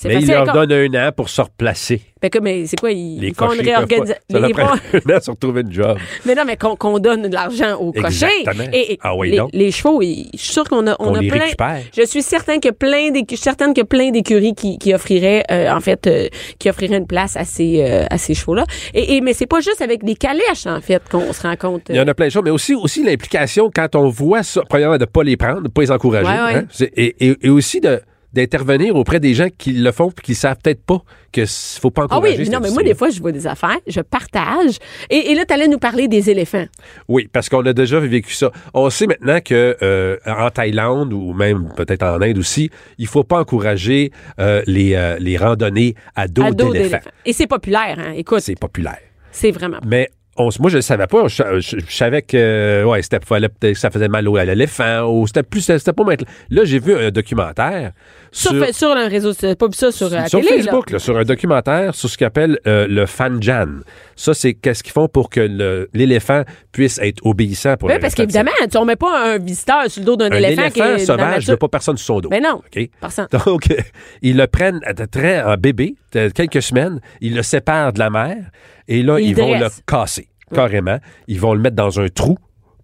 Mais 0.05 0.15
il 0.21 0.27
leur 0.27 0.51
donne 0.51 0.71
un 0.71 1.07
an 1.07 1.11
pour 1.15 1.29
se 1.29 1.41
replacer. 1.41 2.01
Fait 2.19 2.29
que, 2.29 2.39
mais 2.39 2.65
c'est 2.65 2.79
quoi? 2.79 2.91
Ils, 2.91 3.19
Les 3.19 3.27
ils 3.29 3.35
font 3.35 3.51
une 3.51 3.57
cochers 3.57 3.71
réorganisation. 3.75 4.15
Ça 4.31 4.39
leur 4.39 4.51
prend 4.51 4.63
un 4.93 4.97
an 4.97 5.01
pour 5.03 5.21
se 5.23 5.31
retrouver 5.31 5.61
une 5.61 5.71
job. 5.71 5.97
Mais 6.25 6.35
non, 6.35 6.43
mais 6.45 6.57
qu'on 6.57 6.75
qu'on 6.75 6.97
donne 6.99 7.23
de 7.29 7.33
l'argent 7.33 7.75
aux 7.77 7.91
cochers. 7.91 8.25
Exactement. 8.39 8.69
Et, 8.73 8.93
et 8.93 8.99
Ah 9.01 9.15
oui, 9.15 9.31
les, 9.31 9.37
donc. 9.37 9.49
les 9.53 9.71
chevaux, 9.71 10.01
ils- 10.01 10.29
je 10.33 10.39
suis 10.39 10.53
sûre 10.53 10.63
qu'on 10.63 10.87
a, 10.87 10.95
on 10.99 11.05
Qu'on 11.11 11.15
a 11.15 11.19
plein. 11.19 11.43
récupère. 11.43 11.79
Je 11.95 12.05
suis 12.05 12.21
certain 12.23 12.59
que 12.59 12.69
plein 12.71 13.11
suis 13.27 13.37
certaine 13.37 13.73
que 13.73 13.81
plein 13.83 14.09
d'écuries 14.11 14.55
qui, 14.55 14.77
qui 14.77 14.93
offriraient, 14.93 15.43
euh, 15.51 15.69
en 15.71 15.79
fait, 15.79 16.07
euh, 16.07 16.27
qui 16.59 16.69
offriraient 16.69 16.97
une 16.97 17.07
place 17.07 17.35
à 17.37 17.43
ces, 17.45 17.81
euh, 17.83 18.05
à 18.09 18.17
ces 18.17 18.33
chevaux-là. 18.33 18.65
Et, 18.93 19.15
et 19.17 19.21
mais 19.21 19.33
c'est 19.33 19.45
pas 19.47 19.59
juste 19.59 19.81
avec 19.81 20.03
des 20.03 20.15
calèches, 20.15 20.65
en 20.65 20.81
fait, 20.81 21.01
qu'on 21.09 21.31
se 21.33 21.41
rend 21.43 21.55
compte. 21.55 21.83
Il 21.89 21.95
y 21.95 22.01
en 22.01 22.07
a 22.07 22.13
plein 22.13 22.27
de 22.27 22.31
choses, 22.31 22.43
mais 22.43 22.51
aussi, 22.51 22.73
aussi 22.73 23.03
l'implication 23.03 23.69
quand 23.73 23.95
on 23.95 24.09
voit 24.09 24.43
ça, 24.43 24.61
premièrement, 24.67 24.95
de 24.97 25.01
ne 25.01 25.05
pas 25.05 25.23
les 25.23 25.37
prendre, 25.37 25.57
de 25.59 25.63
ne 25.63 25.67
pas 25.69 25.81
les 25.81 25.91
encourager. 25.91 26.27
Ouais, 26.29 26.53
ouais. 26.55 26.55
hein. 26.55 26.85
Et- 26.95 27.37
et 27.41 27.49
aussi 27.49 27.79
de 27.79 28.01
d'intervenir 28.33 28.95
auprès 28.95 29.19
des 29.19 29.33
gens 29.33 29.47
qui 29.57 29.73
le 29.73 29.91
font 29.91 30.09
puis 30.11 30.23
qui 30.25 30.35
savent 30.35 30.57
peut-être 30.63 30.83
pas 30.83 31.01
que 31.31 31.45
faut 31.45 31.89
pas 31.91 32.03
Ah 32.09 32.15
encourager. 32.17 32.37
oui, 32.39 32.43
mais 32.49 32.55
non, 32.55 32.59
mais 32.61 32.69
moi, 32.71 32.83
des 32.83 32.93
fois, 32.95 33.09
je 33.09 33.19
vois 33.19 33.31
des 33.31 33.47
affaires, 33.47 33.77
je 33.87 34.01
partage. 34.01 34.77
Et, 35.09 35.31
et 35.31 35.35
là, 35.35 35.45
tu 35.45 35.53
allais 35.53 35.67
nous 35.67 35.77
parler 35.79 36.07
des 36.07 36.29
éléphants. 36.29 36.65
Oui, 37.07 37.29
parce 37.31 37.49
qu'on 37.49 37.65
a 37.65 37.73
déjà 37.73 37.99
vécu 37.99 38.33
ça. 38.33 38.51
On 38.73 38.89
sait 38.89 39.07
maintenant 39.07 39.39
que 39.43 39.77
euh, 39.81 40.17
en 40.25 40.49
Thaïlande 40.49 41.13
ou 41.13 41.33
même 41.33 41.71
peut-être 41.75 42.03
en 42.03 42.21
Inde 42.21 42.37
aussi, 42.37 42.69
il 42.97 43.07
faut 43.07 43.23
pas 43.23 43.39
encourager 43.39 44.11
euh, 44.39 44.61
les, 44.67 44.93
euh, 44.95 45.17
les 45.19 45.37
randonnées 45.37 45.95
à 46.15 46.27
dos 46.27 46.43
dos 46.51 46.71
d'éléphant. 46.71 46.97
d'éléphants. 46.97 47.09
Et 47.25 47.33
c'est 47.33 47.47
populaire, 47.47 47.97
hein. 47.99 48.13
Écoute, 48.15 48.41
C'est 48.41 48.59
populaire. 48.59 48.99
c'est 49.31 49.51
vraiment. 49.51 49.79
Mais 49.85 50.09
on, 50.37 50.49
moi, 50.59 50.69
je 50.71 50.77
ne 50.77 50.81
savais 50.81 51.07
pas. 51.07 51.27
Je, 51.27 51.43
je- 51.59 51.77
je 51.87 51.95
savais 51.95 52.21
que 52.23 52.83
ouais, 52.85 53.01
c'était, 53.01 53.19
fallait 53.23 53.49
peut-être 53.49 53.73
que 53.73 53.79
ça 53.79 53.89
faisait 53.91 54.07
mal 54.07 54.27
au- 54.27 54.37
à 54.37 54.45
l'éléphant 54.45 55.03
ou 55.09 55.27
c'était 55.27 55.43
plus. 55.43 55.61
C'était 55.61 55.93
pas 55.93 56.03
maintenant. 56.03 56.27
Là, 56.49 56.63
j'ai 56.65 56.79
vu 56.79 56.95
un 56.95 57.11
documentaire 57.11 57.91
Sur, 58.31 58.51
sur, 58.51 58.73
sur 58.75 58.91
un 58.91 59.07
réseau, 59.07 59.33
c'est 59.33 59.57
pas 59.57 59.67
ça 59.73 59.91
sur, 59.91 60.07
euh, 60.07 60.15
la 60.15 60.27
sur 60.27 60.39
télé, 60.41 60.57
là. 60.57 60.63
Facebook, 60.63 60.89
là, 60.91 60.99
sur 60.99 61.17
un 61.17 61.23
documentaire 61.23 61.93
sur 61.93 62.09
ce 62.09 62.17
qu'ils 62.17 62.25
appellent 62.25 62.59
euh, 62.65 62.87
le 62.89 63.05
fanjan. 63.05 63.67
Ça, 64.15 64.33
c'est 64.33 64.53
qu'est-ce 64.55 64.81
qu'ils 64.83 64.91
font 64.93 65.07
pour 65.07 65.29
que 65.29 65.87
l'éléphant 65.93 66.43
puisse 66.71 66.97
être 66.99 67.23
obéissant 67.25 67.77
pour 67.77 67.89
Oui, 67.89 67.95
le 67.95 67.99
parce 67.99 68.15
qu'évidemment, 68.15 68.51
tu- 68.71 68.77
on 68.77 68.85
met 68.85 68.95
pas 68.95 69.33
un 69.33 69.37
visiteur 69.37 69.83
sur 69.89 70.01
le 70.01 70.05
dos 70.05 70.15
d'un 70.15 70.31
un 70.31 70.35
éléphant, 70.37 70.69
qui 70.69 70.79
éléphant 70.79 70.93
la 70.93 70.99
sauvage 70.99 71.47
n'a 71.47 71.57
pas 71.57 71.67
personne 71.67 71.97
sur 71.97 72.05
son 72.07 72.19
dos. 72.21 72.29
Ben 72.29 72.41
non. 72.41 72.55
OK? 72.75 72.89
Personne. 72.99 73.27
Donc, 73.45 73.69
euh, 73.71 73.75
ils 74.23 74.35
le 74.37 74.47
prennent 74.47 74.81
très 75.11 75.41
en 75.43 75.55
bébé, 75.57 75.95
quelques 76.33 76.61
semaines, 76.61 76.99
ils 77.21 77.35
le 77.35 77.43
séparent 77.43 77.93
de 77.93 77.99
la 77.99 78.09
mère, 78.09 78.37
et 78.87 79.03
là, 79.03 79.19
Ils 79.19 79.35
vont 79.35 79.57
le 79.57 79.67
casser, 79.85 80.27
carrément. 80.53 80.99
Ils 81.27 81.39
vont 81.39 81.53
le 81.53 81.59
mettre 81.61 81.75
dans 81.75 81.99
un 81.99 82.07
trou 82.09 82.37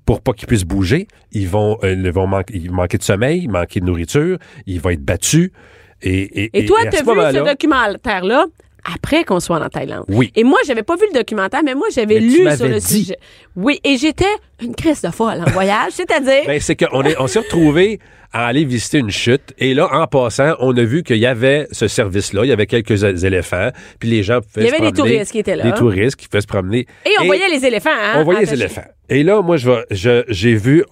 pour 0.05 0.21
pas 0.21 0.33
qu'il 0.33 0.47
puisse 0.47 0.63
bouger. 0.63 1.07
Ils 1.31 1.47
vont, 1.47 1.77
euh, 1.83 1.93
ils 1.93 2.11
vont 2.11 2.25
manquer, 2.27 2.97
de 2.97 3.03
sommeil, 3.03 3.47
manquer 3.47 3.79
de 3.79 3.85
nourriture, 3.85 4.37
il 4.65 4.79
va 4.79 4.93
être 4.93 5.03
battu. 5.03 5.51
Et, 6.01 6.45
et, 6.45 6.59
Et 6.59 6.65
toi, 6.65 6.79
tu 6.89 6.97
as 6.97 7.01
vu 7.01 7.37
ce 7.37 7.45
documentaire-là 7.45 8.45
après 8.95 9.23
qu'on 9.23 9.39
soit 9.39 9.63
en 9.63 9.69
Thaïlande? 9.69 10.05
Oui. 10.07 10.31
Et 10.35 10.43
moi, 10.43 10.57
j'avais 10.65 10.83
pas 10.83 10.95
vu 10.95 11.03
le 11.13 11.19
documentaire, 11.19 11.61
mais 11.63 11.75
moi, 11.75 11.87
j'avais 11.91 12.19
lu 12.19 12.49
sur 12.55 12.67
le 12.67 12.79
dit. 12.79 13.03
sujet. 13.03 13.17
Oui, 13.55 13.79
et 13.83 13.97
j'étais 13.97 14.23
une 14.61 14.73
crise 14.73 15.01
de 15.01 15.11
folle 15.11 15.43
en 15.45 15.51
voyage, 15.51 15.91
c'est-à-dire... 15.91 16.43
Ben, 16.47 16.59
c'est 16.59 16.75
qu'on 16.75 17.03
on 17.19 17.27
s'est 17.27 17.39
retrouvés 17.39 17.99
à 18.31 18.45
aller 18.47 18.63
visiter 18.65 18.99
une 18.99 19.09
chute. 19.09 19.53
Et 19.57 19.73
là, 19.73 19.89
en 19.91 20.05
passant, 20.07 20.53
on 20.59 20.75
a 20.77 20.83
vu 20.83 21.03
qu'il 21.03 21.17
y 21.17 21.25
avait 21.25 21.67
ce 21.71 21.87
service-là. 21.87 22.45
Il 22.45 22.49
y 22.49 22.51
avait 22.51 22.67
quelques 22.67 23.03
éléphants. 23.23 23.69
Puis 23.99 24.09
les 24.09 24.21
gens 24.23 24.39
pouvaient 24.41 24.65
Il 24.65 24.67
y 24.67 24.69
se 24.69 24.75
avait 24.75 24.85
des 24.87 24.93
promener. 24.93 25.13
touristes 25.15 25.31
qui 25.31 25.39
étaient 25.39 25.55
là. 25.55 25.63
Des 25.63 25.73
touristes 25.73 26.15
qui 26.15 26.27
pouvaient 26.27 26.41
se 26.41 26.47
promener. 26.47 26.85
et 27.05 27.09
on 27.21 27.25
voyait 27.25 27.49
les 27.49 27.65
éléphants, 27.65 27.89
hein? 27.91 28.13
On 28.17 28.23
voyait 28.23 28.41
les 28.41 28.53
éléphants. 28.53 28.85
Et 29.11 29.23
là, 29.23 29.41
moi, 29.41 29.57
je 29.57 29.69
vais- 29.71 29.85
je- 29.89 30.23
j'ai 30.27 30.53
vu, 30.55 30.83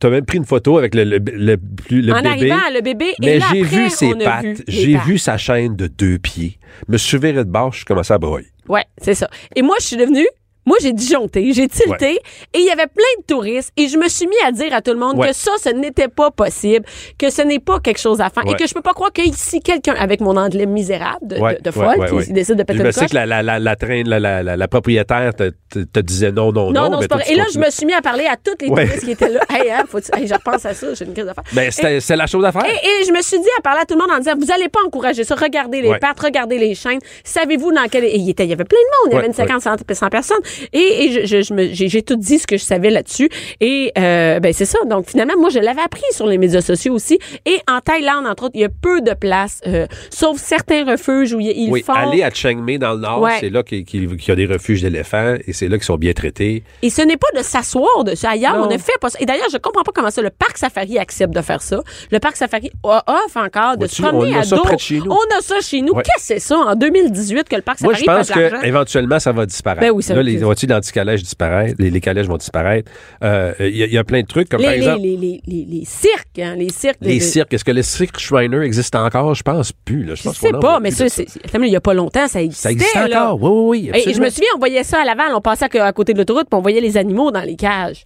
tu 0.00 0.06
as 0.06 0.10
même 0.10 0.24
pris 0.24 0.38
une 0.38 0.46
photo 0.46 0.78
avec 0.78 0.94
le, 0.94 1.04
le, 1.04 1.18
le, 1.18 1.56
plus- 1.58 2.00
le 2.00 2.12
En 2.14 2.16
bébé. 2.22 2.28
arrivant, 2.28 2.70
le 2.74 2.80
bébé, 2.80 3.06
et 3.10 3.14
Mais 3.20 3.40
j'ai 3.52 3.62
vu 3.62 3.90
ses 3.90 4.14
pattes, 4.14 4.62
j'ai 4.66 4.96
vu 4.96 5.18
sa 5.18 5.36
chaîne 5.36 5.76
de 5.76 5.86
deux 5.86 6.18
pieds. 6.18 6.58
Me 6.88 6.96
viré 6.96 7.44
de 7.44 7.50
bord, 7.50 7.72
je 7.74 7.84
commençais 7.84 8.14
à 8.14 8.18
broyer. 8.18 8.46
Ouais, 8.68 8.84
c'est 8.96 9.14
ça. 9.14 9.28
Et 9.54 9.60
moi, 9.60 9.76
je 9.80 9.86
suis 9.88 9.96
devenue. 9.98 10.26
Moi, 10.64 10.76
j'ai 10.80 10.92
disjoncté, 10.92 11.52
j'ai 11.52 11.66
tilté, 11.68 12.12
et 12.54 12.58
il 12.58 12.64
y 12.64 12.70
avait 12.70 12.86
plein 12.86 13.02
de 13.18 13.24
touristes, 13.26 13.72
et 13.76 13.88
je 13.88 13.96
me 13.98 14.08
suis 14.08 14.26
mis 14.26 14.36
à 14.46 14.52
dire 14.52 14.72
à 14.74 14.80
tout 14.80 14.92
le 14.92 14.98
monde 14.98 15.18
Ouais. 15.18 15.28
que 15.28 15.34
ça, 15.34 15.50
ce 15.62 15.68
n'était 15.70 16.08
pas 16.08 16.30
possible, 16.30 16.84
que 17.18 17.30
ce 17.30 17.42
n'est 17.42 17.58
pas 17.58 17.80
quelque 17.80 17.98
chose 18.00 18.20
à 18.20 18.30
faire, 18.30 18.44
et 18.46 18.54
que 18.54 18.66
je 18.66 18.72
peux 18.74 18.80
pas 18.82 18.92
croire 18.94 19.12
qu'ici, 19.12 19.60
quelqu'un, 19.60 19.94
avec 19.98 20.20
mon 20.20 20.36
anglais 20.36 20.66
misérable 20.66 21.18
de, 21.26 21.60
de, 21.60 21.70
folle, 21.70 22.24
qui 22.24 22.32
décide 22.32 22.56
de 22.56 22.62
péter 22.62 22.78
Je 22.78 22.82
une 22.82 22.86
me 22.86 22.92
sais 22.92 23.06
que 23.06 23.14
la, 23.14 23.26
la, 23.26 23.42
la, 23.42 23.58
la, 23.58 23.76
traîne- 23.76 24.08
la, 24.08 24.68
propriétaire 24.68 25.34
te, 25.34 25.50
te, 25.70 25.80
te 25.80 26.00
disait 26.00 26.30
non, 26.32 26.52
non, 26.52 26.70
non. 26.70 26.82
Non, 26.82 26.90
non, 26.90 26.96
mais 26.98 27.02
c'est 27.02 27.08
pas 27.08 27.16
toi, 27.16 27.24
vrai. 27.24 27.26
tu 27.26 27.32
Et 27.32 27.36
là, 27.36 27.44
je 27.52 27.58
me 27.58 27.70
suis 27.70 27.86
mis 27.86 27.94
à 27.94 28.00
parler 28.02 28.26
à 28.26 28.36
tous 28.36 28.52
les 28.60 28.68
touristes 28.68 29.04
qui 29.04 29.10
étaient 29.12 29.28
là. 29.28 29.40
Hey, 29.52 29.70
hein, 29.70 29.82
faut 29.88 29.98
hey, 29.98 30.26
je 30.26 30.32
repense 30.34 30.64
à 30.64 30.72
ça, 30.74 30.94
j'ai 30.94 31.04
une 31.04 31.12
crise 31.12 31.26
de 31.26 31.32
faire. 31.32 31.44
Ben, 31.52 31.70
c'est 32.00 32.16
la 32.16 32.26
chose 32.26 32.44
à 32.44 32.52
faire. 32.52 32.64
Et, 32.64 32.74
et 32.74 33.04
je 33.06 33.12
me 33.12 33.20
suis 33.20 33.38
dit 33.38 33.48
à 33.58 33.62
parler 33.62 33.80
à 33.82 33.84
tout 33.84 33.94
le 33.94 34.00
monde 34.00 34.10
en 34.10 34.18
disant, 34.18 34.32
vous 34.38 34.50
allez 34.50 34.68
pas 34.68 34.80
encourager 34.86 35.24
ça. 35.24 35.34
Regardez 35.34 35.82
les 35.82 35.98
pattes, 35.98 36.20
regardez 36.20 36.58
les 36.58 36.74
chaînes. 36.74 37.00
Savez-vous 37.24 37.72
dans 37.72 37.84
quel... 37.90 38.04
Et 38.04 38.16
il, 38.16 38.24
y 38.24 38.52
avait 38.52 38.64
plein 38.64 38.78
de 38.78 39.04
monde. 39.04 39.10
Il 39.10 39.14
y 39.14 39.18
avait 39.18 39.26
une 39.26 39.32
50, 39.34 39.60
100, 39.60 39.76
100 39.92 40.08
personnes. 40.08 40.38
Et, 40.72 41.04
et 41.04 41.12
je, 41.12 41.26
je, 41.26 41.42
je 41.42 41.54
me- 41.54 41.68
j'ai, 41.72 42.02
tout 42.02 42.16
dit 42.16 42.38
ce 42.38 42.46
que 42.46 42.56
je 42.56 42.64
savais 42.64 42.90
là-dessus. 42.90 43.28
Et 43.60 43.92
euh, 43.98 44.40
ben 44.40 44.52
c'est 44.52 44.64
ça. 44.64 44.78
Donc, 44.86 45.08
finalement, 45.08 45.34
moi, 45.38 45.50
je 45.50 45.58
l'avais 45.58 45.82
appris 45.82 46.02
sur 46.12 46.26
les 46.26 46.38
médias 46.38 46.60
sociaux 46.60 46.94
aussi. 46.94 47.18
Et 47.46 47.58
en 47.70 47.80
Thaïlande, 47.80 48.26
entre 48.26 48.44
autres, 48.44 48.54
il 48.54 48.60
y 48.62 48.64
a 48.64 48.68
peu 48.68 49.00
de 49.00 49.14
places, 49.14 49.60
euh, 49.66 49.86
sauf 50.10 50.38
certains 50.38 50.84
refuges 50.84 51.32
où 51.34 51.40
ils, 51.40 51.70
Oui, 51.70 51.82
font... 51.82 51.92
aller 51.92 52.22
à 52.22 52.30
Chiang 52.30 52.56
Mai 52.56 52.78
dans 52.78 52.94
le 52.94 53.00
nord, 53.00 53.20
Ouais. 53.20 53.36
c'est 53.40 53.50
là 53.50 53.62
qu'il 53.62 53.84
y 53.88 54.30
a 54.30 54.34
des 54.34 54.46
refuges 54.46 54.82
d'éléphants 54.82 55.36
et 55.46 55.52
c'est 55.52 55.68
là 55.68 55.76
qu'ils 55.76 55.84
sont 55.84 55.96
bien 55.96 56.12
traités. 56.12 56.62
Et 56.82 56.90
ce 56.90 57.02
n'est 57.02 57.16
pas 57.16 57.28
de 57.36 57.42
s'asseoir 57.42 58.04
dessus. 58.04 58.26
Ailleurs, 58.26 58.56
Non. 58.56 58.66
on 58.68 58.72
ne 58.72 58.78
fait 58.78 58.98
pas 59.00 59.10
ça. 59.10 59.18
Et 59.20 59.26
d'ailleurs, 59.26 59.48
je 59.52 59.58
comprends 59.58 59.82
pas 59.82 59.92
comment 59.94 60.10
ça, 60.10 60.22
le 60.22 60.30
parc 60.30 60.58
safari 60.58 60.98
accepte 60.98 61.34
de 61.34 61.40
faire 61.40 61.62
ça. 61.62 61.80
Le 62.10 62.18
parc 62.18 62.36
safari 62.36 62.70
offre 62.82 63.36
encore 63.36 63.76
de 63.76 63.86
se 63.86 64.02
promener 64.02 64.32
on 64.34 64.36
a 64.36 64.40
à 64.40 64.42
ça 64.44 64.56
dos. 64.56 64.62
près 64.62 64.76
de 64.76 64.80
chez 64.80 64.98
nous. 64.98 65.10
On 65.10 65.38
a 65.38 65.40
ça 65.40 65.60
chez 65.60 65.80
nous. 65.82 65.92
Ouais. 65.92 66.02
Qu'est-ce 66.02 66.28
que 66.28 66.34
c'est 66.34 66.38
ça? 66.40 66.56
En 66.56 66.74
2018 66.74 67.48
que 67.48 67.56
le 67.56 67.62
parc 67.62 67.80
Moi, 67.82 67.94
safari 67.94 68.04
je 68.12 68.18
pense 68.18 68.28
fait 68.28 68.34
de 68.34 68.40
l'argent? 68.40 68.60
que 68.60 68.66
éventuellement 68.66 69.18
ça 69.18 69.32
va 69.32 69.46
disparaître. 69.46 69.80
Ben 69.82 69.90
oui, 69.90 70.02
ça 70.02 70.14
là, 70.14 70.20
va- 70.20 70.22
les 70.24 70.41
d'anti-calèches 70.66 71.22
disparaissent, 71.22 71.74
les, 71.78 71.90
les 71.90 72.00
calèches 72.00 72.26
vont 72.26 72.36
disparaître. 72.36 72.90
Euh, 73.22 73.52
Il 73.60 73.76
y, 73.76 73.82
a- 73.82 73.86
il 73.86 73.92
y 73.92 73.98
a 73.98 74.04
plein 74.04 74.20
de 74.22 74.26
trucs, 74.26 74.48
comme 74.48 74.60
Les, 74.60 74.66
par 74.66 74.74
exemple... 74.74 75.02
les, 75.02 75.16
les, 75.16 75.40
les, 75.46 75.84
cirques, 75.84 76.38
hein, 76.38 76.54
les 76.56 76.70
cirques. 76.70 77.00
de- 77.02 77.08
Les 77.08 77.18
de- 77.18 77.22
cirques, 77.22 77.52
est-ce 77.54 77.64
que 77.64 77.70
le 77.72 77.82
cirque 77.82 78.18
Shriner 78.18 78.58
existe 78.64 78.94
encore? 78.94 79.34
Je 79.34 79.42
pense 79.42 79.72
plus. 79.72 80.04
Là. 80.04 80.14
Je, 80.14 80.22
Je 80.22 80.28
pense 80.28 80.38
sais 80.38 80.50
qu'on 80.50 80.56
en 80.58 80.60
pas, 80.60 80.80
mais 80.80 80.90
ça, 80.90 81.06
il 81.06 81.66
y 81.68 81.76
a 81.76 81.80
pas 81.80 81.94
longtemps, 81.94 82.26
ça 82.28 82.42
existait. 82.42 82.62
Ça 82.68 82.72
existe 82.72 82.94
là. 83.08 83.32
encore? 83.34 83.42
Oui, 83.42 83.50
oui, 83.84 83.90
oui. 83.94 84.02
Et- 84.06 84.14
je 84.14 84.20
me 84.20 84.28
souviens, 84.30 84.48
on 84.56 84.58
voyait 84.58 84.84
ça 84.84 85.00
à 85.00 85.04
Laval, 85.04 85.32
on 85.34 85.40
passait 85.40 85.78
à, 85.78 85.86
à 85.86 85.92
côté 85.92 86.12
de 86.12 86.18
l'autoroute, 86.18 86.46
puis 86.50 86.58
on 86.58 86.62
voyait 86.62 86.80
les 86.80 86.96
animaux 86.96 87.30
dans 87.30 87.42
les 87.42 87.56
cages. 87.56 88.04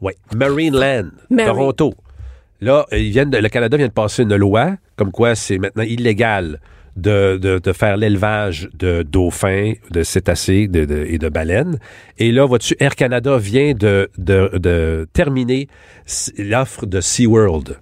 Oui. 0.00 0.12
Marineland, 0.34 1.08
Marine. 1.30 1.46
Toronto. 1.52 1.94
Là, 2.60 2.86
ils 2.92 3.10
viennent 3.10 3.30
de- 3.30 3.38
le 3.38 3.48
Canada 3.48 3.76
vient 3.76 3.88
de 3.88 3.92
passer 3.92 4.22
une 4.22 4.36
loi 4.36 4.76
comme 4.96 5.10
quoi 5.10 5.34
c'est 5.34 5.58
maintenant 5.58 5.82
illégal 5.82 6.60
de, 6.96 7.36
de, 7.36 7.58
de 7.58 7.72
faire 7.72 7.96
l'élevage 7.96 8.68
de 8.78 9.02
dauphins, 9.02 9.72
de 9.90 10.02
cétacés 10.02 10.68
de, 10.68 10.84
de- 10.84 11.04
et 11.08 11.18
de 11.18 11.28
baleines. 11.28 11.78
Et 12.18 12.30
là, 12.32 12.44
vois-tu, 12.44 12.76
Air 12.80 12.94
Canada 12.94 13.36
vient 13.38 13.74
de, 13.74 14.10
de, 14.16 15.08
terminer 15.12 15.68
l'offre 16.38 16.86
de 16.86 17.00
SeaWorld. 17.00 17.78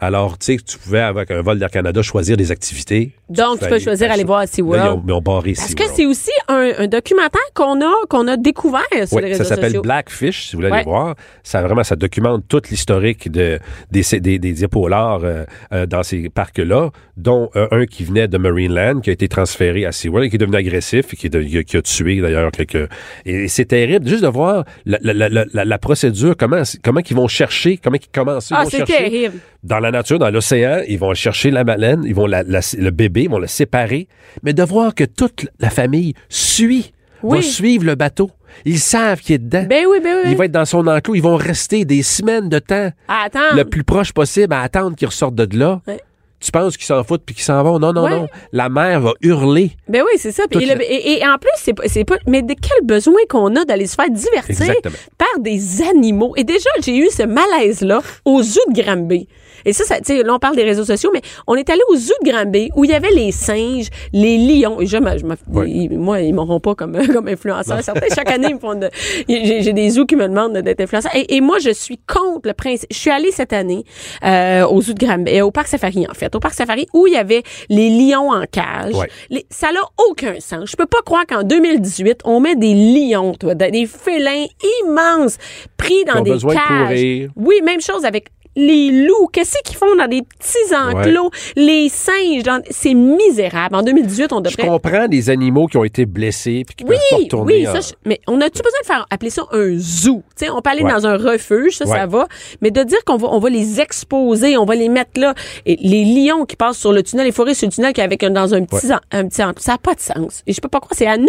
Alors, 0.00 0.36
tu 0.36 0.46
sais, 0.46 0.56
tu 0.56 0.78
pouvais, 0.78 1.00
avec 1.00 1.30
un 1.30 1.42
vol 1.42 1.60
d'Air 1.60 1.70
Canada, 1.70 2.02
choisir 2.02 2.36
des 2.36 2.50
activités. 2.50 3.12
Donc, 3.32 3.60
tu 3.60 3.66
peux 3.68 3.78
choisir 3.78 4.10
aller 4.10 4.24
voir 4.24 4.46
SeaWorld. 4.46 4.84
Là, 4.84 4.90
ils 4.92 4.96
ont, 4.98 5.02
ils 5.06 5.12
ont 5.12 5.20
barré 5.20 5.52
Parce 5.56 5.74
que 5.74 5.84
c'est 5.94 6.06
aussi 6.06 6.30
un, 6.48 6.70
un 6.78 6.86
documentaire 6.86 7.40
qu'on 7.54 7.80
a, 7.80 7.92
qu'on 8.08 8.26
a 8.28 8.36
découvert 8.36 8.82
sur 9.06 9.16
Oui, 9.16 9.22
les 9.22 9.28
réseaux 9.30 9.44
ça 9.44 9.50
s'appelle 9.50 9.66
sociaux. 9.70 9.82
Blackfish, 9.82 10.46
si 10.46 10.52
vous 10.52 10.58
voulez 10.62 10.70
Ouais. 10.70 10.78
aller 10.78 10.84
voir. 10.84 11.14
Ça 11.42 11.62
vraiment, 11.62 11.84
ça 11.84 11.96
documente 11.96 12.44
tout 12.48 12.62
l'historique 12.70 13.30
de, 13.30 13.58
des, 13.90 14.02
des, 14.20 14.38
des 14.38 14.64
épaulards 14.64 15.20
euh, 15.24 15.44
euh, 15.72 15.86
dans 15.86 16.02
ces 16.02 16.28
parcs-là, 16.28 16.90
dont 17.16 17.50
euh, 17.56 17.66
un 17.70 17.86
qui 17.86 18.04
venait 18.04 18.28
de 18.28 18.38
Marineland, 18.38 19.00
qui 19.00 19.10
a 19.10 19.12
été 19.12 19.28
transféré 19.28 19.84
à 19.86 19.92
SeaWorld 19.92 20.26
et 20.26 20.30
qui 20.30 20.36
est 20.36 20.38
devenu 20.38 20.56
agressif 20.56 21.12
et 21.12 21.16
qui, 21.16 21.26
est 21.26 21.30
de- 21.30 21.62
qui 21.62 21.76
a 21.76 21.82
tué 21.82 22.20
d'ailleurs 22.20 22.50
quelques... 22.50 22.88
Et 23.26 23.48
c'est 23.48 23.64
terrible 23.66 24.06
juste 24.08 24.22
de 24.22 24.28
voir 24.28 24.64
la, 24.86 24.98
la, 25.02 25.64
la, 25.64 25.78
procédure, 25.78 26.34
comment, 26.38 26.62
comment 26.82 27.00
ils 27.08 27.16
vont 27.16 27.28
chercher, 27.28 27.76
comment 27.82 27.96
ils 27.96 28.08
commencent. 28.12 28.50
Ils 28.50 28.56
Ah, 28.58 28.64
vont 28.64 28.70
c'est 28.70 28.78
chercher 28.78 28.96
terrible. 29.10 29.36
dans 29.64 29.78
la 29.80 29.90
nature, 29.90 30.18
dans 30.18 30.30
l'océan, 30.30 30.80
ils 30.88 30.98
vont 30.98 31.14
chercher 31.14 31.50
la 31.50 31.64
baleine, 31.64 32.02
ils 32.06 32.14
vont 32.14 32.26
le 32.26 32.90
bébé, 32.90 33.21
ils 33.22 33.30
vont 33.30 33.38
le 33.38 33.46
séparer, 33.46 34.08
mais 34.42 34.52
de 34.52 34.62
voir 34.62 34.94
que 34.94 35.04
toute 35.04 35.46
la 35.58 35.70
famille 35.70 36.14
suit, 36.28 36.92
Oui. 37.22 37.38
va 37.38 37.42
suivre 37.42 37.84
le 37.84 37.94
bateau. 37.94 38.30
Ils 38.64 38.78
savent 38.78 39.20
qu'il 39.20 39.36
est 39.36 39.38
dedans. 39.38 39.64
Ben 39.68 39.86
oui, 39.88 39.98
ben 40.02 40.18
oui. 40.24 40.30
Il 40.32 40.36
va 40.36 40.44
être 40.44 40.52
dans 40.52 40.64
son 40.66 40.86
enclos. 40.86 41.14
Ils 41.14 41.22
vont 41.22 41.36
rester 41.36 41.84
des 41.86 42.02
semaines 42.02 42.48
de 42.50 42.58
temps 42.58 42.90
Attends. 43.08 43.54
le 43.56 43.64
plus 43.64 43.82
proche 43.84 44.12
possible 44.12 44.52
à 44.52 44.60
attendre 44.60 44.94
qu'il 44.96 45.06
ressorte 45.08 45.34
de 45.34 45.58
là. 45.58 45.80
Ouais. 45.86 46.00
Tu 46.38 46.50
penses 46.50 46.76
qu'ils 46.76 46.86
s'en 46.86 47.04
foutent 47.04 47.22
puis 47.24 47.36
qu'ils 47.36 47.44
s'en 47.44 47.62
vont? 47.62 47.78
Non, 47.78 47.92
non, 47.92 48.02
Ouais. 48.02 48.10
non. 48.10 48.26
La 48.50 48.68
mère 48.68 49.00
va 49.00 49.12
hurler. 49.22 49.70
Ben 49.88 50.02
oui, 50.02 50.18
c'est 50.18 50.32
ça. 50.32 50.42
Le- 50.52 50.60
et, 50.82 51.18
et 51.20 51.24
en 51.26 51.38
plus, 51.38 51.50
c'est 51.56 51.72
pas, 51.72 51.84
pas. 52.16 52.18
Mais 52.26 52.42
de 52.42 52.52
quel 52.60 52.84
besoin 52.84 53.14
qu'on 53.28 53.54
a 53.54 53.64
d'aller 53.64 53.86
se 53.86 53.94
faire 53.94 54.10
divertir 54.10 54.50
Exactement. 54.50 54.96
par 55.16 55.38
des 55.40 55.82
animaux? 55.82 56.34
Et 56.36 56.42
déjà, 56.42 56.68
j'ai 56.84 56.96
eu 56.98 57.08
ce 57.10 57.22
malaise-là 57.22 58.02
au 58.24 58.42
zoo 58.42 58.60
de 58.74 58.82
Granby. 58.82 59.28
Et 59.64 59.72
ça, 59.72 59.84
ça 59.84 59.96
tu 59.98 60.04
sais, 60.16 60.22
là, 60.22 60.34
on 60.34 60.38
parle 60.38 60.56
des 60.56 60.64
réseaux 60.64 60.84
sociaux, 60.84 61.10
mais 61.12 61.20
on 61.46 61.54
est 61.54 61.68
allé 61.70 61.80
au 61.90 61.96
zoo 61.96 62.12
de 62.24 62.30
Granby 62.30 62.70
où 62.76 62.84
il 62.84 62.90
y 62.90 62.94
avait 62.94 63.10
les 63.12 63.32
singes, 63.32 63.88
les 64.12 64.38
lions. 64.38 64.80
Et 64.80 64.86
je, 64.86 64.96
je 64.96 65.24
Oui. 65.52 65.88
ils- 65.90 65.98
moi, 65.98 66.20
ils 66.20 66.34
m'auront 66.34 66.60
pas 66.60 66.74
comme, 66.74 66.96
comme 67.12 67.28
influenceur. 67.28 67.82
Certains, 67.82 68.06
chaque 68.14 68.30
année, 68.30 68.48
ils 68.50 68.54
me 68.54 68.60
font 68.60 68.74
de, 68.74 68.88
j'ai, 69.28 69.72
des 69.72 69.90
zoos 69.90 70.06
qui 70.06 70.16
me 70.16 70.28
demandent 70.28 70.58
d'être 70.58 70.80
influenceur. 70.80 71.12
Et, 71.14 71.36
et 71.36 71.40
moi, 71.40 71.58
je 71.58 71.70
suis 71.70 71.98
contre 71.98 72.48
le 72.48 72.52
principe. 72.54 72.88
Je 72.92 72.98
suis 72.98 73.10
allée 73.10 73.30
cette 73.32 73.52
année, 73.52 73.84
euh, 74.24 74.66
au 74.66 74.80
zoo 74.82 74.92
de 74.94 75.04
Granby, 75.04 75.38
euh, 75.38 75.44
au 75.46 75.50
parc 75.50 75.68
safari, 75.68 76.06
en 76.08 76.14
fait. 76.14 76.34
Au 76.34 76.40
parc 76.40 76.54
safari 76.54 76.86
où 76.92 77.06
il 77.06 77.12
y 77.14 77.16
avait 77.16 77.42
les 77.68 77.90
lions 77.90 78.30
en 78.30 78.44
cage. 78.50 78.94
Les- 79.30 79.46
ça 79.50 79.72
n'a 79.72 79.80
aucun 80.08 80.34
sens. 80.40 80.70
Je 80.70 80.76
peux 80.76 80.86
pas 80.86 81.02
croire 81.04 81.24
qu'en 81.26 81.42
2018, 81.42 82.20
on 82.24 82.40
met 82.40 82.56
des 82.56 82.74
lions, 82.74 83.34
toi, 83.34 83.54
des 83.54 83.86
félins 83.86 84.46
immenses, 84.82 85.38
pris 85.76 86.04
dans 86.04 86.20
des 86.20 86.30
besoin 86.32 86.54
de 86.54 86.58
cages. 86.58 86.88
courir. 86.88 87.30
Oui, 87.36 87.60
même 87.64 87.80
chose 87.80 88.04
avec 88.04 88.26
les 88.56 89.06
loups. 89.06 89.28
Qu'est-ce 89.32 89.56
qu'ils 89.64 89.76
font 89.76 89.94
dans 89.96 90.08
des 90.08 90.22
petits 90.22 90.74
enclos? 90.74 91.30
Les 91.56 91.88
singes, 91.88 92.42
dans- 92.42 92.62
c'est 92.70 92.94
misérable. 92.94 93.74
En 93.76 93.82
2018, 93.82 94.32
on 94.32 94.38
Je 94.38 94.42
devrait... 94.56 94.66
comprends 94.68 95.08
des 95.08 95.30
animaux 95.30 95.66
qui 95.66 95.76
ont 95.76 95.84
été 95.84 96.06
blessés 96.06 96.64
puis 96.66 96.74
qui 96.76 96.84
Oui, 96.84 96.90
peuvent 96.96 97.18
pas 97.18 97.24
retourner. 97.24 97.54
oui, 97.54 97.68
en- 97.68 97.72
ça, 97.74 97.80
je- 97.80 97.94
mais 98.08 98.20
on 98.26 98.40
a-tu 98.40 98.62
besoin 98.62 98.80
de 98.82 98.86
faire 98.86 99.06
appeler 99.10 99.30
ça 99.30 99.42
un 99.52 99.76
zoo? 99.78 100.22
Tu 100.36 100.44
sais, 100.46 100.50
on 100.50 100.60
peut 100.60 100.70
aller 100.70 100.82
Ouais. 100.82 100.92
dans 100.92 101.06
un 101.06 101.16
refuge, 101.16 101.76
ça, 101.76 101.86
ça 101.86 102.06
va. 102.06 102.26
Mais 102.60 102.70
de 102.70 102.82
dire 102.82 103.02
qu'on 103.04 103.16
va, 103.16 103.28
on 103.30 103.38
va 103.38 103.48
les 103.50 103.80
exposer, 103.80 104.56
on 104.56 104.64
va 104.64 104.74
les 104.74 104.88
mettre 104.88 105.20
là. 105.20 105.34
Et 105.66 105.76
les 105.80 106.04
lions 106.04 106.44
qui 106.44 106.56
passent 106.56 106.78
sur 106.78 106.92
le 106.92 107.02
tunnel, 107.02 107.26
les 107.26 107.32
forêts 107.32 107.54
sur 107.54 107.66
le 107.68 107.72
tunnel, 107.72 107.92
qui 107.92 108.00
avec 108.00 108.22
un, 108.22 108.30
dans 108.30 108.54
un 108.54 108.64
petit, 108.64 108.92
en- 108.92 109.00
un 109.12 109.28
petit, 109.28 109.42
enclos, 109.42 109.62
ça 109.62 109.72
n'a 109.72 109.78
pas 109.78 109.94
de 109.94 110.00
sens. 110.00 110.42
Et 110.46 110.52
je 110.52 110.60
peux 110.60 110.68
pas 110.68 110.80
croire, 110.80 110.92
c'est 110.96 111.06
à 111.06 111.16
nous, 111.16 111.26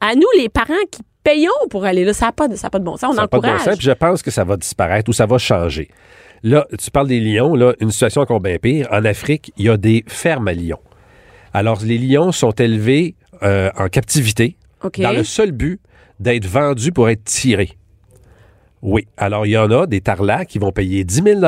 à 0.00 0.14
nous 0.14 0.26
les 0.38 0.48
parents 0.48 0.72
qui 0.90 1.02
payons 1.22 1.50
pour 1.70 1.84
aller 1.86 2.04
là. 2.04 2.12
Ça 2.12 2.26
n'a 2.26 2.32
pas, 2.32 2.48
de- 2.48 2.56
ça 2.56 2.66
a 2.66 2.70
pas 2.70 2.78
de 2.78 2.84
bon 2.84 2.96
sens. 2.96 3.10
On 3.12 3.14
Ça 3.16 3.22
n'a 3.22 3.28
pas 3.28 3.38
de 3.38 3.42
bon 3.42 3.48
encourage. 3.48 3.64
sens, 3.64 3.76
puis 3.78 3.86
je 3.86 3.92
pense 3.92 4.22
que 4.22 4.30
ça 4.30 4.44
va 4.44 4.56
disparaître 4.56 5.08
ou 5.08 5.12
ça 5.12 5.24
va 5.26 5.38
changer. 5.38 5.88
Là, 6.44 6.66
tu 6.78 6.90
parles 6.90 7.08
des 7.08 7.20
lions, 7.20 7.54
là, 7.54 7.72
une 7.80 7.90
situation 7.90 8.20
encore 8.20 8.40
bien 8.40 8.58
pire. 8.58 8.86
En 8.92 9.04
Afrique, 9.06 9.50
il 9.56 9.64
y 9.64 9.68
a 9.70 9.76
des 9.78 10.04
fermes 10.06 10.46
à 10.46 10.52
lions. 10.52 10.78
Alors, 11.54 11.80
les 11.82 11.96
lions 11.98 12.32
sont 12.32 12.50
élevés 12.52 13.14
euh, 13.42 13.70
en 13.78 13.88
captivité 13.88 14.56
dans 14.82 15.12
le 15.16 15.24
seul 15.24 15.52
but 15.52 15.80
d'être 16.20 16.46
vendus 16.46 16.92
pour 16.92 17.08
être 17.08 17.24
tirés. 17.24 17.70
Oui. 18.82 19.06
Alors, 19.16 19.46
il 19.46 19.50
y 19.52 19.56
en 19.56 19.70
a 19.70 19.86
des 19.86 20.02
tarlacs 20.02 20.48
qui 20.48 20.58
vont 20.58 20.70
payer 20.70 21.02
10 21.04 21.22
000 21.22 21.40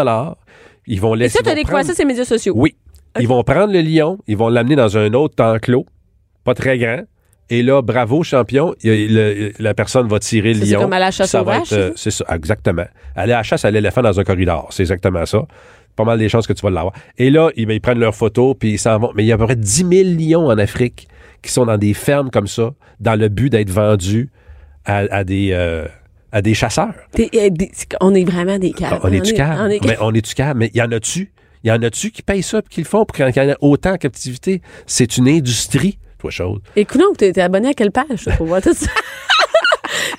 Ils 0.86 1.00
vont 1.00 1.14
Et 1.14 1.18
laisser. 1.18 1.34
ça, 1.34 1.40
ils 1.44 1.48
vont 1.50 1.54
des 1.54 1.62
quoi? 1.64 1.70
prendre- 1.80 1.86
Ça, 1.94 2.02
les 2.02 2.06
médias 2.06 2.24
sociaux? 2.24 2.54
Oui. 2.56 2.74
Ils 3.20 3.28
vont 3.28 3.42
prendre 3.44 3.72
le 3.72 3.80
lion, 3.82 4.18
ils 4.26 4.36
vont 4.36 4.48
l'amener 4.48 4.76
dans 4.76 4.96
un 4.96 5.12
autre 5.12 5.42
enclos, 5.44 5.84
pas 6.44 6.54
très 6.54 6.78
grand. 6.78 7.02
Et 7.48 7.62
là, 7.62 7.80
bravo, 7.82 8.22
champion, 8.24 8.74
le- 8.82 9.52
la 9.60 9.74
personne 9.74 10.08
va 10.08 10.18
tirer 10.18 10.52
le 10.54 10.60
Ça, 10.60 10.66
c'est 10.66 10.72
lion. 10.72 10.80
comme 10.80 10.92
à 10.92 10.98
la 10.98 11.10
chasse 11.12 11.30
Ça 11.30 11.42
va 11.42 11.58
être, 11.58 11.72
euh? 11.72 11.92
C'est 11.94 12.10
ça, 12.10 12.24
exactement. 12.34 12.86
Aller 13.14 13.32
à 13.32 13.36
la 13.38 13.42
chasse 13.44 13.64
à 13.64 13.70
l'éléphant 13.70 14.02
dans 14.02 14.18
un 14.18 14.24
corridor, 14.24 14.66
c'est 14.70 14.82
exactement 14.82 15.24
ça. 15.26 15.46
Pas 15.94 16.04
mal 16.04 16.18
des 16.18 16.28
chances 16.28 16.46
que 16.46 16.52
tu 16.52 16.60
vas 16.62 16.70
l'avoir. 16.70 16.92
Et 17.18 17.30
là, 17.30 17.50
ils, 17.56 17.64
ben, 17.66 17.74
ils 17.74 17.80
prennent 17.80 18.00
leurs 18.00 18.14
photos, 18.14 18.54
puis 18.58 18.72
ils 18.72 18.78
s'en 18.78 18.98
vont. 18.98 19.12
Mais 19.14 19.22
il 19.24 19.26
y 19.28 19.32
a 19.32 19.36
à 19.36 19.38
peu 19.38 19.46
près 19.46 19.56
10 19.56 19.86
000 19.88 19.90
lions 20.18 20.46
en 20.48 20.58
Afrique 20.58 21.08
qui 21.40 21.50
sont 21.52 21.64
dans 21.66 21.78
des 21.78 21.94
fermes 21.94 22.30
comme 22.30 22.48
ça, 22.48 22.72
dans 23.00 23.14
le 23.18 23.28
but 23.28 23.48
d'être 23.50 23.70
vendus 23.70 24.28
à, 24.84 24.98
à 25.10 25.24
des... 25.24 25.50
euh, 25.52 25.86
à 26.32 26.42
des 26.42 26.52
chasseurs. 26.54 26.92
Euh, 27.18 27.48
des- 27.50 27.70
on 28.00 28.12
est 28.14 28.24
vraiment 28.24 28.58
des 28.58 28.72
caves. 28.72 28.98
On 29.04 29.12
est 29.12 29.20
du 29.20 29.32
câble. 29.32 29.72
est- 29.72 29.84
Mais 29.86 29.96
on 30.00 30.12
est 30.12 30.20
du 30.26 30.34
câble. 30.34 30.58
Mais 30.58 30.70
il 30.74 30.78
y 30.78 30.82
en 30.82 30.90
a-tu? 30.92 31.32
Il 31.64 31.68
y 31.68 31.72
en 31.72 31.80
a-tu 31.82 32.10
qui 32.10 32.22
payent 32.22 32.42
ça 32.42 32.58
et 32.58 32.62
qui 32.68 32.80
le 32.82 32.86
font 32.86 33.04
pour 33.06 33.16
qu'il 33.16 33.24
y 33.24 33.40
en 33.40 33.48
ait 33.48 33.56
autant 33.60 33.92
en 33.92 33.96
captivité? 33.96 34.60
C'est 34.86 35.16
une 35.16 35.28
industrie, 35.28 35.98
toi, 36.18 36.30
chose. 36.30 36.60
Écoute, 36.74 37.00
donc, 37.00 37.16
t'es 37.16 37.32
t'es 37.32 37.40
abonné 37.40 37.68
à 37.68 37.74
quelle 37.74 37.92
page 37.92 38.28
pour 38.36 38.46
voir 38.46 38.62
tout 38.62 38.74
ça? 38.74 38.90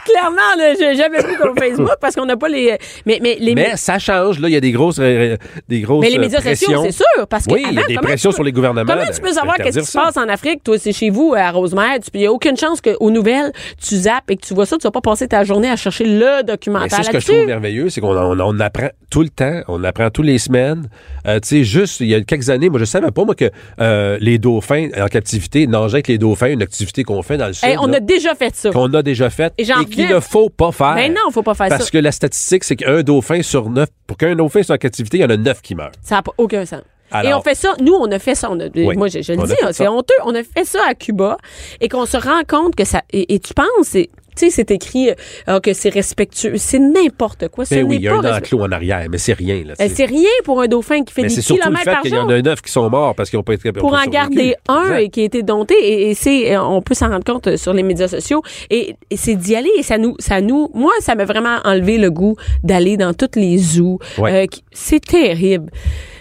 Clairement, 0.06 0.56
là, 0.58 0.74
j'ai 0.80 0.96
jamais 0.96 1.20
vu 1.20 1.36
ton 1.42 1.54
Facebook 1.60 1.96
parce 2.00 2.16
qu'on 2.16 2.26
n'a 2.26 2.38
pas 2.38 2.50
les. 2.50 2.78
Mais, 3.06 3.20
mais 3.22 3.38
les. 3.40 3.56
Mais 3.56 3.76
ça 3.76 4.00
change. 4.00 4.40
Là, 4.40 4.48
il 4.50 4.54
y 4.54 4.58
a 4.58 4.62
des 4.62 4.72
grosses, 4.72 5.00
ré- 5.00 5.38
des 5.68 5.82
grosses 5.82 6.02
mais 6.02 6.10
les 6.10 6.18
euh, 6.18 6.22
médias 6.22 6.42
sociaux, 6.42 6.68
pressions. 6.68 6.84
c'est 6.86 6.92
sûr. 6.92 7.28
Parce 7.30 7.46
que 7.46 7.54
Oui, 7.54 7.64
il 7.70 7.74
y 7.76 7.80
a 7.80 7.86
des 7.86 7.96
pressions 7.96 8.30
peux- 8.30 8.36
sur 8.36 8.44
les 8.44 8.52
gouvernements. 8.52 8.92
Comment 8.94 9.12
tu 9.14 9.22
peux 9.22 9.32
savoir 9.34 9.56
qu'est-ce 9.58 9.80
qui 9.80 9.86
se 9.86 9.98
passe 9.98 10.18
en 10.18 10.28
Afrique? 10.30 10.64
Toi, 10.64 10.78
c'est 10.80 10.94
chez 10.94 11.10
vous, 11.10 11.34
à 11.38 11.50
Rosemère. 11.52 11.98
Il 12.14 12.20
n'y 12.22 12.26
a 12.28 12.32
aucune 12.32 12.58
chance 12.58 12.82
qu'aux 12.82 13.12
nouvelles, 13.12 13.52
tu 13.82 13.96
zappes 13.96 14.30
et 14.32 14.38
que 14.38 14.46
tu 14.46 14.54
vois 14.54 14.66
ça. 14.66 14.78
Tu 14.78 14.84
vas 14.84 14.92
pas 14.92 15.02
passer 15.02 15.28
ta 15.28 15.44
journée 15.44 15.70
à 15.70 15.76
chercher 15.76 16.06
le 16.06 16.38
Mais 16.38 16.44
documentaire 16.44 16.98
c'est 16.98 17.04
ce 17.04 17.10
que 17.12 17.20
je 17.20 17.28
trouve 17.28 17.46
merveilleux, 17.46 17.90
c'est 17.90 18.02
qu'on 18.02 18.16
on, 18.18 18.40
on 18.40 18.60
apprend 18.60 18.90
tout 19.10 19.22
le 19.22 19.30
temps, 19.30 19.62
on 19.68 19.84
apprend 19.84 20.10
tous 20.10 20.22
les 20.24 20.38
semaines. 20.38 20.90
Euh, 21.28 21.40
tu 21.40 21.48
sais, 21.50 21.64
juste 21.64 22.00
il 22.00 22.08
y 22.08 22.16
a 22.16 22.22
quelques 22.22 22.50
années, 22.50 22.70
moi 22.70 22.80
je 22.80 22.86
savais 22.86 23.12
pas 23.12 23.24
moi 23.26 23.36
que 23.36 23.50
euh, 23.82 24.18
les 24.22 24.38
dauphins 24.38 24.90
en 25.00 25.08
captivité 25.08 25.68
nager 25.68 25.96
avec 25.96 26.08
les 26.08 26.18
dauphins, 26.18 26.48
une 26.48 26.62
activité 26.62 27.04
qu'on 27.04 27.22
fait 27.22 27.38
dans 27.38 27.48
le 27.48 27.54
sud, 27.54 27.68
Hey, 27.68 27.78
on 27.80 27.88
là, 27.88 27.98
a 27.98 28.00
déjà 28.00 28.34
fait 28.36 28.56
ça. 28.56 28.72
qu'on 28.72 28.94
a 28.94 29.02
déjà 29.02 29.30
faite 29.30 29.54
Et 29.58 29.66
et, 29.82 29.86
qu'il 29.86 30.08
ne 30.10 30.20
faut 30.20 30.50
pas 30.50 30.72
faire. 30.72 30.96
Mais 30.96 31.10
non, 31.10 31.32
faut 31.32 31.44
pas 31.44 31.54
faire 31.54 31.70
Parce 31.70 31.86
ça. 31.86 31.90
que 31.92 31.98
la 31.98 32.12
statistique, 32.12 32.64
c'est 32.64 32.76
qu'un 32.76 33.02
dauphin 33.04 33.42
sur 33.42 33.70
neuf, 33.70 33.90
pour 34.06 34.18
qu'un 34.18 34.36
dauphin 34.36 34.64
soit 34.64 34.76
en 34.76 34.78
captivité, 34.78 35.18
il 35.18 35.22
y 35.22 35.26
en 35.26 35.30
a 35.30 35.38
neuf 35.38 35.62
qui 35.62 35.76
meurent. 35.76 35.92
Ça 36.02 36.16
n'a 36.16 36.22
pas 36.24 36.34
aucun 36.38 36.66
sens. 36.66 36.82
Alors- 37.12 37.32
et 37.32 37.34
on 37.36 37.42
fait 37.42 37.56
ça, 37.56 37.74
nous, 37.80 37.94
on 37.94 38.12
a 38.12 38.20
fait 38.20 38.36
ça. 38.36 38.50
On 38.52 38.60
a- 38.60 38.68
Oui. 38.76 38.98
Moi, 38.98 39.08
je, 39.08 39.22
je 39.22 39.32
le 39.34 39.48
dis, 39.48 39.54
hein, 39.64 39.70
c'est 39.72 39.88
honteux. 39.88 40.14
On 40.26 40.36
a 40.36 40.44
fait 40.44 40.66
ça 40.66 40.80
à 40.90 40.94
Cuba 40.94 41.38
et 41.80 41.88
qu'on 41.88 42.06
se 42.06 42.18
rend 42.18 42.42
compte 42.48 42.76
que 42.76 42.84
ça. 42.84 43.02
Et, 43.12 43.34
et 43.34 43.40
tu 43.40 43.54
penses, 43.54 43.66
c'est- 43.84 44.10
tu 44.38 44.46
sais, 44.46 44.50
c'est 44.52 44.72
écrit 44.72 45.10
euh, 45.50 45.60
que 45.60 45.74
c'est 45.74 45.90
respectueux. 45.90 46.54
C'est 46.58 46.80
n'importe 46.80 47.48
quoi. 47.50 47.66
Ce 47.66 47.76
Ben 47.76 47.84
oui, 47.84 47.96
il 47.98 48.02
y 48.04 48.08
a 48.08 48.14
un 48.16 48.38
enclos 48.38 48.62
en 48.62 48.72
arrière, 48.72 49.06
mais 49.10 49.18
c'est 49.18 49.34
rien. 49.34 49.64
Là, 49.66 49.76
sais. 49.76 49.90
C'est 49.90 50.06
rien 50.06 50.30
pour 50.44 50.62
un 50.62 50.68
dauphin 50.68 51.04
qui 51.04 51.14
fait 51.14 51.22
mais 51.24 51.28
des 51.30 51.36
c'est 51.36 51.42
surtout 51.42 51.62
le 51.62 51.64
kilomètres 51.64 51.84
fait 51.86 51.92
par 51.92 52.02
qu'il 52.02 52.12
y 52.12 52.16
jour. 52.16 52.24
en 52.26 52.30
a 52.30 52.42
neuf 52.42 52.62
qui 52.62 52.72
sont 52.72 52.90
morts 52.90 53.16
parce 53.16 53.30
qu'ils 53.30 53.38
n'ont 53.38 53.44
pas 53.44 53.54
été 53.54 53.72
pour 53.72 53.94
en 53.94 54.06
garder 54.06 54.56
un 54.68 54.84
Exact. 54.84 55.00
et 55.02 55.10
qui 55.10 55.22
a 55.22 55.24
été 55.24 55.44
dompté 55.44 55.76
et, 55.82 56.10
et 56.12 56.14
c'est 56.14 56.56
euh, 56.56 56.62
on 56.64 56.82
peut 56.82 56.94
s'en 56.94 57.10
rendre 57.10 57.24
compte 57.24 57.48
euh, 57.48 57.58
sur 57.58 57.74
les 57.74 57.84
médias 57.84 58.08
sociaux 58.08 58.42
et, 58.70 58.96
et 59.10 59.18
c'est 59.18 59.36
d'y 59.36 59.56
aller 59.56 59.72
et 59.78 59.84
ça 59.84 59.98
nous 59.98 60.16
ça 60.20 60.42
nous 60.42 60.70
moi 60.74 60.92
ça 61.00 61.16
m'a 61.16 61.26
vraiment 61.26 61.58
enlevé 61.66 61.98
le 61.98 62.12
goût 62.12 62.36
d'aller 62.64 62.98
dans 62.98 63.14
toutes 63.14 63.36
les 63.36 63.58
zoos 63.58 64.00
Ouais. 64.18 64.44
Euh, 64.44 64.58
c'est 64.72 65.04
terrible 65.04 65.72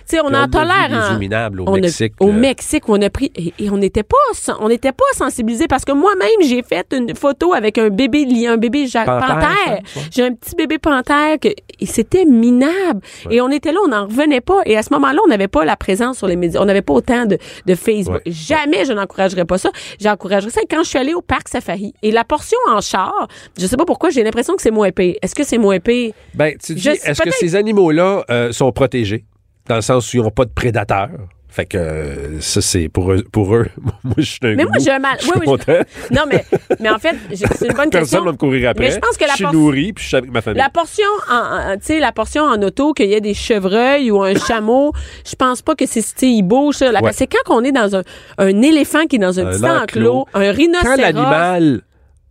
sais, 0.07 0.21
on 0.21 0.27
en 0.27 0.35
a 0.35 0.49
tolère 0.49 1.11
Illuminables 1.11 1.61
au 1.61 1.65
on 1.69 1.75
a- 1.75 1.81
Mexique. 1.81 2.15
au 2.21 2.29
euh, 2.29 2.33
Mexique, 2.33 2.89
où 2.89 2.95
on 2.95 3.03
a 3.03 3.11
pris 3.11 3.31
et, 3.37 3.53
et 3.59 3.71
on 3.71 3.77
n'était 3.79 4.03
pas, 4.03 4.17
on 4.61 4.69
n'était 4.69 4.93
pas 4.93 5.05
sensibilisés 5.15 5.67
parce 5.69 5.85
que 5.85 5.93
moi-même 5.93 6.29
j'ai 6.43 6.63
fait 6.63 6.87
une 6.93 7.15
photo 7.15 7.53
avec 7.55 7.79
un 7.79 7.89
bébé 7.89 8.27
un 8.47 8.57
bébé 8.57 8.87
Panthère. 8.93 9.81
J'ai 10.11 10.25
un 10.25 10.33
petit 10.35 10.55
bébé 10.55 10.79
panthère 10.79 11.39
que 11.41 11.49
et 11.49 11.87
c'était 11.87 12.25
minable. 12.25 13.01
Et 13.31 13.41
on 13.41 13.51
était 13.51 13.73
là, 13.73 13.79
on 13.85 13.89
n'en 13.89 14.07
revenait 14.07 14.41
pas. 14.41 14.61
Et 14.65 14.77
à 14.77 14.83
ce 14.83 14.93
moment-là, 14.95 15.19
on 15.25 15.29
n'avait 15.29 15.49
pas 15.49 15.65
la 15.65 15.77
présence 15.77 16.19
sur 16.19 16.27
les 16.27 16.37
médias, 16.37 16.61
on 16.61 16.65
n'avait 16.65 16.83
pas 16.83 16.95
autant 16.95 17.27
de, 17.27 17.39
de 17.67 17.75
Facebook. 17.75 18.17
Ouais. 18.25 18.33
Jamais 18.33 18.85
je 18.85 18.93
n'encouragerais 18.93 19.45
pas 19.45 19.59
ça. 19.59 19.71
J'encouragerais 20.01 20.51
ça 20.51 20.61
quand 20.71 20.83
je 20.83 20.89
suis 20.89 20.99
allée 20.99 21.15
au 21.15 21.23
parc 21.23 21.49
Safari. 21.49 21.93
Et 22.03 22.11
la 22.11 22.25
portion 22.25 22.59
en 22.69 22.81
char, 22.81 23.29
je 23.59 23.67
sais 23.67 23.77
pas 23.77 23.85
pourquoi, 23.85 24.11
j'ai 24.11 24.23
l'impression 24.23 24.55
que 24.57 24.63
c'est 24.63 24.71
moins 24.71 24.87
épais. 24.87 25.19
Est-ce 25.23 25.35
que 25.35 25.45
c'est 25.45 25.59
moins 25.59 25.75
épais? 25.75 26.15
Ben, 26.35 26.55
tu 26.63 26.75
dis, 26.75 26.89
est-ce 26.89 27.23
que 27.23 27.31
ces 27.31 27.55
animaux-là 27.57 28.25
euh, 28.31 28.53
sont 28.53 28.73
protégés? 28.73 29.25
Dans 29.69 29.77
le 29.77 29.81
sens 29.83 30.13
où 30.13 30.17
ils 30.19 30.23
n'ont 30.23 30.31
pas 30.31 30.45
de 30.45 30.51
prédateurs. 30.51 31.11
Fait 31.49 31.65
que 31.65 31.79
euh, 31.79 32.41
ça, 32.43 32.61
c'est 32.61 32.91
pour 32.91 33.13
eux. 33.13 33.25
Pour 33.33 33.55
eux. 33.57 33.67
Moi, 34.05 34.15
je 34.19 34.23
suis 34.25 34.39
un 34.43 34.55
Mais 34.57 34.65
moi, 34.65 34.75
j'ai 34.79 34.91
un 34.91 34.99
mal. 34.99 35.17
Oui, 35.23 35.41
oui, 35.47 35.57
je-. 35.67 36.15
Non, 36.15 36.25
mais, 36.31 36.45
mais 36.81 36.91
en 36.91 36.99
fait, 36.99 37.17
c'est 37.33 37.67
une 37.69 37.73
bonne 37.73 37.89
question. 37.89 37.91
Personne 37.91 38.25
va 38.27 38.33
me 38.33 38.37
courir 38.37 38.69
après. 38.71 38.89
Mais 38.89 38.91
je 38.91 38.99
pense 38.99 39.17
que 39.17 39.25
la 39.25 39.31
Je 39.31 39.37
suis 39.37 39.47
nourri, 39.47 39.95
puis 39.95 40.03
je 40.03 40.09
suis 40.09 40.17
avec 40.19 40.31
ma 40.31 40.43
famille. 40.43 40.61
La 40.61 40.69
portion, 40.69 41.07
en, 41.31 41.35
en- 41.73 41.77
tu 41.79 41.85
sais, 41.87 41.99
la 41.99 42.13
portion 42.13 42.43
en 42.45 42.61
auto, 42.61 42.93
qu'il 42.93 43.07
y 43.09 43.15
ait 43.15 43.23
des 43.23 43.33
chevreuils 43.33 44.11
ou 44.11 44.23
un 44.23 44.35
chameau, 44.47 44.93
je 45.27 45.35
pense 45.35 45.63
pas 45.63 45.75
que 45.75 45.87
c'est, 45.87 46.05
il 46.29 46.43
bouge, 46.43 46.75
ça. 46.75 46.91
Ouais. 46.93 47.13
C'est 47.15 47.27
quand 47.27 47.55
on 47.55 47.65
est 47.65 47.73
dans 47.73 47.97
un, 47.97 48.03
un 48.37 48.61
éléphant 48.63 49.07
qui 49.07 49.17
est 49.17 49.21
dans 49.21 49.41
un, 49.41 49.47
Un 49.47 49.51
petit 49.53 49.65
enclos, 49.65 50.13
enclos. 50.21 50.27
un 50.35 50.51
rhinocéros. 50.53 50.95
Quand 50.97 51.01
l'animal 51.01 51.81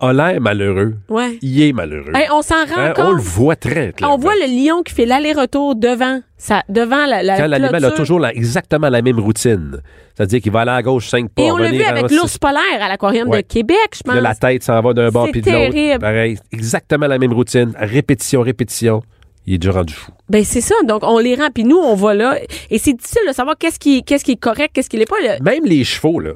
a 0.02 0.12
l'air 0.12 0.42
malheureux, 0.42 0.96
Ouais. 1.10 1.38
il 1.42 1.62
est 1.62 1.72
malheureux. 1.74 2.12
Hey, 2.14 2.28
on 2.32 2.42
s'en 2.42 2.66
rend 2.66 2.78
Hein, 2.78 2.94
compte. 2.96 3.06
on 3.06 3.12
le 3.14 3.22
voit 3.22 3.56
très 3.56 3.94
clairement. 3.94 4.16
On 4.16 4.18
voit 4.18 4.34
le 4.36 4.48
lion 4.48 4.84
qui 4.84 4.94
fait 4.94 5.06
l'aller-retour 5.06 5.76
devant, 5.76 6.20
ça, 6.38 6.64
devant 6.68 7.06
la, 7.06 7.24
la 7.24 7.38
Quand 7.38 7.48
l'animal 7.48 7.86
a 7.86 7.92
toujours 7.92 8.20
la- 8.20 8.34
exactement 8.34 8.90
la 8.90 9.02
même 9.02 9.20
routine. 9.20 9.78
C'est-à-dire 10.14 10.42
qu'il 10.42 10.52
va 10.52 10.62
aller 10.62 10.72
à 10.72 10.82
gauche 10.82 11.08
cinq 11.08 11.30
pas. 11.30 11.42
Et 11.44 11.52
on 11.52 11.58
l'a 11.58 11.72
vu 11.72 11.82
avec 11.84 12.12
l'ours 12.12 12.38
polaire 12.38 12.62
à 12.82 12.90
l'aquarium 12.90 13.30
Ouais. 13.30 13.42
de 13.42 13.48
Québec, 13.48 13.78
je 13.94 14.02
là, 14.10 14.14
pense. 14.16 14.22
la 14.24 14.36
tête 14.36 14.64
s'en 14.64 14.82
va 14.82 14.94
d'un 14.94 15.10
bord 15.10 15.30
puis 15.32 15.42
de 15.42 15.50
l'autre. 15.50 15.72
terrible. 15.72 16.00
Pareil. 16.00 16.38
Exactement 16.52 17.08
la 17.08 17.18
même 17.18 17.34
routine. 17.34 17.72
Répétition, 17.80 18.42
répétition. 18.42 19.02
Il 19.48 19.54
est 19.54 19.58
déjà 19.60 19.74
rendu 19.74 19.94
fou. 19.94 20.12
Ben 20.28 20.44
c'est 20.44 20.60
ça. 20.62 20.76
Donc 20.86 21.04
on 21.04 21.20
les 21.20 21.36
rend, 21.36 21.50
puis 21.54 21.64
nous 21.64 21.78
on 21.78 21.96
va 21.96 22.14
là, 22.16 22.38
et 22.70 22.80
c'est 22.80 22.94
difficile 22.94 23.22
de 23.28 23.32
savoir 23.34 23.56
qu'est-ce 23.58 23.78
qui, 23.80 24.04
qu'est-ce 24.04 24.26
qui 24.26 24.32
est 24.32 24.36
correct, 24.40 24.72
qu'est-ce 24.74 24.90
qui 24.90 24.98
l'est 24.98 25.06
pas. 25.06 25.16
Même 25.42 25.64
les 25.66 25.84
chevaux, 25.84 26.20
là. 26.20 26.32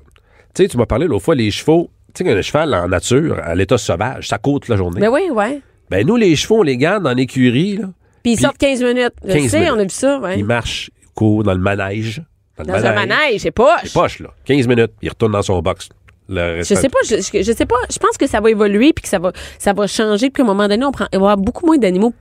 Tu 0.56 0.64
sais, 0.64 0.68
tu 0.70 0.78
m'as 0.78 0.86
parlé 0.86 1.08
l'autre 1.08 1.26
fois, 1.26 1.36
les 1.36 1.50
chevaux. 1.52 1.90
Tu 2.14 2.24
sais 2.24 2.24
qu'un 2.24 2.42
cheval 2.42 2.74
en 2.74 2.88
nature, 2.88 3.40
à 3.44 3.56
l'état 3.56 3.78
sauvage, 3.78 4.28
ça 4.28 4.38
toute 4.38 4.68
la 4.68 4.76
journée. 4.78 5.00
Ben 5.00 5.10
oui, 5.10 5.30
ouais. 5.32 5.62
Ben 5.90 6.06
nous, 6.06 6.16
les 6.16 6.36
chevaux, 6.36 6.60
on 6.60 6.64
les 6.64 6.78
garde 6.78 7.06
en 7.08 7.16
écurie, 7.16 7.78
là. 7.78 7.88
Puis 8.24 8.34
ils 8.34 8.40
sortent 8.40 8.58
15 8.58 8.84
minutes. 8.84 9.14
Je 9.26 9.34
15 9.34 9.48
sais, 9.50 9.60
minutes. 9.60 9.74
on 9.76 9.80
a 9.80 9.84
vu 9.84 9.90
ça, 9.90 10.20
ouais. 10.20 10.40
Ils 10.40 10.46
marchent, 10.46 10.92
ils 11.02 11.08
courent 11.14 11.44
dans 11.44 11.54
le 11.54 11.60
manège. 11.60 12.22
Dans, 12.58 12.64
le 12.76 12.82
Dans 12.82 12.86
un 12.88 12.94
manège, 12.94 13.42
c'est 13.42 13.52
poche. 13.52 13.68
C'est 13.84 13.94
poche, 13.94 14.20
là. 14.20 14.30
15 14.46 14.68
minutes, 14.68 14.92
il 15.02 15.10
retourne 15.10 15.32
dans 15.32 15.42
son 15.42 15.62
box. 15.62 15.90
Le 16.28 16.58
Je 16.60 16.64
sais 16.76 16.90
pas, 16.90 17.00
je, 17.08 17.22
sais 17.22 17.66
pas. 17.66 17.76
Je 17.92 17.98
pense 17.98 18.18
que 18.18 18.28
ça 18.28 18.40
va 18.40 18.52
évoluer 18.52 18.94
puis 18.94 19.02
que 19.04 19.10
ça 19.10 19.18
va, 19.18 19.32
ça 19.58 19.74
va 19.74 19.88
changer 19.88 20.30
puis 20.30 20.44
qu'à 20.44 20.44
un 20.44 20.54
moment 20.54 20.68
donné, 20.68 20.86
on 20.86 20.92
prend, 20.92 21.06
il 21.12 21.18
va 21.18 21.22
y 21.22 21.26
avoir 21.26 21.38
beaucoup 21.38 21.66
moins 21.66 21.78
d'animaux 21.78 22.14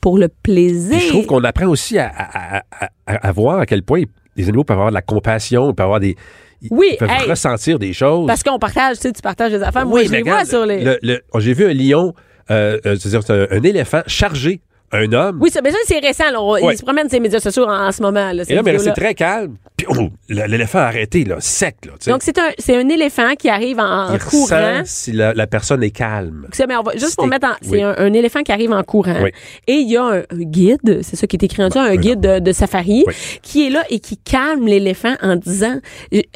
pour 0.00 0.16
le 0.16 0.28
plaisir. 0.28 0.96
Puis 0.96 1.06
je 1.06 1.08
trouve 1.08 1.26
qu'on 1.26 1.44
apprend 1.44 1.66
aussi 1.66 1.98
à, 1.98 2.06
à- 2.16 2.58
à- 2.58 2.88
à- 3.06 3.28
à 3.28 3.32
voir 3.32 3.58
à 3.58 3.66
quel 3.66 3.82
point 3.82 4.04
les 4.36 4.44
animaux 4.48 4.64
peuvent 4.64 4.76
avoir 4.78 4.90
de 4.90 4.94
la 4.94 5.02
compassion, 5.02 5.74
peuvent 5.74 5.84
avoir 5.84 6.00
des. 6.00 6.16
Ils 6.62 6.68
Oui, 6.70 6.96
peuvent 6.98 7.08
hey. 7.10 7.28
ressentir 7.30 7.78
des 7.78 7.92
choses. 7.92 8.26
Parce 8.26 8.42
qu'on 8.42 8.58
partage, 8.58 8.96
tu 8.96 9.02
sais, 9.02 9.12
tu 9.12 9.22
partages 9.22 9.52
des 9.52 9.62
affaires. 9.62 9.86
Moi, 9.86 10.00
Oui, 10.00 10.06
je 10.06 10.12
les 10.12 10.22
vois 10.22 10.44
sur 10.44 10.66
les. 10.66 10.84
le- 10.84 10.98
le- 11.02 11.20
oh, 11.32 11.40
J'ai 11.40 11.54
vu 11.54 11.64
un 11.66 11.72
lion, 11.74 12.14
euh, 12.50 12.78
euh, 12.86 12.96
c'est-à-dire 12.98 13.22
c'est 13.26 13.32
un, 13.32 13.46
un 13.58 13.62
éléphant 13.62 14.02
chargé 14.06 14.60
un 14.92 15.12
homme? 15.12 15.38
Oui, 15.40 15.50
ça, 15.50 15.60
mais 15.62 15.70
ça, 15.70 15.78
c'est 15.86 15.98
récent. 15.98 16.30
là. 16.32 16.40
On- 16.42 16.52
Ouais. 16.52 16.74
Il 16.74 16.78
se 16.78 16.82
promène 16.82 17.08
sur 17.08 17.14
les 17.16 17.20
médias 17.20 17.40
sociaux 17.40 17.64
en, 17.64 17.86
en 17.88 17.92
ce 17.92 18.02
moment. 18.02 18.32
Là, 18.32 18.42
Et 18.48 18.54
là, 18.54 18.62
mais 18.62 18.72
vidéo-là. 18.72 18.92
très 18.92 19.14
calme. 19.14 19.56
Puis, 19.76 19.86
oh, 19.88 20.08
l'éléphant 20.28 20.78
a 20.80 20.82
arrêté, 20.82 21.24
là, 21.24 21.36
sec, 21.40 21.76
là. 21.86 21.92
Donc, 22.06 22.22
c'est 22.22 22.38
un, 22.38 22.50
c'est 22.58 22.76
un 22.76 22.88
éléphant 22.88 23.34
qui 23.38 23.48
arrive 23.48 23.78
en, 23.78 24.08
en 24.08 24.12
Il 24.14 24.18
courant. 24.18 24.42
ressent 24.44 24.82
si 24.84 25.12
la, 25.12 25.32
la 25.32 25.46
personne 25.46 25.82
est 25.82 25.90
calme. 25.90 26.46
Ça, 26.52 26.66
mais 26.66 26.76
on 26.76 26.82
va, 26.82 26.92
juste 26.92 27.16
pour 27.16 27.24
C'est- 27.24 27.30
mettre 27.30 27.46
en, 27.46 27.52
c'est 27.62 27.70
oui. 27.70 27.82
un, 27.82 27.94
un 27.96 28.12
éléphant 28.12 28.42
qui 28.42 28.52
arrive 28.52 28.72
en 28.72 28.82
courant. 28.82 29.22
Oui. 29.22 29.30
Et 29.66 29.74
il 29.74 29.90
y 29.90 29.96
a 29.96 30.02
un, 30.04 30.18
un 30.18 30.24
guide, 30.42 31.00
c'est 31.02 31.16
ça 31.16 31.26
qui 31.26 31.36
est 31.36 31.44
écrit 31.44 31.62
en 31.62 31.68
dessous, 31.68 31.78
un 31.78 31.96
guide 31.96 32.20
de, 32.20 32.38
de 32.40 32.52
safari, 32.52 33.04
Oui. 33.06 33.14
qui 33.42 33.66
est 33.66 33.70
là 33.70 33.84
et 33.90 34.00
qui 34.00 34.16
calme 34.18 34.66
l'éléphant 34.66 35.14
en 35.22 35.36
disant, 35.36 35.78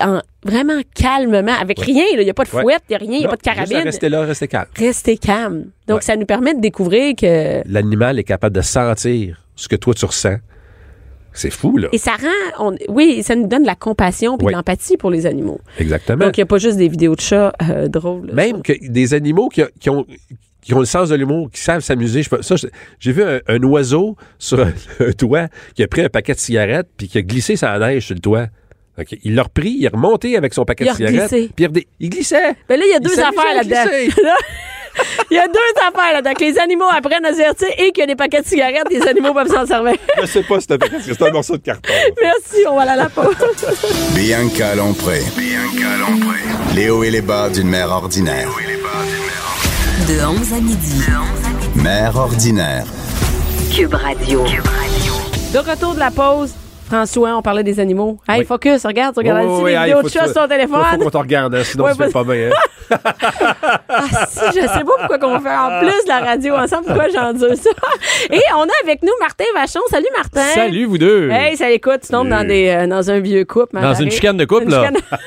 en, 0.01 0.21
vraiment 0.45 0.81
calmement, 0.95 1.53
avec 1.61 1.81
rien, 1.81 2.05
il 2.13 2.21
n'y 2.21 2.31
a 2.31 2.35
pas 2.35 2.45
de 2.45 2.49
fouette, 2.49 2.83
il 2.89 2.93
n'y 2.93 2.97
a 2.97 2.99
rien, 2.99 3.13
il 3.15 3.19
n'y 3.21 3.27
a 3.27 3.29
pas 3.31 3.37
de 3.37 3.43
carabine. 3.43 3.79
Rester 3.79 4.09
là, 4.09 4.23
rester 4.23 4.49
calme. 4.49 4.67
Restez 4.77 5.17
calme. 5.19 5.67
Donc, 5.87 5.97
Ouais. 5.99 6.03
ça 6.03 6.17
nous 6.17 6.27
permet 6.27 6.55
de 6.55 6.61
découvrir 6.61 7.15
que... 7.17 7.63
L'animal 7.67 8.19
est 8.19 8.25
capable 8.25 8.55
de 8.57 8.61
sentir 8.63 9.41
ce 9.57 9.69
que 9.69 9.77
toi, 9.77 9.95
tu 9.95 10.05
ressens. 10.05 10.37
C'est 11.33 11.51
fou, 11.51 11.77
là. 11.77 11.89
Et 11.93 11.99
ça 11.99 12.13
rend... 12.13 12.71
on- 12.71 12.77
oui, 12.89 13.23
ça 13.25 13.35
nous 13.35 13.49
donne 13.49 13.63
de 13.63 13.67
la 13.67 13.75
compassion 13.75 14.37
Oui. 14.41 14.47
de 14.53 14.57
l'empathie 14.57 14.97
pour 14.97 15.11
les 15.11 15.27
animaux. 15.27 15.61
Exactement. 15.81 16.25
Donc, 16.27 16.37
il 16.37 16.41
n'y 16.41 16.45
a 16.45 16.47
pas 16.47 16.59
juste 16.59 16.77
des 16.77 16.87
vidéos 16.89 17.17
de 17.17 17.21
chats 17.21 17.53
euh, 17.69 17.89
drôles. 17.89 18.29
là. 18.29 18.35
Même 18.35 18.63
que 18.63 18.73
des 18.89 19.15
animaux 19.15 19.49
qui, 19.49 19.63
qui 19.81 19.91
ont 19.91 20.07
qui 20.61 20.73
ont 20.73 20.79
le 20.79 20.87
sens 20.87 21.11
de 21.11 21.15
l'humour, 21.15 21.51
qui 21.51 21.61
savent 21.61 21.83
s'amuser. 21.83 22.23
Ça, 22.41 22.55
j'ai 22.99 23.13
vu 23.13 23.23
un, 23.23 23.39
un 23.49 23.63
oiseau 23.65 24.17
sur 24.39 24.61
un, 24.65 24.73
un 25.01 25.13
toit 25.13 25.49
qui 25.75 25.83
a 25.83 25.89
pris 25.89 26.01
un 26.01 26.09
paquet 26.09 26.33
de 26.33 26.39
cigarettes 26.39 26.89
puis 26.97 27.07
qui 27.07 27.19
a 27.19 27.23
glissé 27.23 27.57
sa 27.57 27.79
neige 27.79 28.07
sur 28.07 28.15
le 28.15 28.21
toit. 28.21 28.47
Ok, 28.99 29.17
Il 29.25 29.35
l'a 29.35 29.43
repris, 29.43 29.75
il 29.79 29.85
est 29.85 29.89
remonté 29.89 30.37
avec 30.37 30.55
son 30.55 30.65
paquet 30.65 30.85
Il 30.85 30.91
de 30.91 30.95
cigarettes. 30.97 31.31
Puis 31.31 31.53
il, 31.59 31.67
redé- 31.69 31.87
il 31.99 32.11
glissait. 32.11 32.55
Ben 32.69 32.79
là, 32.79 32.85
il 32.87 32.91
y 32.91 32.95
a 32.95 32.99
Il 32.99 33.03
deux 33.03 33.19
affaires 33.21 33.55
là-dedans. 33.57 33.91
Il 35.31 35.37
y 35.37 35.41
a 35.41 35.49
deux 35.49 35.59
affaires 35.89 36.13
là-dedans. 36.13 36.35
Que 36.35 36.45
les 36.45 36.57
animaux 36.59 36.85
apprennent 36.89 37.25
à 37.25 37.33
se 37.33 37.65
et 37.83 37.91
qu'il 37.91 37.99
y 37.99 38.03
a 38.03 38.07
des 38.07 38.15
paquets 38.15 38.43
de 38.43 38.47
cigarettes, 38.47 38.87
les 38.91 39.03
animaux 39.03 39.35
peuvent 39.35 39.49
s'en 39.49 39.67
servir. 39.67 39.95
Je 40.21 40.27
sais 40.27 40.43
pas 40.45 40.55
si 40.61 40.67
c'était 40.71 40.79
parce 40.79 40.93
que 41.05 41.13
c'est 41.15 41.23
un 41.23 41.31
morceau 41.33 41.57
de 41.57 41.63
carton. 41.63 41.93
Merci, 42.23 42.65
on 42.69 42.77
va 42.77 42.83
aller 42.83 42.91
à 42.93 42.97
la 42.97 43.09
pause. 43.09 43.35
Bianca 44.15 44.77
Lompré. 44.77 45.21
Les 46.77 46.91
hauts 46.91 47.03
et 47.03 47.11
les 47.11 47.23
bas 47.23 47.49
d'une 47.49 47.69
mère 47.69 47.91
ordinaire. 47.91 48.49
De 50.07 50.25
11 50.25 50.53
à 50.53 50.61
midi. 50.61 51.03
Mère 51.75 52.17
ordinaire. 52.17 52.87
Cube 53.75 53.95
Radio. 53.95 54.45
De 55.53 55.59
retour 55.59 55.95
de 55.95 55.99
la 55.99 56.11
pause. 56.13 56.53
François, 56.87 57.37
on 57.37 57.43
parlait 57.43 57.63
des 57.65 57.81
animaux. 57.81 58.21
Hey, 58.29 58.41
Oui. 58.41 58.45
focus, 58.45 58.85
regarde, 58.85 59.15
tu 59.15 59.21
regardes 59.21 59.47
Oh, 59.49 59.55
ici 59.57 59.65
oui, 59.65 59.71
des 59.73 59.77
hey, 59.79 60.03
que- 60.03 60.09
sur 60.09 60.33
ton 60.33 60.47
téléphone. 60.49 60.81
Faut, 60.85 60.97
faut 60.97 61.03
qu'on 61.05 61.11
te 61.11 61.17
regarde, 61.17 61.55
hein, 61.55 61.63
sinon 61.65 61.87
tu 61.89 61.95
fais 61.95 62.11
pas 62.11 62.25
bien. 62.25 62.51
hein. 62.51 62.53
Ah, 63.89 64.27
si, 64.29 64.41
je 64.61 64.61
sais 64.67 64.67
pas 64.85 64.97
pourquoi 64.99 65.19
qu'on 65.19 65.41
fait 65.41 65.57
en 65.57 65.79
plus 65.81 66.05
de 66.05 66.09
la 66.09 66.21
radio 66.21 66.55
ensemble, 66.55 66.87
pourquoi 66.87 67.07
j'endure 67.09 67.57
ça. 67.57 67.71
Et 68.31 68.41
on 68.57 68.63
a 68.63 68.73
avec 68.83 69.03
nous 69.03 69.13
Martin 69.21 69.45
Vachon. 69.55 69.81
Salut, 69.91 70.07
Martin. 70.17 70.43
Salut, 70.55 70.85
vous 70.87 70.99
deux. 70.99 71.31
Hey, 71.31 71.57
ça 71.57 71.71
écoute, 71.71 72.01
tu 72.03 72.09
tombes 72.09 72.29
dans, 72.29 72.47
des, 72.47 72.69
euh, 72.69 72.87
dans 72.87 73.11
un 73.11 73.21
vieux 73.21 73.45
couple. 73.45 73.81
Dans 73.81 73.95
une 73.95 74.11
chicane 74.11 74.37
de 74.37 74.45
couple, 74.45 74.65
Une 74.65 74.71
là. 74.71 74.87
chicane- 74.89 75.21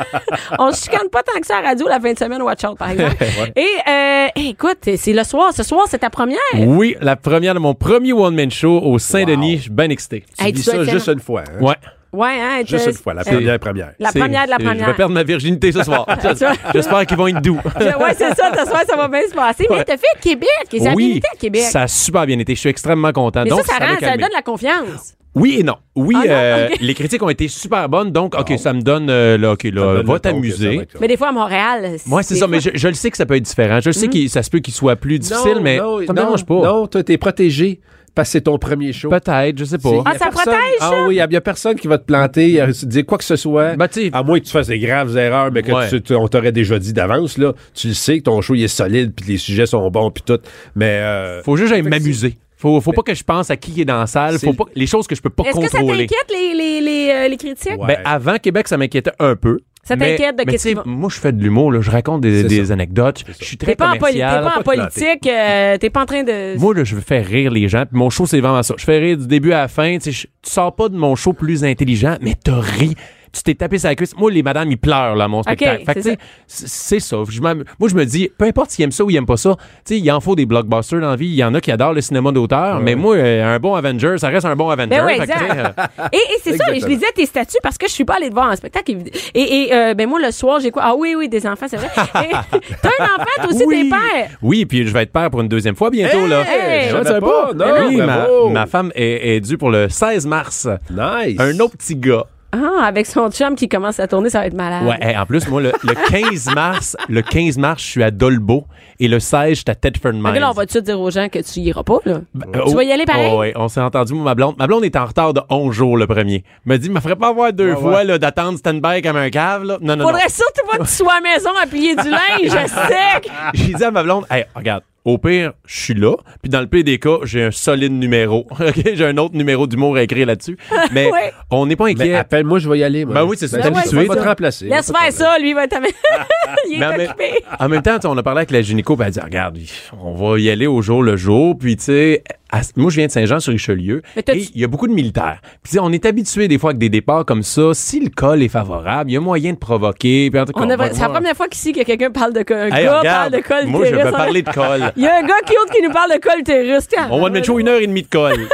on 0.59 0.71
se 0.71 0.83
chicane 0.83 1.09
pas 1.11 1.23
tant 1.23 1.39
que 1.39 1.47
ça 1.47 1.57
à 1.57 1.61
la 1.61 1.69
radio 1.69 1.87
la 1.87 1.99
fin 1.99 2.13
de 2.13 2.17
semaine, 2.19 2.41
watch 2.41 2.63
out, 2.65 2.77
par 2.77 2.89
exemple. 2.91 3.15
Et 3.55 3.67
euh, 3.89 4.27
écoute, 4.35 4.77
c'est 4.97 5.13
le 5.13 5.23
soir. 5.23 5.53
Ce 5.53 5.63
soir, 5.63 5.85
c'est 5.89 5.99
ta 5.99 6.09
première? 6.09 6.37
Oui, 6.55 6.95
la 7.01 7.15
première 7.15 7.53
de 7.53 7.59
mon 7.59 7.73
premier 7.73 8.13
one-man 8.13 8.51
show 8.51 8.79
au 8.81 8.99
Saint-Denis. 8.99 9.57
Je 9.57 9.61
suis 9.63 9.71
bien 9.71 9.89
excité. 9.89 10.23
Tu 10.37 10.45
Hey, 10.45 10.51
vis 10.51 10.63
ça 10.63 10.83
juste 10.83 11.05
tellement- 11.05 11.13
une 11.13 11.19
fois. 11.19 11.43
hein. 11.47 11.61
Ouais. 11.63 11.75
Ouais, 12.13 12.39
hein, 12.39 12.61
Juste 12.65 12.87
une 12.87 12.93
fois, 12.93 13.13
la 13.13 13.21
euh, 13.21 13.25
première 13.25 13.59
première. 13.59 13.91
La 13.99 14.11
première 14.11 14.45
de 14.45 14.49
la 14.49 14.57
première. 14.57 14.85
Je 14.85 14.91
vais 14.91 14.97
perdre 14.97 15.13
ma 15.13 15.23
virginité 15.23 15.71
ce 15.71 15.83
soir. 15.83 16.05
J'espère 16.73 17.05
qu'ils 17.05 17.17
vont 17.17 17.27
être 17.27 17.41
doux. 17.41 17.59
Ouais, 17.97 18.13
c'est 18.15 18.33
ça, 18.35 18.51
ce 18.55 18.65
soir, 18.69 18.83
ça 18.87 18.95
va 18.95 19.07
bien 19.07 19.21
se 19.27 19.33
passer. 19.33 19.65
Mais 19.69 19.83
t'as 19.83 19.97
fait 19.97 20.05
Québec, 20.21 20.49
et 20.71 20.79
ça 20.79 20.93
oui, 20.93 21.21
à 21.33 21.35
Québec. 21.35 21.61
ça 21.63 21.83
a 21.83 21.87
super 21.87 22.25
bien 22.25 22.37
été. 22.39 22.53
Je 22.53 22.59
suis 22.59 22.69
extrêmement 22.69 23.11
content. 23.11 23.43
mais 23.43 23.49
donc, 23.49 23.65
ça, 23.65 23.77
ça, 23.77 23.85
rend, 23.85 23.99
ça 23.99 24.17
donne 24.17 24.29
la 24.33 24.41
confiance. 24.41 25.15
Oui 25.35 25.57
et 25.59 25.63
non. 25.63 25.75
Oui, 25.95 26.15
Ah 26.17 26.25
non, 26.25 26.33
euh, 26.33 26.69
les 26.79 26.93
critiques 26.95 27.21
ont 27.21 27.29
été 27.29 27.47
super 27.47 27.87
bonnes. 27.89 28.11
Donc, 28.11 28.35
OK, 28.35 28.57
ça 28.57 28.73
me 28.73 28.81
donne, 28.81 29.09
euh, 29.09 29.37
là, 29.37 29.51
OK, 29.53 29.63
là, 29.65 30.01
va 30.03 30.19
t'amuser. 30.19 30.87
Mais 30.99 31.07
des 31.07 31.17
fois, 31.17 31.29
à 31.29 31.31
Montréal. 31.31 31.97
Moi, 32.05 32.23
c'est 32.23 32.35
ça, 32.35 32.47
mais 32.47 32.59
je, 32.59 32.71
je 32.73 32.87
le 32.87 32.93
sais 32.93 33.11
que 33.11 33.17
ça 33.17 33.25
peut 33.25 33.35
être 33.35 33.43
différent. 33.43 33.79
Je 33.79 33.89
le 33.89 33.93
sais 33.93 34.07
que 34.07 34.27
ça 34.27 34.41
se 34.41 34.49
peut 34.49 34.59
qu'il 34.59 34.73
soit 34.73 34.95
plus 34.95 35.19
difficile, 35.19 35.55
Non, 35.55 35.61
mais 35.61 35.77
non, 35.77 35.97
ça 36.05 36.13
me 36.13 36.17
non, 36.19 36.23
dérange 36.25 36.45
pas. 36.45 36.55
Non, 36.55 36.87
toi, 36.87 37.03
t'es 37.03 37.17
protégé 37.17 37.81
parce 38.17 38.27
que 38.27 38.31
c'est 38.33 38.41
ton 38.41 38.57
premier 38.57 38.91
show. 38.91 39.09
Peut-être, 39.09 39.57
je 39.57 39.63
sais 39.63 39.77
pas. 39.77 39.89
Ah, 40.05 40.11
y 40.11 40.15
a 40.15 40.17
ça 40.17 40.25
personne- 40.25 40.43
protège, 40.43 40.79
ça? 40.79 40.89
Ah 40.91 41.05
oui, 41.07 41.15
il 41.15 41.27
n'y 41.29 41.35
a, 41.37 41.41
personne 41.41 41.75
qui 41.79 41.87
va 41.87 41.97
te 41.97 42.03
planter, 42.05 42.59
euh, 42.61 42.67
dire 42.83 43.05
quoi 43.05 43.17
que 43.17 43.23
ce 43.23 43.37
soit. 43.37 43.75
Ben, 43.77 43.87
à 44.11 44.23
moins 44.23 44.39
que 44.39 44.45
tu 44.45 44.51
fasses 44.51 44.67
des 44.67 44.79
graves 44.79 45.15
erreurs, 45.17 45.51
mais 45.53 45.63
que 45.63 45.71
Ouais. 45.71 45.87
tu- 45.87 46.01
tu- 46.01 46.15
on 46.15 46.27
t'aurait 46.27 46.51
déjà 46.51 46.77
dit 46.79 46.91
d'avance, 46.91 47.37
là. 47.37 47.53
Tu 47.73 47.87
le 47.89 47.93
sais 47.93 48.17
que 48.17 48.23
ton 48.23 48.41
show 48.41 48.55
il 48.55 48.63
est 48.63 48.67
solide, 48.67 49.13
puis 49.15 49.25
les 49.31 49.37
sujets 49.37 49.65
sont 49.67 49.89
bons, 49.89 50.11
puis 50.11 50.23
tout. 50.25 50.39
Mais 50.75 50.99
euh, 51.01 51.41
Faut 51.43 51.55
juste 51.55 51.73
m'amuser. 51.83 52.37
Faut, 52.59 52.81
faut 52.81 52.91
pas 52.91 53.03
que 53.03 53.13
je 53.13 53.23
pense 53.23 53.51
à 53.51 53.55
qui 53.55 53.79
est 53.81 53.85
dans 53.85 53.99
la 53.99 54.07
salle. 54.07 54.39
Faut 54.39 54.51
pas, 54.53 54.63
les 54.73 54.87
choses 54.87 55.05
que 55.05 55.13
je 55.13 55.21
peux 55.21 55.29
pas 55.29 55.43
Est-ce 55.43 55.59
que 55.59 55.69
ça 55.69 55.77
contrôler. 55.77 56.07
t'inquiète, 56.07 56.31
les, 56.31 56.55
les, 56.55 56.81
les, 56.81 57.11
euh, 57.13 57.27
les 57.27 57.37
critiques? 57.37 57.77
Ouais. 57.79 57.85
Ben, 57.85 57.97
avant 58.03 58.37
Québec, 58.39 58.67
ça 58.67 58.77
m'inquiétait 58.77 59.11
un 59.19 59.35
peu. 59.35 59.59
Ça 59.87 59.95
t'inquiète 59.95 60.37
de 60.37 60.43
mais 60.45 60.51
qu'est-ce 60.51 60.75
va- 60.75 60.83
Moi, 60.85 61.09
je 61.13 61.19
fais 61.19 61.31
de 61.31 61.41
l'humour, 61.41 61.71
là. 61.71 61.81
Je 61.81 61.89
raconte 61.91 62.21
des, 62.21 62.71
anecdotes. 62.71 63.23
Je 63.39 63.45
suis 63.45 63.57
très 63.57 63.71
T'es 63.71 63.75
pas, 63.75 63.91
en 63.91 63.97
poli- 63.97 64.13
t'es 64.13 64.19
pas 64.19 64.55
en 64.59 64.61
politique, 64.61 65.27
euh, 65.27 65.77
t'es 65.77 65.89
pas 65.89 66.01
en 66.01 66.05
train 66.05 66.23
de... 66.23 66.57
Moi, 66.59 66.73
là, 66.73 66.83
je 66.83 66.95
veux 66.95 67.01
faire 67.01 67.25
rire 67.25 67.51
les 67.51 67.67
gens. 67.69 67.85
Puis 67.85 67.97
mon 67.97 68.09
show, 68.09 68.25
c'est 68.25 68.41
vraiment 68.41 68.63
ça. 68.63 68.75
Je 68.77 68.83
fais 68.83 68.97
rire 68.99 69.17
du 69.17 69.27
début 69.27 69.53
à 69.53 69.59
la 69.61 69.67
fin. 69.67 69.97
Tu 69.97 70.05
sais, 70.05 70.11
je- 70.11 70.27
tu 70.41 70.51
sors 70.51 70.75
pas 70.75 70.89
de 70.89 70.97
mon 70.97 71.15
show 71.15 71.33
plus 71.33 71.63
intelligent, 71.63 72.17
mais 72.21 72.35
t'as 72.41 72.59
ri. 72.59 72.95
Tu 73.31 73.43
t'es 73.43 73.55
tapé 73.55 73.77
sur 73.77 73.89
la 73.89 73.95
cuisse. 73.95 74.15
Moi, 74.17 74.31
les 74.31 74.43
madames, 74.43 74.71
ils 74.71 74.77
pleurent, 74.77 75.15
là, 75.15 75.25
à 75.25 75.27
mon 75.27 75.43
spectacle. 75.43 75.85
Fait 75.85 75.93
que, 75.95 76.01
c'est 76.01 76.17
tu 76.17 76.21
sais, 76.47 76.67
c'est 76.67 76.97
c'est 76.97 76.99
ça. 76.99 77.17
Je 77.29 77.41
moi, 77.41 77.89
je 77.89 77.95
me 77.95 78.05
dis, 78.05 78.29
peu 78.37 78.45
importe 78.45 78.71
s'ils 78.71 78.83
aiment 78.83 78.91
ça 78.91 79.03
ou 79.03 79.09
ils 79.09 79.15
aiment 79.17 79.25
pas 79.25 79.37
ça, 79.37 79.55
tu 79.85 79.95
sais, 79.95 79.99
il 79.99 80.11
en 80.11 80.19
faut 80.19 80.35
des 80.35 80.45
blockbusters 80.45 80.99
dans 80.99 81.09
la 81.09 81.15
vie. 81.15 81.27
Il 81.27 81.35
y 81.35 81.43
en 81.43 81.53
a 81.53 81.61
qui 81.61 81.71
adorent 81.71 81.93
le 81.93 82.01
cinéma 82.01 82.31
d'auteur. 82.31 82.79
Mais 82.79 82.95
moi, 82.95 83.15
euh, 83.15 83.55
un 83.55 83.59
bon 83.59 83.75
Avenger, 83.75 84.15
ça 84.17 84.29
reste 84.29 84.45
un 84.45 84.55
bon 84.55 84.69
Avenger. 84.69 85.01
Ben 85.05 85.25
sais, 85.25 85.33
euh, 85.33 85.67
Et, 86.13 86.17
et 86.17 86.21
c'est 86.43 86.57
ça, 86.57 86.73
et 86.73 86.79
je 86.79 86.87
lisais 86.87 87.11
tes 87.15 87.25
statuts 87.25 87.57
parce 87.61 87.77
que 87.77 87.87
je 87.87 87.93
suis 87.93 88.05
pas 88.05 88.15
allée 88.15 88.29
te 88.29 88.33
voir 88.33 88.51
en 88.51 88.55
spectacle. 88.55 88.91
Et, 89.33 89.63
et 89.63 89.73
euh, 89.73 89.93
ben 89.93 90.07
moi, 90.07 90.19
le 90.19 90.31
soir, 90.31 90.59
j'ai 90.59 90.71
quoi? 90.71 90.83
Ah 90.85 90.95
oui, 90.95 91.15
oui, 91.17 91.29
des 91.29 91.45
enfants, 91.45 91.67
c'est 91.69 91.77
vrai. 91.77 91.89
T'as 91.95 92.89
un 92.99 93.05
enfant, 93.05 93.25
toi 93.37 93.47
aussi, 93.47 93.63
oui. 93.65 93.89
t'es 93.89 93.95
père. 93.95 94.29
Oui, 94.41 94.65
puis 94.65 94.87
je 94.87 94.93
vais 94.93 95.03
être 95.03 95.11
père 95.11 95.29
pour 95.29 95.41
une 95.41 95.47
deuxième 95.47 95.75
fois 95.75 95.89
bientôt, 95.89 96.25
là. 96.27 96.43
Hey! 96.47 96.89
je 96.89 97.03
savais 97.03 97.19
pas. 97.19 97.51
Non, 97.53 97.65
oui, 97.87 97.97
ma, 97.97 98.27
ma 98.51 98.65
femme 98.65 98.91
est, 98.95 99.35
est 99.35 99.39
due 99.41 99.57
pour 99.57 99.69
le 99.69 99.89
16 99.89 100.25
mars. 100.25 100.67
Nice. 100.89 101.39
Un 101.39 101.59
autre 101.59 101.77
petit 101.77 101.95
gars. 101.95 102.25
Ah, 102.53 102.85
avec 102.85 103.05
son 103.05 103.29
chum 103.29 103.55
qui 103.55 103.67
commence 103.67 103.99
à 103.99 104.07
tourner, 104.07 104.29
ça 104.29 104.39
va 104.39 104.47
être 104.47 104.53
malade. 104.53 104.85
Ouais, 104.85 104.97
hey, 105.01 105.17
en 105.17 105.25
plus, 105.25 105.47
moi, 105.49 105.61
le, 105.61 105.73
le 105.83 105.93
15 106.09 106.53
mars, 106.55 106.95
le 107.09 107.21
15 107.21 107.57
mars, 107.57 107.81
je 107.83 107.87
suis 107.87 108.03
à 108.03 108.09
Dolbeau 108.11 108.65
et 108.99 109.07
le 109.07 109.19
16, 109.19 109.49
je 109.49 109.53
suis 109.55 109.63
à 109.67 109.75
Tedford 109.75 110.13
Mines. 110.13 110.33
Que 110.33 110.39
là, 110.39 110.49
on 110.49 110.53
va-tu 110.53 110.81
dire 110.81 110.99
aux 110.99 111.11
gens 111.11 111.27
que 111.29 111.39
tu 111.39 111.59
iras 111.59 111.83
pas, 111.83 111.99
là? 112.05 112.21
Euh, 112.55 112.63
tu 112.67 112.75
vas 112.75 112.83
y 112.83 112.91
aller 112.91 113.05
pareil? 113.05 113.31
Oh, 113.33 113.39
ouais, 113.39 113.53
on 113.55 113.67
s'est 113.67 113.81
entendu, 113.81 114.13
moi, 114.13 114.23
ma 114.23 114.35
blonde. 114.35 114.55
Ma 114.57 114.65
blonde 114.65 114.85
est 114.85 114.95
en 114.95 115.05
retard 115.05 115.33
de 115.33 115.41
11 115.49 115.75
jours 115.75 115.97
le 115.97 116.07
premier. 116.07 116.43
Me 116.65 116.77
dit, 116.77 116.89
me 116.89 116.99
ferait 117.01 117.15
pas 117.17 117.29
avoir 117.29 117.51
deux 117.51 117.75
fois 117.75 117.97
ouais. 117.97 118.03
là, 118.05 118.17
d'attendre 118.17 118.57
stand-by 118.57 119.01
comme 119.01 119.17
un 119.17 119.29
cave. 119.29 119.63
Là. 119.63 119.77
Non, 119.81 119.95
non, 119.95 120.03
non. 120.03 120.05
Faudrait 120.07 120.29
surtout 120.29 120.65
pas 120.71 120.77
que 120.77 120.83
tu 120.83 120.93
sois 120.93 121.13
à 121.13 121.21
la 121.21 121.33
maison 121.33 121.49
à 121.61 121.67
plier 121.67 121.95
du 121.95 122.09
linge 122.09 122.65
sec. 122.67 123.29
J'ai 123.53 123.73
dit 123.73 123.83
à 123.83 123.91
ma 123.91 124.03
blonde, 124.03 124.25
hey, 124.31 124.45
regarde, 124.55 124.83
au 125.07 125.17
pire, 125.17 125.53
je 125.65 125.79
suis 125.79 125.93
là. 125.93 126.15
Puis 126.41 126.49
dans 126.49 126.59
le 126.59 126.67
pire 126.67 126.83
des 126.83 126.99
cas, 126.99 127.19
j'ai 127.23 127.43
un 127.45 127.51
solide 127.51 127.93
numéro. 127.93 128.45
OK? 128.59 128.81
J'ai 128.93 129.05
un 129.05 129.17
autre 129.17 129.35
numéro 129.35 129.65
d'humour 129.65 129.95
à 129.95 130.03
écrire 130.03 130.27
là-dessus. 130.27 130.57
Mais 130.91 131.09
Ouais. 131.09 131.31
on 131.49 131.65
n'est 131.65 131.77
pas 131.77 131.85
Mais 131.85 131.91
inquiet. 131.91 132.15
appelle-moi, 132.15 132.59
je 132.59 132.67
vais 132.69 132.79
y 132.79 132.83
aller. 132.83 133.05
Moi. 133.05 133.13
Ben 133.13 133.23
oui, 133.23 133.37
c'est 133.39 133.47
ça. 133.47 133.57
Ben, 133.59 133.73
ouais, 133.73 133.81
c'est 133.85 134.05
te 134.05 134.19
remplacer. 134.19 134.65
Laisse 134.65 134.91
faire 134.91 135.11
ça, 135.13 135.39
lui, 135.39 135.53
va 135.53 135.63
être... 135.63 135.77
il 136.69 136.79
Mais 136.79 136.85
en 136.85 136.91
est 136.91 136.97
même- 136.97 137.07
occupé. 137.09 137.43
En 137.59 137.69
même 137.69 137.81
temps, 137.81 137.97
on 138.03 138.17
a 138.17 138.23
parlé 138.23 138.39
avec 138.39 138.51
la 138.51 138.61
gynéco, 138.61 138.95
puis 138.97 139.03
elle 139.03 139.07
a 139.07 139.11
dit 139.11 139.19
regarde, 139.21 139.57
on 140.01 140.13
va 140.13 140.39
y 140.39 140.49
aller 140.49 140.67
au 140.67 140.81
jour 140.81 141.01
le 141.01 141.15
jour, 141.15 141.57
puis 141.57 141.77
tu 141.77 141.83
sais, 141.85 142.23
à- 142.51 142.61
moi 142.75 142.89
je 142.91 142.97
viens 142.97 143.07
de 143.07 143.11
Saint-Jean-sur-Richelieu 143.11 144.01
et 144.15 144.21
il 144.55 144.61
y 144.61 144.63
a 144.63 144.67
beaucoup 144.67 144.87
de 144.87 144.93
militaires. 144.93 145.39
Puis 145.63 145.79
on 145.79 145.91
est 145.91 146.05
habitué 146.05 146.47
des 146.47 146.57
fois 146.57 146.71
avec 146.71 146.79
des 146.79 146.89
départs 146.89 147.25
comme 147.25 147.43
ça, 147.43 147.71
si 147.73 147.99
le 147.99 148.09
col 148.09 148.41
est 148.43 148.47
favorable, 148.47 149.09
il 149.11 149.13
y 149.13 149.17
a 149.17 149.19
moyen 149.21 149.53
de 149.53 149.57
provoquer, 149.57 150.29
puis 150.29 150.39
en 150.39 150.45
tout 150.45 150.53
cas, 150.53 150.65
C'est 150.93 150.99
la 151.01 151.09
première 151.09 151.35
fois 151.35 151.47
qu'ici 151.47 151.73
que 151.73 151.83
quelqu'un 151.83 152.11
parle 152.11 152.33
de 152.33 152.43
col. 152.43 152.57
Un 152.57 152.75
Hey, 152.75 152.85
gars 152.85 152.99
regarde, 152.99 153.31
parle 153.31 153.41
de 153.43 153.47
col 153.47 153.65
moi 153.67 153.81
je 153.85 153.89
utérus. 153.91 154.05
veux 154.05 154.11
parler 154.11 154.41
de 154.41 154.49
col. 154.51 154.91
Il 154.95 155.03
y 155.03 155.07
a 155.07 155.17
un 155.17 155.23
gars 155.23 155.33
cute 155.45 155.75
qui 155.75 155.81
nous 155.81 155.91
parle 155.91 156.11
de 156.13 156.19
col. 156.19 156.43
Tiens. 156.87 157.07
On 157.11 157.21
va 157.21 157.27
te 157.29 157.33
mettre 157.33 157.45
chaud 157.47 157.59
une 157.59 157.67
heure 157.67 157.79
et 157.81 157.87
demie 157.87 158.03
de 158.03 158.07
col. 158.09 158.33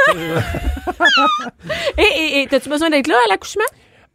Et, 1.98 2.02
et, 2.02 2.42
et 2.42 2.46
t'as-tu 2.46 2.68
besoin 2.68 2.90
d'être 2.90 3.08
là 3.08 3.14
à 3.26 3.28
l'accouchement? 3.30 3.64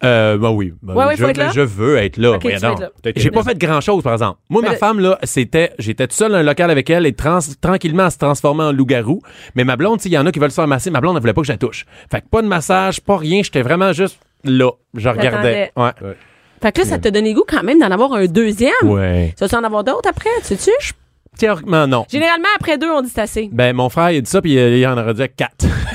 Euh, 0.02 0.38
ben 0.38 0.50
oui. 0.50 0.72
Ben 0.82 0.94
Ouais, 0.94 1.04
ouais, 1.04 1.16
je, 1.16 1.22
faut 1.22 1.28
être 1.28 1.36
là? 1.36 1.50
je 1.54 1.60
veux 1.60 1.96
être 1.98 2.16
là. 2.16 2.30
Ok, 2.32 2.40
tu 2.40 2.48
voyons 2.48 2.56
veux 2.58 2.62
donc. 2.68 2.72
être 2.76 2.80
là. 2.80 2.90
T'as 3.02 3.10
été 3.10 3.20
J'ai 3.20 3.30
pas 3.30 3.42
fait 3.42 3.58
grand 3.58 3.80
chose, 3.82 4.02
par 4.02 4.14
exemple. 4.14 4.38
Moi, 4.48 4.62
Mais 4.62 4.68
ma 4.68 4.72
le- 4.74 4.78
femme, 4.78 4.98
là, 5.00 5.18
c'était, 5.24 5.72
j'étais 5.78 6.06
tout 6.06 6.14
seul 6.14 6.32
dans 6.32 6.38
un 6.38 6.42
local 6.42 6.70
avec 6.70 6.88
elle 6.88 7.04
et 7.06 7.12
trans- 7.12 7.38
tranquillement, 7.60 8.06
elle 8.06 8.10
se 8.10 8.16
transformait 8.18 8.64
en 8.64 8.72
loup-garou. 8.72 9.20
Mais 9.56 9.64
ma 9.64 9.76
blonde, 9.76 9.98
tu 9.98 10.04
sais, 10.04 10.08
il 10.08 10.12
y 10.12 10.18
en 10.18 10.24
a 10.24 10.32
qui 10.32 10.38
veulent 10.38 10.50
se 10.50 10.54
faire 10.56 10.66
masser. 10.66 10.90
Ma 10.90 11.00
blonde, 11.02 11.16
elle 11.16 11.20
voulait 11.20 11.34
pas 11.34 11.42
que 11.42 11.46
je 11.46 11.52
la 11.52 11.58
touche. 11.58 11.84
Fait 12.10 12.20
que 12.22 12.26
pas 12.28 12.40
de 12.40 12.46
massage, 12.48 13.00
pas 13.02 13.18
rien. 13.18 13.42
J'étais 13.42 13.62
vraiment 13.62 13.92
juste 13.92 14.18
là. 14.44 14.70
Je 14.94 15.08
regardais. 15.08 15.70
Ouais. 15.76 15.90
Fait 16.62 16.72
que 16.72 16.80
là, 16.80 16.86
ça 16.86 16.98
t'a 16.98 17.10
donné 17.10 17.30
le 17.30 17.36
goût 17.36 17.44
quand 17.48 17.62
même 17.62 17.78
d'en 17.78 17.90
avoir 17.90 18.12
un 18.14 18.26
deuxième? 18.26 18.72
Ouais. 18.84 19.34
Ça 19.38 19.46
va 19.46 19.58
en 19.58 19.64
avoir 19.64 19.82
d'autres 19.84 20.08
après, 20.08 20.28
tu 20.40 20.56
sais-tu? 20.56 20.70
Tu 20.80 20.92
théoriquement, 21.40 21.86
non. 21.86 22.04
Généralement, 22.10 22.48
après 22.58 22.78
deux, 22.78 22.90
on 22.90 23.02
dit 23.02 23.10
c'est 23.12 23.20
assez. 23.22 23.48
Ben, 23.52 23.74
mon 23.74 23.88
frère, 23.88 24.10
il 24.12 24.18
a 24.18 24.20
dit 24.20 24.30
ça, 24.30 24.40
puis 24.40 24.52
il 24.54 24.76
il 24.76 24.86
en 24.86 24.96
aurait 24.98 25.14
dit 25.14 25.22
quatre. 25.36 25.66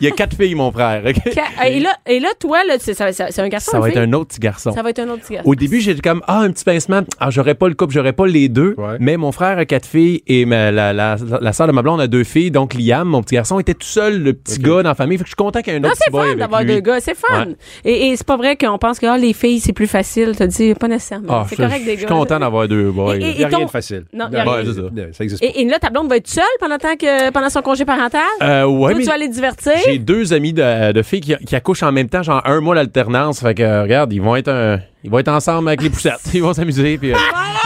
il 0.00 0.04
y 0.04 0.08
a 0.08 0.10
quatre 0.10 0.36
filles, 0.36 0.54
mon 0.54 0.70
frère. 0.72 1.02
Et 1.06 1.80
là, 1.80 1.90
et 2.06 2.20
là 2.20 2.28
toi, 2.38 2.64
là, 2.66 2.74
c'est 2.78 2.94
ça- 2.94 3.12
c'est 3.12 3.38
un 3.40 3.48
garçon 3.48 3.70
Ça 3.72 3.80
va 3.80 3.88
être 3.90 3.96
un 3.98 4.12
autre 4.12 4.28
petit 4.28 4.40
garçon. 4.40 4.72
Ça 4.72 4.82
va 4.82 4.90
être 4.90 4.98
un 4.98 5.08
autre 5.08 5.22
petit 5.22 5.34
garçon. 5.34 5.48
Au 5.48 5.54
début, 5.54 5.80
j'étais 5.80 6.00
comme, 6.00 6.22
ah, 6.26 6.40
un 6.40 6.50
petit 6.50 6.64
pincement. 6.64 7.02
Ah, 7.20 7.30
j'aurais 7.30 7.54
pas 7.54 7.68
le 7.68 7.74
couple, 7.74 7.92
j'aurais 7.94 8.12
pas 8.12 8.26
les 8.26 8.48
deux. 8.48 8.74
Ouais. 8.76 8.96
Mais 9.00 9.16
mon 9.16 9.32
frère 9.32 9.58
a 9.58 9.64
quatre 9.64 9.86
filles 9.86 10.22
et 10.26 10.44
ma- 10.44 10.70
la, 10.70 10.92
la, 10.92 11.16
la, 11.40 11.52
sœur 11.52 11.66
de 11.66 11.72
ma 11.72 11.82
blonde 11.82 12.00
a 12.00 12.06
deux 12.06 12.24
filles. 12.24 12.50
Donc, 12.50 12.74
Liam, 12.74 13.06
mon 13.08 13.22
petit 13.22 13.34
garçon, 13.36 13.58
était 13.60 13.74
tout 13.74 13.86
seul, 13.86 14.22
le 14.22 14.32
petit 14.32 14.58
gars 14.58 14.82
dans 14.82 14.90
la 14.90 14.94
famille. 14.94 15.18
Fait 15.18 15.24
que 15.24 15.28
je 15.28 15.32
suis 15.32 15.36
content 15.36 15.60
qu'il 15.62 15.72
y 15.72 15.76
ait 15.76 15.78
un 15.78 15.82
Non, 15.82 15.88
autre 15.90 15.98
c'est 15.98 16.04
petit 16.06 16.12
boy 16.12 16.20
fun 16.22 16.26
avec 16.28 16.38
d'avoir 16.38 16.62
lui. 16.62 16.74
deux 16.74 16.80
gars, 16.80 17.00
c'est 17.00 17.16
fun. 17.16 17.46
Ouais. 17.46 17.56
Et, 17.84 18.08
et 18.08 18.16
c'est 18.16 18.26
pas 18.26 18.36
vrai 18.36 18.56
qu'on 18.56 18.78
pense 18.78 18.98
que 18.98 19.06
ah, 19.06 19.16
les 19.18 19.32
filles, 19.32 19.60
c'est 19.60 19.72
plus 19.72 19.86
facile. 19.86 20.34
T'as 20.36 20.46
dit, 20.46 20.74
pas 20.74 20.88
nécessairement. 20.88 21.26
Ah, 21.30 21.46
c'est 21.48 21.56
je- 21.56 21.62
correct 21.62 21.80
je 21.82 21.84
des 21.90 21.96
suis 21.96 22.06
gars. 22.06 22.08
content 22.14 22.38
d'avoir 22.40 22.66
deux 22.68 22.90
boys. 22.90 23.16
Il 23.16 23.36
n'y 23.36 23.44
a 23.44 23.48
rien 23.48 23.64
de 23.64 23.70
facile. 23.70 24.04
Non, 24.12 24.26
il 24.32 24.37
y 24.38 24.48
a 24.48 24.50
rien. 24.50 24.52
Ouais, 24.52 24.64
c'est 24.66 24.74
ça. 24.74 24.80
Non, 24.92 25.08
ça 25.12 25.24
existe 25.24 25.42
Et, 25.42 25.60
et 25.60 25.64
là, 25.64 25.78
ta 25.78 25.90
blonde 25.90 26.08
va 26.08 26.16
être 26.16 26.28
seule 26.28 26.44
pendant, 26.60 26.78
tant 26.78 26.96
que, 26.96 27.30
pendant 27.30 27.50
son 27.50 27.62
congé 27.62 27.84
parental? 27.84 28.20
Euh, 28.42 28.64
ouais, 28.64 28.90
Toi, 28.92 28.94
mais 28.98 29.02
tu 29.04 29.08
vas 29.08 29.14
aller 29.14 29.28
te 29.28 29.34
divertir? 29.34 29.72
j'ai 29.84 29.98
deux 29.98 30.32
amis 30.32 30.52
de, 30.52 30.92
de 30.92 31.02
filles 31.02 31.20
qui, 31.20 31.36
qui 31.36 31.56
accouchent 31.56 31.82
en 31.82 31.92
même 31.92 32.08
temps, 32.08 32.22
genre 32.22 32.42
un 32.44 32.60
mois 32.60 32.74
d'alternance. 32.74 33.40
Fait 33.40 33.54
que, 33.54 33.62
euh, 33.62 33.82
regarde, 33.82 34.12
ils 34.12 34.22
vont 34.22 34.36
être 34.36 34.48
un- 34.48 34.78
ils 35.04 35.10
vont 35.10 35.20
être 35.20 35.28
ensemble 35.28 35.68
avec 35.68 35.80
les 35.82 35.90
poussettes. 35.90 36.18
Ils 36.34 36.42
vont 36.42 36.52
s'amuser. 36.52 36.98
puis, 36.98 37.12
euh, 37.12 37.16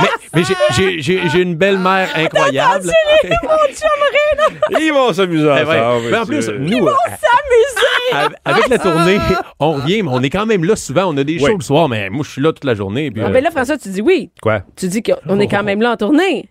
mais 0.00 0.08
mais 0.34 0.42
j'ai- 0.76 1.40
une 1.42 1.54
belle-mère 1.54 2.08
incroyable. 2.14 2.90
Ils 4.78 4.92
vont 4.92 5.12
s'amuser 5.12 5.48
Eh 5.60 5.64
ouais. 5.64 5.80
ensemble. 5.80 6.06
Mais 6.10 6.18
en 6.18 6.26
plus, 6.26 6.48
nous, 6.58 6.86
euh, 6.86 6.92
av- 8.12 8.34
avec 8.44 8.68
la 8.68 8.78
tournée, 8.78 9.18
on 9.58 9.72
revient, 9.72 10.02
mais 10.02 10.10
on 10.12 10.22
est 10.22 10.30
quand 10.30 10.46
même 10.46 10.64
là 10.64 10.76
souvent. 10.76 11.04
On 11.12 11.16
a 11.16 11.24
des 11.24 11.38
shows 11.38 11.46
Oui. 11.46 11.54
le 11.58 11.64
soir, 11.64 11.88
mais 11.88 12.10
moi, 12.10 12.22
je 12.24 12.30
suis 12.32 12.42
là 12.42 12.52
toute 12.52 12.64
la 12.64 12.74
journée. 12.74 13.10
puis, 13.10 13.22
Ah, 13.22 13.28
euh, 13.28 13.30
ben 13.32 13.42
là, 13.42 13.50
François, 13.50 13.78
tu 13.78 13.88
dis 13.88 14.02
oui. 14.02 14.30
Quoi? 14.42 14.62
Tu 14.76 14.88
dis 14.88 15.02
qu'on 15.02 15.40
est 15.40 15.48
quand 15.48 15.62
même 15.62 15.80
là 15.80 15.92
en 15.92 15.96
tournée. 15.96 16.48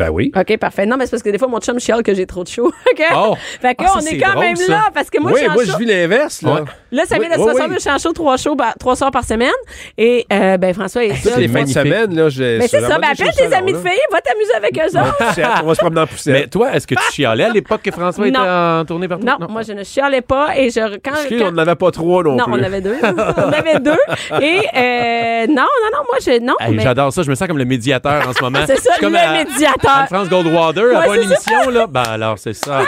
Ben 0.00 0.10
oui. 0.10 0.32
OK, 0.34 0.56
parfait. 0.58 0.86
Non, 0.86 0.96
mais 0.96 1.04
c'est 1.04 1.10
parce 1.12 1.22
que 1.22 1.30
des 1.30 1.38
fois, 1.38 1.48
mon 1.48 1.60
chum 1.60 1.78
chiale 1.78 2.02
que 2.02 2.14
j'ai 2.14 2.26
trop 2.26 2.42
de 2.42 2.48
show. 2.48 2.66
OK? 2.90 3.02
Oh. 3.14 3.36
Fait 3.60 3.74
que 3.74 3.84
Ah, 3.84 3.88
ça, 3.88 3.94
on 3.96 4.00
c'est 4.00 4.14
est 4.16 4.18
quand 4.18 4.32
drôle, 4.32 4.44
même 4.44 4.56
ça. 4.56 4.72
là 4.72 4.82
parce 4.94 5.10
que 5.10 5.20
moi, 5.20 5.30
oui, 5.32 5.36
je 5.38 5.40
suis 5.42 5.50
en 5.50 5.52
moi, 5.54 5.64
show. 5.64 5.72
je 5.72 5.78
vis 5.78 5.84
l'inverse, 5.84 6.42
là. 6.42 6.54
Ouais. 6.54 6.60
Là, 6.92 7.02
ça 7.06 7.16
Oui, 7.18 7.26
vient 7.26 7.36
de 7.36 7.40
oui, 7.42 7.50
60 7.50 7.68
oui. 7.68 7.74
je 7.74 7.80
suis 7.80 7.90
en 7.90 7.98
show 7.98 8.12
trois, 8.12 8.36
shows 8.36 8.56
trois 8.78 8.96
soirs 8.96 9.10
par 9.10 9.24
semaine. 9.24 9.50
Et, 9.98 10.26
euh, 10.32 10.56
ben, 10.56 10.72
François 10.74 11.04
est 11.04 11.10
Toutes 11.10 11.32
seul. 11.32 11.40
les 11.40 11.48
fins 11.48 11.62
de 11.64 11.68
semaine, 11.68 12.14
là, 12.16 12.28
j'ai. 12.30 12.58
Mais 12.58 12.66
c'est 12.68 12.78
sur 12.80 12.88
la 12.88 12.94
ça, 12.94 12.98
ben, 12.98 13.08
appelle 13.12 13.30
tes 13.36 13.54
amis 13.54 13.72
de 13.72 13.78
filles, 13.78 13.98
va 14.10 14.20
t'amuser 14.20 14.54
avec 14.56 14.78
eux 14.78 14.98
autres. 14.98 15.62
On 15.62 15.66
va 15.66 15.74
se 15.74 15.80
promener 15.80 16.00
en 16.00 16.06
poussette. 16.06 16.32
Mais 16.32 16.46
toi, 16.46 16.72
est-ce 16.74 16.86
que 16.86 16.94
tu 16.94 17.12
chialais 17.12 17.44
à 17.44 17.48
l'époque 17.50 17.82
que 17.82 17.90
François 17.90 18.26
était 18.26 18.38
Non. 18.38 18.80
en 18.80 18.84
tournée 18.84 19.06
partout? 19.08 19.26
Non, 19.26 19.36
moi, 19.48 19.62
je 19.62 19.72
ne 19.72 19.84
chialais 19.84 20.22
pas. 20.22 20.56
Et 20.56 20.70
je, 20.70 20.80
quand, 21.04 21.12
on 21.46 21.50
n'en 21.52 21.58
avait 21.58 21.74
pas 21.76 21.90
trois 21.90 22.22
non, 22.24 22.36
non, 22.36 22.44
plus. 22.44 22.52
on 22.54 22.62
avait 22.62 22.80
deux. 22.80 22.96
on 23.02 23.52
avait 23.52 23.78
deux. 23.80 24.40
Et, 24.40 24.60
euh, 24.76 25.46
non, 25.48 25.54
non, 25.56 25.90
non, 25.92 26.04
moi, 26.08 26.18
je, 26.24 26.40
non. 26.40 26.54
J'adore 26.80 27.12
ça, 27.12 27.22
je 27.22 27.30
me 27.30 27.34
sens 27.34 27.46
comme 27.46 27.58
le 27.58 27.64
médiateur 27.64 28.28
en 28.28 28.32
ce 28.32 28.42
moment. 28.42 28.58
c'est 28.66 28.78
ça, 28.78 28.92
le 29.00 29.06
à- 29.14 29.44
médiateur. 29.90 30.20
Anne-France 30.20 30.28
Goldwater, 30.28 30.84
elle 30.90 30.96
a 30.96 31.00
Ouais, 31.00 31.06
pas 31.06 31.16
une 31.16 31.22
émission, 31.24 31.70
là? 31.70 31.86
Ben 31.86 32.02
alors, 32.02 32.38
c'est 32.38 32.54
ça. 32.54 32.82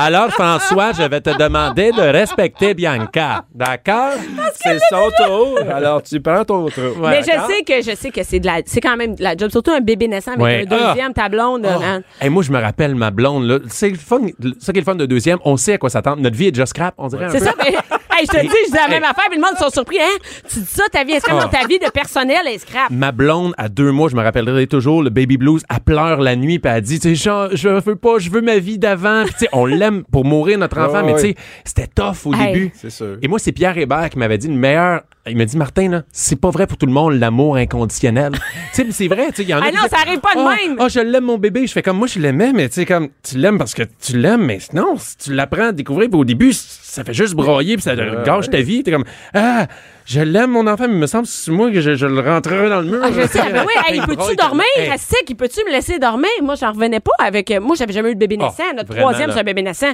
Alors, 0.00 0.28
François, 0.30 0.92
je 0.92 1.02
vais 1.02 1.20
te 1.20 1.36
demander 1.36 1.90
de 1.90 2.00
respecter 2.00 2.72
Bianca. 2.72 3.44
D'accord? 3.52 4.12
C'est 4.54 4.78
son 4.90 5.10
tour. 5.26 5.58
Alors, 5.74 6.02
tu 6.04 6.20
prends 6.20 6.44
ton 6.44 6.66
tour. 6.68 6.94
Mais 7.00 7.20
je 7.22 7.26
sais 7.26 7.64
que 7.66 7.82
je 7.82 7.96
sais 7.96 8.10
que 8.12 8.22
c'est 8.22 8.38
de 8.38 8.46
la 8.46 8.60
c'est 8.64 8.80
quand 8.80 8.96
même 8.96 9.16
de 9.16 9.22
la 9.24 9.36
job 9.36 9.50
surtout 9.50 9.72
un 9.72 9.80
bébé 9.80 10.06
naissant 10.06 10.32
avec 10.32 10.42
Ouais. 10.44 10.64
un 10.70 10.86
deuxième 10.88 11.12
ta 11.12 11.28
blonde 11.28 11.66
Oh. 11.68 11.82
hein. 11.82 12.02
Hey, 12.20 12.28
moi, 12.30 12.44
je 12.44 12.52
me 12.52 12.60
rappelle 12.60 12.94
ma 12.94 13.10
blonde. 13.10 13.44
Là. 13.44 13.58
C'est 13.68 13.88
le 13.90 13.96
fun. 13.96 14.20
Ça 14.60 14.72
qui 14.72 14.78
est 14.78 14.82
le 14.82 14.84
fun 14.84 14.94
de 14.94 15.06
deuxième, 15.06 15.38
on 15.44 15.56
sait 15.56 15.72
à 15.72 15.78
quoi 15.78 15.90
s'attendre. 15.90 16.22
Notre 16.22 16.36
vie 16.36 16.46
est 16.46 16.52
déjà 16.52 16.66
scrap, 16.66 16.94
on 16.96 17.08
dirait 17.08 17.24
un 17.24 17.30
C'est 17.30 17.40
peu. 17.40 17.44
ça 17.46 17.54
mais 17.58 17.74
hey, 18.18 18.26
je 18.26 18.36
te 18.36 18.40
dis 18.42 18.48
je 18.66 18.70
dis 18.70 18.76
la 18.76 18.88
même 18.88 19.04
affaire 19.04 19.24
puis 19.30 19.36
le 19.38 19.42
monde 19.44 19.56
sont 19.58 19.70
surpris 19.70 19.98
hein? 20.00 20.18
Tu 20.52 20.60
dis 20.60 20.66
ça 20.66 20.84
ta 20.92 21.04
vie 21.04 21.12
est 21.12 21.20
scrap 21.20 21.36
Oh. 21.38 21.42
dans 21.42 21.48
ta 21.48 21.66
vie 21.66 21.78
de 21.78 21.88
personnel 21.90 22.40
est 22.46 22.58
scrap? 22.58 22.90
Ma 22.90 23.12
blonde, 23.12 23.54
à 23.58 23.68
deux 23.68 23.92
mois, 23.92 24.08
je 24.08 24.16
me 24.16 24.22
rappellerai 24.22 24.66
toujours, 24.66 25.02
le 25.02 25.10
baby 25.10 25.36
blues, 25.36 25.62
elle 25.70 25.80
pleure 25.80 26.20
la 26.20 26.34
nuit, 26.36 26.58
puis 26.58 26.72
elle 26.74 26.80
dit, 26.82 26.98
tu 27.00 27.14
sais, 27.16 27.30
je 27.52 27.68
veux 27.68 27.96
pas, 27.96 28.18
je 28.18 28.30
veux 28.30 28.40
ma 28.40 28.58
vie 28.58 28.78
d'avant. 28.78 29.24
Puis, 29.24 29.32
tu 29.34 29.38
sais, 29.40 29.48
on 29.52 29.66
l'aime 29.66 30.04
pour 30.10 30.24
mourir, 30.24 30.58
notre 30.58 30.78
enfant, 30.80 31.02
Ouais, 31.04 31.12
mais 31.12 31.14
tu 31.14 31.20
sais, 31.20 31.34
c'était 31.64 31.86
tough 31.86 32.26
au 32.26 32.34
Hey. 32.34 32.52
début. 32.52 32.72
C'est 32.74 32.90
sûr. 32.90 33.18
Et 33.22 33.28
moi, 33.28 33.38
c'est 33.38 33.52
Pierre 33.52 33.76
Hébert 33.78 34.10
qui 34.10 34.18
m'avait 34.18 34.38
dit 34.38 34.48
le 34.48 34.54
meilleur. 34.54 35.02
Il 35.28 35.36
m'a 35.36 35.44
dit, 35.44 35.56
Martin, 35.56 35.88
là, 35.88 36.02
c'est 36.12 36.40
pas 36.40 36.50
vrai 36.50 36.66
pour 36.66 36.76
tout 36.76 36.86
le 36.86 36.92
monde, 36.92 37.14
l'amour 37.14 37.56
inconditionnel. 37.56 38.32
tu 38.34 38.40
sais, 38.72 38.84
mais 38.84 38.92
c'est 38.92 39.08
vrai, 39.08 39.32
tu 39.32 39.42
il 39.42 39.48
y 39.48 39.54
en 39.54 39.60
a 39.60 39.66
Ah 39.66 39.70
non, 39.70 39.88
ça 39.90 39.98
arrive 40.04 40.20
pas 40.20 40.34
de 40.34 40.40
Ah, 40.40 40.56
même. 40.56 40.76
Ah, 40.78 40.88
je 40.88 41.00
l'aime, 41.00 41.24
mon 41.24 41.38
bébé. 41.38 41.66
Je 41.66 41.72
fais 41.72 41.82
comme, 41.82 41.98
moi, 41.98 42.06
je 42.06 42.18
l'aimais, 42.18 42.52
mais 42.52 42.68
tu 42.68 42.76
sais, 42.76 42.86
comme, 42.86 43.08
tu 43.22 43.38
l'aimes 43.38 43.58
parce 43.58 43.74
que 43.74 43.82
tu 44.00 44.16
l'aimes, 44.16 44.44
mais 44.44 44.58
non, 44.74 44.96
si 44.98 45.16
tu 45.16 45.34
l'apprends 45.34 45.68
à 45.68 45.72
découvrir, 45.72 46.08
puis 46.08 46.18
au 46.18 46.24
début, 46.24 46.52
ça 46.52 47.04
fait 47.04 47.14
juste 47.14 47.34
broyer, 47.34 47.74
puis 47.76 47.82
ça 47.82 47.94
gâche 47.96 48.50
ta 48.50 48.60
vie. 48.60 48.82
T'es 48.82 48.92
comme, 48.92 49.04
ah, 49.34 49.66
je 50.08 50.20
l'aime, 50.20 50.50
mon 50.52 50.66
enfant, 50.66 50.86
mais 50.88 50.94
il 50.94 51.00
me 51.00 51.06
semble, 51.06 51.26
c'est 51.26 51.50
moi 51.50 51.70
que 51.70 51.80
je, 51.82 51.94
je 51.94 52.06
le 52.06 52.20
rentrerai 52.20 52.70
dans 52.70 52.80
le 52.80 52.86
mur. 52.86 53.00
Ah, 53.02 53.08
je 53.14 53.26
sais, 53.26 53.40
ben 53.52 53.64
oui, 53.66 53.72
hey, 53.88 53.96
Il 53.98 54.02
peux-tu 54.06 54.36
dormir? 54.36 54.64
Hey. 54.76 54.88
Reste 54.88 55.10
sec, 55.14 55.36
peux-tu 55.36 55.60
me 55.66 55.70
laisser 55.70 55.98
dormir? 55.98 56.30
Moi, 56.42 56.54
j'en 56.54 56.72
revenais 56.72 57.00
pas 57.00 57.12
avec. 57.18 57.50
euh, 57.50 57.60
Moi, 57.60 57.76
j'avais 57.78 57.92
jamais 57.92 58.10
eu 58.10 58.14
de 58.14 58.18
bébé 58.20 58.36
Oh, 58.40 58.44
naissant. 58.44 58.72
Notre 58.74 58.88
vraiment, 58.88 59.08
troisième, 59.08 59.32
c'est 59.32 59.40
un 59.40 59.44
bébé 59.44 59.62
naissant. 59.62 59.92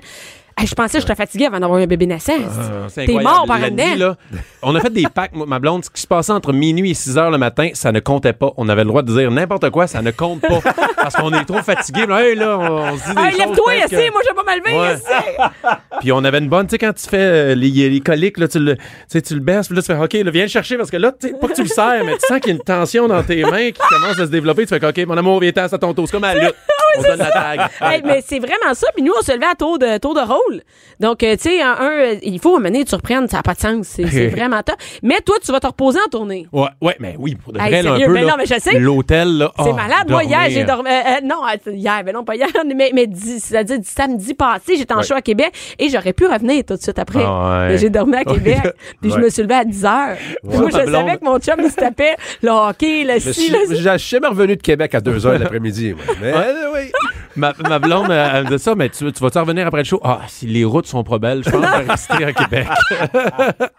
Hey, 0.56 0.68
je 0.68 0.74
pensais 0.76 0.98
que 0.98 1.00
j'étais 1.00 1.16
fatiguée 1.16 1.46
avant 1.46 1.58
d'avoir 1.58 1.80
un 1.80 1.86
bébé 1.86 2.06
naissant. 2.06 2.34
Ah, 2.46 2.86
T'es 2.94 3.08
mort 3.14 3.44
par 3.48 3.58
là, 3.58 4.16
On 4.62 4.72
a 4.76 4.80
fait 4.80 4.92
des 4.92 5.02
packs, 5.12 5.34
moi, 5.34 5.46
ma 5.46 5.58
blonde, 5.58 5.84
ce 5.84 5.90
qui 5.90 6.00
se 6.00 6.06
passait 6.06 6.30
entre 6.30 6.52
minuit 6.52 6.92
et 6.92 6.94
6 6.94 7.18
heures 7.18 7.32
le 7.32 7.38
matin, 7.38 7.70
ça 7.74 7.90
ne 7.90 7.98
comptait 7.98 8.32
pas. 8.34 8.52
On 8.56 8.68
avait 8.68 8.82
le 8.84 8.88
droit 8.88 9.02
de 9.02 9.12
dire 9.12 9.32
n'importe 9.32 9.68
quoi, 9.70 9.88
ça 9.88 10.00
ne 10.00 10.12
compte 10.12 10.42
pas. 10.42 10.60
parce 10.96 11.16
qu'on 11.16 11.32
est 11.32 11.44
trop 11.44 11.60
fatigué. 11.60 12.02
Hey, 12.08 12.36
là, 12.36 12.56
on, 12.56 12.72
on 12.92 12.96
se 12.96 13.08
dit 13.08 13.14
des 13.16 13.20
Hey, 13.20 13.30
choses 13.32 13.38
lève-toi, 13.40 13.72
que- 13.90 14.12
moi, 14.12 14.20
je 14.22 14.28
vais 14.28 14.60
pas 14.60 14.80
Ouais. 14.80 14.94
ici. 14.94 15.72
Puis 16.00 16.12
on 16.12 16.22
avait 16.22 16.38
une 16.38 16.48
bonne, 16.48 16.66
tu 16.68 16.72
sais, 16.72 16.78
quand 16.78 16.92
tu 16.92 17.08
fais 17.08 17.16
euh, 17.18 17.54
les, 17.56 17.90
les 17.90 18.00
coliques, 18.00 18.38
là, 18.38 18.46
tu 18.46 18.60
le, 18.60 18.76
tu 19.10 19.34
le 19.34 19.40
baisses, 19.40 19.66
puis 19.66 19.74
là, 19.76 19.82
tu 19.82 19.86
fais, 19.88 19.94
OK, 20.04 20.12
là, 20.12 20.30
viens 20.30 20.42
le 20.42 20.48
chercher, 20.48 20.76
parce 20.76 20.90
que 20.90 20.96
là, 20.96 21.12
pas 21.12 21.48
que 21.48 21.54
tu 21.54 21.62
le 21.62 21.68
serres, 21.68 22.04
mais 22.04 22.12
tu 22.14 22.26
sens 22.26 22.40
qu'il 22.40 22.48
y 22.48 22.52
a 22.52 22.56
une 22.56 22.62
tension 22.62 23.08
dans 23.08 23.22
tes 23.22 23.42
mains 23.42 23.70
qui 23.70 23.80
commence 23.88 24.18
à 24.18 24.26
se 24.26 24.30
développer. 24.30 24.66
Tu 24.66 24.78
fais, 24.78 24.86
OK, 24.86 24.98
mon 25.06 25.16
amour, 25.16 25.40
viens 25.40 25.52
à 25.54 25.68
ton 25.68 25.94
tour. 25.94 26.06
C'est 26.06 26.12
comme 26.12 26.24
à 26.24 26.34
la. 26.34 26.52
On 26.98 27.02
donne 27.02 27.18
la 27.18 27.30
tag. 27.30 27.60
Hey, 27.80 28.02
mais 28.04 28.22
c'est 28.26 28.38
vraiment 28.38 28.72
ça. 28.74 28.86
Puis 28.94 29.02
nous, 29.02 29.12
on 29.18 29.22
se 29.22 29.32
levait 29.32 29.46
à 29.46 29.54
tour 29.54 29.78
de, 29.78 29.98
tour 29.98 30.14
de 30.14 30.20
rôle. 30.20 30.62
Donc, 31.00 31.22
euh, 31.22 31.36
tu 31.36 31.50
sais, 31.50 31.62
un, 31.62 31.72
un, 31.78 31.90
euh, 31.90 32.14
il 32.22 32.38
faut 32.40 32.56
amener, 32.56 32.84
tu 32.84 32.94
reprennes, 32.94 33.28
ça 33.28 33.38
n'a 33.38 33.42
pas 33.42 33.54
de 33.54 33.60
sens. 33.60 33.86
C'est 33.86 34.28
vraiment 34.28 34.62
top. 34.62 34.76
Mais 35.02 35.20
toi, 35.20 35.36
tu 35.44 35.50
vas 35.52 35.60
te 35.60 35.66
reposer 35.66 35.98
en 36.06 36.08
tournée. 36.08 36.46
Ouais, 36.52 36.68
ouais, 36.80 36.96
mais 37.00 37.14
oui, 37.18 37.34
pour 37.34 37.52
de 37.52 37.58
Hey, 37.60 37.70
vrai, 37.70 37.82
là, 37.82 37.92
un 37.94 37.98
peu, 38.06 38.14
ben 38.14 38.24
là, 38.24 38.30
non, 38.32 38.36
mais 38.38 38.46
je 38.46 38.58
sais. 38.58 38.78
l'hôtel, 38.78 39.38
là, 39.38 39.52
C'est 39.58 39.70
oh, 39.70 39.72
malade. 39.74 40.08
Moi, 40.08 40.24
hier, 40.24 40.46
j'ai 40.50 40.64
dormi. 40.64 40.88
euh, 40.90 41.20
non, 41.24 41.36
hier, 41.66 42.02
ben 42.04 42.12
non, 42.14 42.24
pas 42.24 42.36
hier, 42.36 42.48
mais, 42.74 42.90
mais 42.94 43.06
di- 43.06 43.40
c'est-à-dire 43.40 43.78
samedi 43.84 44.34
passé, 44.34 44.76
j'étais 44.76 44.94
en 44.94 45.02
show 45.02 45.14
à 45.14 45.22
Québec 45.22 45.52
et 45.78 45.88
j'aurais 45.88 46.12
pu 46.12 46.26
revenir 46.26 46.64
tout 46.64 46.76
de 46.76 46.80
suite 46.82 46.98
après. 46.98 47.22
Ah 47.24 47.60
ouais. 47.62 47.68
Mais 47.68 47.78
j'ai 47.78 47.90
dormi 47.90 48.16
à 48.16 48.24
Québec. 48.24 48.58
Puis 49.00 49.10
je 49.10 49.14
Ouais. 49.16 49.20
me 49.22 49.28
suis 49.30 49.42
levée 49.42 49.54
à 49.54 49.64
10 49.64 49.84
heures. 49.84 50.16
Moi, 50.42 50.68
je 50.72 50.76
blonde. 50.84 50.90
savais 50.90 51.16
que 51.18 51.24
mon 51.24 51.38
chum, 51.38 51.54
il 51.58 51.70
se 51.70 51.76
tapait 51.76 52.16
le 52.42 52.50
hockey, 52.50 53.04
le 53.04 53.18
suis 53.20 53.50
le 53.50 53.58
je 53.70 53.74
suis 53.98 54.08
jamais 54.10 54.28
revenu 54.28 54.56
de 54.56 54.62
Québec 54.62 54.94
à 54.94 55.00
2 55.00 55.18
h 55.18 55.38
l'après-midi. 55.38 55.94
Mais 56.20 56.32
oui. 56.72 56.83
Ma, 57.36 57.52
ma 57.68 57.78
blonde, 57.80 58.06
elle 58.10 58.30
elle 58.34 58.44
me 58.44 58.56
dit 58.56 58.62
ça, 58.62 58.74
mais 58.76 58.88
tu, 58.90 59.10
tu 59.12 59.20
vas-tu 59.20 59.38
revenir 59.38 59.66
après 59.66 59.80
le 59.80 59.84
show? 59.84 60.00
Ah, 60.04 60.20
si 60.28 60.46
les 60.46 60.64
routes 60.64 60.86
sont 60.86 61.02
pas 61.02 61.18
belles, 61.18 61.42
je 61.44 61.50
pense 61.50 61.60
que 61.60 61.66
je 61.66 61.82
vais 61.84 61.90
rester 61.90 62.24
à 62.24 62.32
Québec. 62.32 62.66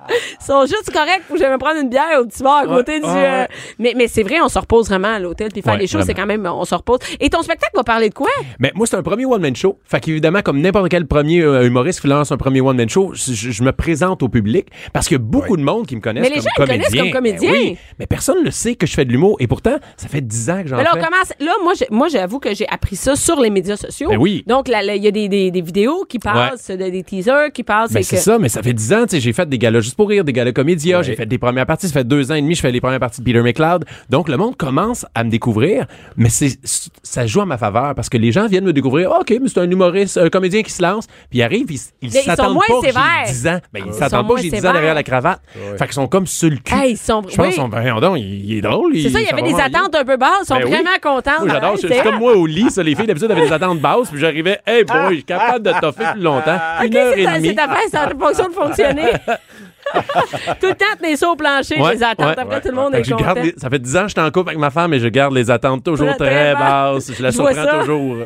Ils 0.10 0.46
sont 0.46 0.66
juste 0.66 0.92
corrects 0.92 1.24
pour 1.28 1.36
que 1.38 1.42
je 1.42 1.48
vais 1.48 1.54
me 1.54 1.58
prendre 1.58 1.80
une 1.82 1.90
bière 1.90 2.20
au 2.22 2.26
petit 2.26 2.44
bar 2.44 2.58
à 2.60 2.66
côté 2.66 3.00
du. 3.00 3.06
ouais, 3.06 3.12
euh, 3.12 3.42
ouais. 3.44 3.48
Mais, 3.80 3.94
mais 3.96 4.08
c'est 4.08 4.24
vrai, 4.24 4.42
on 4.42 4.50
se 4.50 4.60
repose 4.60 4.88
vraiment 4.90 5.14
à 5.16 5.20
l'hôtel. 5.20 5.50
Puis 5.52 5.62
faire 5.62 5.74
Ouais, 5.74 5.80
des 5.80 5.88
choses, 5.88 6.04
c'est 6.06 6.14
quand 6.14 6.26
même, 6.26 6.46
on 6.46 6.66
se 6.66 6.76
repose. 6.76 7.00
Et 7.20 7.30
ton 7.30 7.42
spectacle 7.42 7.74
va 7.76 7.84
parler 7.84 8.10
de 8.10 8.14
quoi? 8.14 8.30
Mais 8.60 8.72
moi, 8.76 8.88
c'est 8.88 8.96
un 8.96 9.04
premier 9.04 9.26
one-man 9.26 9.56
show. 9.56 9.78
Fait 9.86 10.00
qu'évidemment, 10.00 10.42
comme 10.42 10.62
n'importe 10.62 10.90
quel 10.90 11.06
premier 11.08 11.42
euh, 11.42 11.66
humoriste 11.66 12.02
qui 12.02 12.08
lance 12.08 12.32
un 12.32 12.38
premier 12.38 12.62
one-man 12.62 12.90
show, 12.90 13.12
je, 13.14 13.64
me 13.64 13.72
présente 13.72 14.22
au 14.24 14.30
public 14.30 14.68
parce 14.94 15.08
qu'il 15.08 15.16
y 15.16 15.20
a 15.20 15.24
beaucoup 15.24 15.58
de 15.58 15.64
monde 15.64 15.88
qui 15.88 15.96
me 15.96 16.02
connaissent 16.02 16.24
Mais 16.30 16.30
les 16.30 16.42
comme 16.42 16.44
gens 16.44 16.50
me 16.60 16.66
comédien. 16.68 16.88
connaissent 16.90 17.04
comme 17.04 17.12
comédien. 17.12 17.52
Ben 17.52 17.58
oui, 17.58 17.78
mais 18.00 18.06
personne 18.06 18.44
ne 18.44 18.52
sait 18.52 18.76
que 18.76 18.86
je 18.86 18.94
fais 18.94 19.06
de 19.06 19.12
l'humour. 19.12 19.38
Et 19.40 19.48
pourtant, 19.48 19.78
ça 19.98 20.08
fait 20.08 20.22
10 20.22 20.50
ans 20.50 20.62
que 20.62 20.68
j'en 20.70 20.78
Mais 20.78 20.84
là, 20.84 20.92
on 20.94 21.00
fais. 21.00 21.06
commence. 21.06 21.34
Là, 21.40 21.54
moi, 21.92 22.08
j'avoue 22.10 22.40
que 22.40 22.54
j'ai 22.54 22.68
appris 22.68 22.95
ça 22.96 23.16
sur 23.16 23.40
les 23.40 23.50
médias 23.50 23.78
sociaux. 23.78 24.10
Ben 24.10 24.18
oui. 24.18 24.44
Donc, 24.48 24.68
il 24.70 24.74
y 25.04 25.08
a 25.08 25.12
des, 25.12 25.28
des, 25.30 25.52
des 25.52 25.62
vidéos 25.62 26.06
qui 26.08 26.20
passent, 26.20 26.70
de- 26.70 26.76
des 26.90 27.04
teasers 27.04 27.52
qui 27.54 27.64
passent. 27.64 27.92
Ben 27.92 28.04
c'est 28.04 28.16
que- 28.18 28.22
ça, 28.22 28.38
mais 28.40 28.50
ça 28.50 28.62
fait 28.64 28.74
10 28.74 28.94
ans, 28.94 29.04
tu 29.04 29.16
sais, 29.16 29.20
j'ai 29.20 29.34
fait 29.34 29.48
des 29.48 29.58
galas 29.58 29.82
juste 29.82 29.96
pour 29.96 30.10
rire, 30.10 30.24
des 30.24 30.34
galas 30.34 30.52
comédia, 30.52 31.02
j'ai 31.02 31.16
fait 31.16 31.26
des 31.26 31.38
premières 31.38 31.66
parties, 31.66 31.88
ça 31.88 31.94
fait 31.94 32.04
deux 32.08 32.32
ans 32.32 32.36
et 32.36 32.42
demi, 32.42 32.56
je 32.56 32.62
fais 32.62 32.72
les 32.72 32.82
premières 32.82 33.00
parties 33.00 33.22
de 33.22 33.26
Peter 33.26 33.42
McLeod. 33.42 33.86
Donc, 34.10 34.30
le 34.30 34.38
monde 34.38 34.56
commence 34.58 35.06
à 35.16 35.24
me 35.24 35.30
découvrir, 35.30 35.86
mais 36.18 36.30
c'est, 36.30 36.58
ça 37.04 37.26
joue 37.28 37.42
à 37.42 37.46
ma 37.46 37.58
faveur 37.58 37.94
parce 37.96 38.10
que 38.10 38.18
les 38.18 38.32
gens 38.32 38.48
viennent 38.48 38.66
me 38.66 38.74
découvrir, 38.74 39.12
Ah, 39.14 39.20
OK, 39.22 39.34
mais 39.42 39.48
c'est 39.48 39.60
un 39.60 39.70
humoriste, 39.70 40.18
un 40.18 40.30
comédien 40.30 40.62
qui 40.64 40.72
se 40.72 40.82
lance, 40.82 41.08
puis 41.30 41.40
ils 41.40 41.44
arrivent, 41.44 41.72
ils, 42.02 42.12
s'attendent 42.12 42.54
moins 42.54 42.64
pas 42.68 42.82
que 42.82 42.94
j'ai 43.28 43.32
10 43.34 43.48
ans. 43.48 43.60
Ben, 43.74 43.84
ils 43.88 43.94
s'attendent 43.94 44.28
pas 44.28 44.36
que 44.36 44.42
j'ai 44.42 44.50
10 44.50 44.66
ans 44.66 44.74
derrière 44.74 44.94
la 44.96 45.04
cravate. 45.04 45.42
Fait 45.78 45.86
qu'ils 45.86 45.94
sont 45.94 46.08
comme 46.08 46.28
sur 46.28 46.50
le 46.50 46.58
cul. 46.58 46.74
Hey, 46.74 46.92
ils 46.94 46.98
sont- 46.98 47.22
Je 47.28 47.36
pense 47.36 47.46
oui. 47.46 47.54
qu'ils 47.54 47.62
sont, 47.62 47.68
ben, 47.70 48.00
donc, 48.00 48.18
il, 48.20 48.46
il 48.52 48.58
est 48.58 48.62
drôle. 48.62 48.94
C'est 48.96 49.10
ça, 49.10 49.20
il 49.20 49.26
y 49.26 49.30
avait 49.30 49.42
des 49.42 49.56
attentes 49.60 49.96
un 49.96 50.04
peu 50.06 50.18
basses. 50.18 50.30
Ils 50.44 50.46
sont 50.48 50.56
Ben 50.56 50.68
vraiment 50.68 50.90
contents. 51.02 51.46
J'adore. 51.48 51.76
C'est 51.80 52.04
comme 52.04 52.20
moi 52.20 52.36
au 52.36 52.46
lit, 52.46 52.70
ça. 52.70 52.84
Les 52.86 52.96
filles, 52.96 53.08
d'habitude, 53.08 53.30
avaient 53.32 53.42
des 53.48 53.52
attentes 53.54 53.80
basses, 53.80 54.10
puis 54.10 54.20
j'arrivais, 54.20 54.60
hey 54.66 54.84
boy, 54.84 54.96
je 55.10 55.14
suis 55.16 55.24
capable 55.24 55.66
de 55.66 55.72
toffer 55.82 56.06
plus 56.14 56.22
longtemps. 56.22 56.56
OK, 56.80 56.86
Une 56.86 56.98
heure 56.98 57.14
c'est 57.14 57.22
et 57.22 57.26
ta, 57.26 57.36
demie. 57.38 57.48
c'est 57.50 57.56
ta 57.56 57.68
face, 57.68 57.90
ça 57.92 58.02
a 58.04 58.10
fonction 58.10 58.48
de 58.48 58.54
fonctionner. 58.54 59.12
Tout 60.60 60.68
le 60.68 60.74
temps, 60.74 60.86
tenez 61.00 61.16
ça 61.16 61.30
au 61.30 61.36
plancher, 61.36 61.80
Ouais, 61.80 61.94
les 61.96 62.04
attentes. 62.04 62.26
ouais, 62.26 62.32
Après, 62.40 62.56
ouais, 62.56 62.62
tout 62.62 62.70
le 62.70 62.74
monde 62.76 62.96
est 62.96 63.04
content. 63.10 63.24
garde 63.24 63.38
les- 63.40 63.54
ça 63.58 63.70
fait 63.70 63.78
10 63.80 63.96
ans 63.98 64.02
que 64.04 64.08
je 64.08 64.14
suis 64.14 64.20
en 64.28 64.32
couple 64.32 64.50
avec 64.50 64.60
ma 64.60 64.72
femme 64.72 64.94
et 64.94 65.00
je 65.00 65.08
garde 65.08 65.34
les 65.34 65.52
attentes 65.52 65.84
toujours 65.84 66.16
Très, 66.18 66.54
très, 66.54 66.54
basses. 66.56 67.12
Je 67.16 67.22
la 67.22 67.32
surprends 67.32 67.80
toujours. 67.80 68.18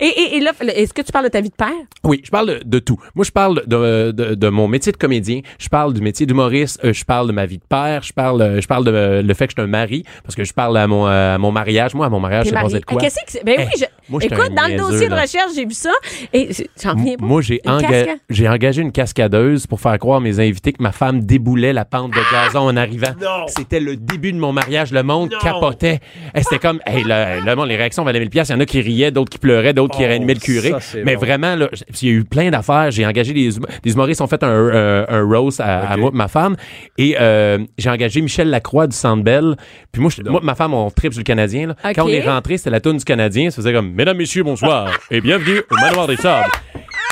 Et, 0.00 0.06
et, 0.06 0.36
et 0.36 0.40
là, 0.40 0.52
est-ce 0.74 0.92
que 0.92 1.02
tu 1.02 1.12
parles 1.12 1.24
de 1.26 1.30
ta 1.30 1.40
vie 1.40 1.50
de 1.50 1.54
père? 1.54 1.68
Oui, 2.04 2.20
je 2.24 2.30
parle 2.30 2.46
de, 2.48 2.60
de 2.64 2.78
tout. 2.78 2.98
Moi, 3.14 3.24
je 3.24 3.30
parle 3.30 3.62
de, 3.66 4.10
de, 4.12 4.34
de 4.34 4.48
mon 4.48 4.68
métier 4.68 4.92
de 4.92 4.96
comédien. 4.96 5.40
Je 5.58 5.68
parle 5.68 5.94
du 5.94 6.00
métier 6.00 6.26
d'humoriste. 6.26 6.80
euh, 6.84 6.92
je 6.92 7.04
parle 7.04 7.26
de 7.28 7.32
ma 7.32 7.46
vie 7.46 7.58
de 7.58 7.64
père. 7.68 8.02
Je 8.02 8.12
parle, 8.12 8.42
euh, 8.42 8.60
je 8.60 8.66
parle 8.66 8.84
de 8.84 8.90
euh, 8.92 9.22
le 9.22 9.34
fait 9.34 9.46
que 9.46 9.52
je 9.56 9.60
suis 9.60 9.66
un 9.66 9.70
mari 9.70 10.04
parce 10.24 10.34
que 10.34 10.44
je 10.44 10.52
parle 10.52 10.76
à 10.76 10.86
mon, 10.86 11.06
euh, 11.06 11.34
à 11.34 11.38
mon 11.38 11.52
mariage. 11.52 11.94
Moi, 11.94 12.06
à 12.06 12.08
mon 12.10 12.20
mariage, 12.20 12.50
marié. 12.52 12.66
passé 12.68 12.80
de 12.80 12.84
quoi? 12.84 13.00
Qu'est-ce 13.00 13.16
que 13.16 13.20
c'est? 13.26 13.44
Ben 13.44 13.56
Eh, 13.58 13.62
oui, 13.62 13.70
je- 13.78 13.84
moi, 14.08 14.20
écoute, 14.24 14.54
dans 14.54 14.66
le 14.68 14.76
dossier 14.78 15.08
de 15.08 15.14
recherche, 15.14 15.52
j'ai 15.54 15.64
vu 15.64 15.74
ça. 15.74 15.92
Et 16.32 16.48
j'en 16.82 16.94
reviens 16.94 17.16
pas. 17.16 17.24
Moi, 17.26 17.40
j'ai 17.42 17.60
enga- 17.64 18.06
j'ai 18.30 18.48
engagé 18.48 18.82
une 18.82 18.92
cascadeuse 18.92 19.66
pour 19.66 19.80
faire 19.80 19.98
croire 19.98 20.18
à 20.18 20.20
mes 20.20 20.40
invités 20.40 20.72
que 20.72 20.82
ma 20.82 20.92
femme 20.92 21.20
déboulait 21.24 21.72
la 21.72 21.84
pente 21.84 22.10
de 22.12 22.20
gazon 22.32 22.60
en 22.68 22.76
arrivant. 22.76 23.12
C'était 23.48 23.80
le 23.80 23.96
début 23.96 24.32
de 24.32 24.38
mon 24.38 24.52
mariage. 24.52 24.92
Le 24.92 25.02
monde 25.02 25.30
capotait. 25.42 26.00
Eh, 26.34 26.42
C'était 26.42 26.58
comme, 26.58 26.80
hey, 26.86 27.02
le, 27.04 27.44
le 27.44 27.54
monde, 27.56 27.68
les 27.68 27.76
réactions 27.76 28.04
valaient 28.04 28.18
1000 28.20 28.30
pièces. 28.30 28.48
Il 28.48 28.52
y 28.52 28.54
en 28.56 28.60
a 28.60 28.66
qui 28.66 28.80
riaient, 28.80 29.10
d'autres 29.10 29.30
qui 29.30 29.38
pleuraient, 29.38 29.61
d'autres 29.72 29.96
qui 29.96 30.02
Oh, 30.04 30.08
réanimaient 30.08 30.34
le 30.34 30.40
curé. 30.40 30.70
ça, 30.80 30.98
Mais 31.04 31.14
bon. 31.14 31.20
vraiment, 31.20 31.54
là, 31.56 31.68
il 32.02 32.08
y 32.08 32.10
a 32.10 32.14
eu 32.14 32.24
plein 32.24 32.50
d'affaires. 32.50 32.90
J'ai 32.90 33.06
engagé 33.06 33.32
des, 33.32 33.50
des 33.82 33.92
humoristes 33.92 34.20
ont 34.20 34.26
fait 34.26 34.42
un, 34.42 34.48
un, 34.48 35.06
un 35.08 35.22
roast 35.24 35.60
à, 35.60 35.90
à 35.90 35.94
Ok. 35.94 36.00
moi 36.00 36.10
et 36.12 36.16
ma 36.16 36.28
femme. 36.28 36.56
Et 36.98 37.16
euh, 37.20 37.58
j'ai 37.78 37.90
engagé 37.90 38.20
Michel 38.20 38.50
Lacroix 38.50 38.86
du 38.86 38.96
Centre 38.96 39.22
Bell. 39.22 39.56
Puis 39.92 40.02
moi, 40.02 40.10
je- 40.14 40.22
moi 40.28 40.40
et 40.42 40.46
ma 40.46 40.54
femme, 40.54 40.74
on 40.74 40.90
tripe 40.90 41.12
sur 41.12 41.20
le 41.20 41.24
Canadien. 41.24 41.68
là. 41.68 41.92
Quand 41.94 42.04
on 42.04 42.08
est 42.08 42.28
rentré, 42.28 42.56
c'était 42.58 42.70
la 42.70 42.80
tourne 42.80 42.96
du 42.96 43.04
Canadien. 43.04 43.50
Ça 43.50 43.56
faisait 43.56 43.72
comme, 43.72 43.92
Mesdames, 43.92 44.16
Messieurs, 44.16 44.42
bonsoir. 44.42 44.90
et 45.10 45.20
bienvenue 45.20 45.60
au 45.70 45.74
Manoir 45.76 46.06
des 46.06 46.16
Sables. 46.16 46.50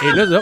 Et 0.03 0.17
là, 0.17 0.25
là, 0.25 0.41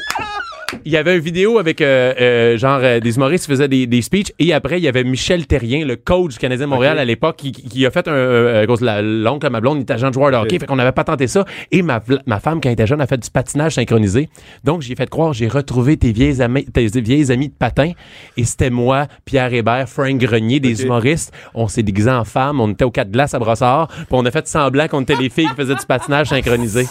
il 0.85 0.93
y 0.93 0.97
avait 0.97 1.15
une 1.17 1.23
vidéo 1.23 1.59
avec 1.59 1.81
euh, 1.81 2.13
euh, 2.21 2.59
genre 2.59 2.81
euh, 2.83 3.01
des 3.01 3.17
humoristes 3.17 3.47
qui 3.47 3.53
faisaient 3.53 3.69
des, 3.69 3.87
des 3.87 4.03
speeches 4.03 4.33
et 4.39 4.53
après 4.53 4.79
il 4.79 4.85
y 4.85 4.89
avait 4.89 5.03
Michel 5.05 5.47
Terrien 5.47 5.85
le 5.87 5.97
coach 5.97 6.35
du 6.35 6.39
Canadien 6.39 6.67
de 6.67 6.71
Montréal 6.71 6.99
à 6.99 7.05
l'époque 7.05 7.37
qui, 7.37 7.53
qui 7.53 7.87
a 7.87 7.91
fait 7.91 8.07
un 8.07 8.13
euh, 8.13 8.63
à 8.63 8.67
cause 8.67 8.81
de 8.81 8.85
la- 8.85 9.01
l'oncle 9.01 9.47
à 9.47 9.51
ma 9.51 9.61
blonde 9.61 9.79
il 9.79 9.83
était 9.83 9.95
agent 9.95 10.09
de 10.09 10.15
joueur 10.15 10.31
de 10.31 10.37
hockey 10.37 10.57
Ok. 10.57 10.61
fait 10.61 10.67
qu'on 10.67 10.77
n'avait 10.77 10.93
pas 10.93 11.05
tenté 11.05 11.27
ça. 11.27 11.45
Et 11.73 11.81
ma, 11.83 12.03
ma 12.27 12.39
femme 12.41 12.61
quand 12.61 12.69
elle 12.69 12.75
était 12.75 12.87
jeune 12.87 13.01
a 13.01 13.07
fait 13.07 13.17
du 13.17 13.31
patinage 13.31 13.75
synchronisé. 13.77 14.29
Donc 14.65 14.83
j'ai 14.83 14.95
fait 14.95 15.09
croire 15.09 15.33
j'ai 15.33 15.49
retrouvé 15.49 15.97
tes 15.97 16.13
vieilles 16.13 16.43
amis 16.43 16.67
tes 16.67 16.87
vieilles 17.01 17.33
amis 17.33 17.49
de 17.49 17.55
patin. 17.55 17.93
Et 18.37 18.45
c'était 18.45 18.71
moi 18.71 19.07
Pierre 19.25 19.53
Hébert 19.55 19.89
Frank 19.89 20.19
Grenier 20.19 20.61
des 20.61 20.83
humoristes. 20.83 21.33
On 21.55 21.69
s'est 21.69 21.83
déguisés 21.83 22.11
en 22.11 22.25
femmes 22.25 22.61
on 22.61 22.71
était 22.71 22.85
au 22.85 22.91
quatre 22.91 23.11
glaces 23.11 23.33
à 23.35 23.39
Brossard 23.39 23.89
puis 23.89 24.07
on 24.11 24.25
a 24.27 24.31
fait 24.31 24.47
semblant 24.47 24.87
qu'on 24.89 25.01
était 25.01 25.17
les 25.17 25.31
filles 25.31 25.49
qui 25.49 25.55
faisaient 25.55 25.75
du 25.75 25.87
patinage 25.87 26.29
synchronisé 26.29 26.87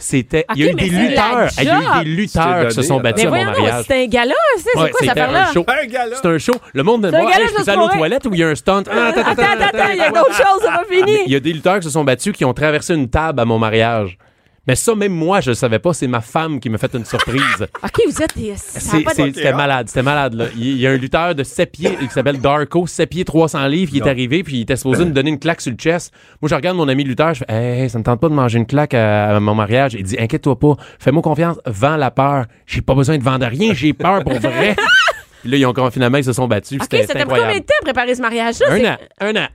c'était 0.00 0.44
il 0.54 0.64
y 0.64 0.68
a 0.68 0.72
eu 0.72 0.74
des 0.74 0.88
lutteurs 0.88 1.48
il 1.58 1.64
y 1.64 1.68
a 1.68 1.78
eu 1.78 2.04
des 2.04 2.10
lutteurs 2.10 2.68
qui 2.68 2.74
se 2.74 2.82
sont 2.82 2.96
là. 2.96 3.02
battus 3.02 3.24
Mais 3.30 3.40
à 3.40 3.44
mon 3.44 3.50
mariage 3.50 3.84
c'est 3.86 4.02
un 4.02 4.06
gala, 4.06 4.34
ça? 4.56 4.62
C'est 4.74 4.80
Ouais, 4.80 4.90
quoi 4.90 5.06
show. 5.52 5.64
Un 5.68 5.86
gala. 5.86 6.16
C'est 6.16 6.26
un 6.28 6.38
show. 6.38 6.54
Le 6.72 6.82
monde 6.82 7.02
me 7.02 7.10
C'est 7.10 7.16
un 7.16 7.22
voit, 7.22 7.32
je 7.32 7.64
peux 7.64 7.70
aller 7.70 7.82
aux 7.82 7.88
toilettes 7.88 8.26
où 8.26 8.34
il 8.34 8.40
y 8.40 8.44
a 8.44 8.48
un 8.48 8.54
stunt. 8.54 8.82
Ah, 8.90 9.06
attends, 9.08 9.20
Attends, 9.20 9.42
attends, 9.42 9.64
attends, 9.72 9.90
il 9.92 9.98
y 9.98 10.02
a 10.02 10.10
d'autres 10.10 10.34
choses, 10.34 10.62
ça 10.62 10.70
va 10.70 10.82
Il 10.90 11.30
y 11.32 11.36
a 11.36 11.40
des 11.40 11.52
lutteurs 11.52 11.78
qui 11.78 11.84
se 11.84 11.90
sont 11.90 12.04
battus 12.04 12.32
qui 12.32 12.44
ont 12.44 12.54
traversé 12.54 12.94
une 12.94 13.08
table 13.08 13.40
à 13.40 13.44
mon 13.44 13.58
mariage. 13.58 14.18
Mais 14.66 14.76
ça, 14.76 14.94
même 14.94 15.12
moi, 15.12 15.40
je 15.40 15.50
le 15.50 15.54
savais 15.54 15.78
pas. 15.78 15.94
C'est 15.94 16.06
ma 16.06 16.20
femme 16.20 16.60
qui 16.60 16.68
m'a 16.68 16.76
fait 16.78 16.92
une 16.94 17.04
surprise. 17.04 17.40
OK, 17.82 18.02
vous 18.06 18.22
êtes... 18.22 18.36
des- 18.36 18.54
ça 18.56 18.76
a 18.76 18.80
C'est- 18.80 19.02
pas 19.02 19.10
de- 19.12 19.16
c'est- 19.16 19.32
C'était 19.34 19.52
malade, 19.54 19.88
c'était 19.88 20.02
malade. 20.02 20.34
Là. 20.34 20.44
Il 20.54 20.62
il 20.66 20.76
y 20.78 20.86
a 20.86 20.90
un 20.90 20.96
lutteur 20.96 21.34
de 21.34 21.42
7 21.42 21.72
pieds 21.72 21.96
qui 21.96 22.08
s'appelle 22.10 22.40
Darko, 22.40 22.86
7 22.86 23.08
pieds 23.08 23.24
300 23.24 23.66
livres, 23.66 23.90
qui 23.90 23.98
est 23.98 24.06
arrivé 24.08 24.42
puis 24.44 24.58
il 24.58 24.60
était 24.62 24.76
supposé 24.76 25.04
me 25.04 25.10
donner 25.12 25.30
une 25.30 25.38
claque 25.38 25.60
sur 25.62 25.70
le 25.72 25.78
chest. 25.78 26.12
Moi, 26.42 26.48
je 26.48 26.54
regarde 26.54 26.76
mon 26.76 26.88
ami 26.88 27.04
lutteur, 27.04 27.32
je 27.34 27.42
fais 27.48 27.52
hey, 27.82 27.90
ça 27.90 27.98
me 27.98 28.04
tente 28.04 28.20
pas 28.20 28.28
de 28.28 28.34
manger 28.34 28.58
une 28.58 28.66
claque 28.66 28.94
à, 28.94 29.36
à 29.36 29.40
mon 29.40 29.54
mariage. 29.54 29.94
Il 29.94 30.02
dit 30.04 30.16
inquiète-toi 30.18 30.58
pas, 30.58 30.76
fais-moi 30.98 31.22
confiance, 31.22 31.56
vends 31.66 31.96
la 31.96 32.10
peur. 32.10 32.44
J'ai 32.66 32.82
pas 32.82 32.94
besoin 32.94 33.16
de 33.18 33.22
vendre 33.24 33.46
rien, 33.46 33.72
j'ai 33.74 33.92
peur 33.94 34.22
pour 34.24 34.38
vrai. 34.38 34.76
Puis 35.42 35.50
là, 35.50 35.56
ils 35.56 35.64
ont 35.66 35.90
finalement 35.90 36.18
ils 36.18 36.24
se 36.24 36.34
sont 36.34 36.46
battus. 36.46 36.78
OK, 36.82 36.88
C'était 36.90 37.06
combien 37.06 37.22
incroyable. 37.22 37.54
de 37.54 37.58
temps 37.60 37.74
à 37.80 37.84
préparer 37.84 38.14
ce 38.14 38.20
mariage-là? 38.20 38.66
Un 38.70 38.84
an, 38.84 38.96
un 39.20 39.36
an. 39.44 39.48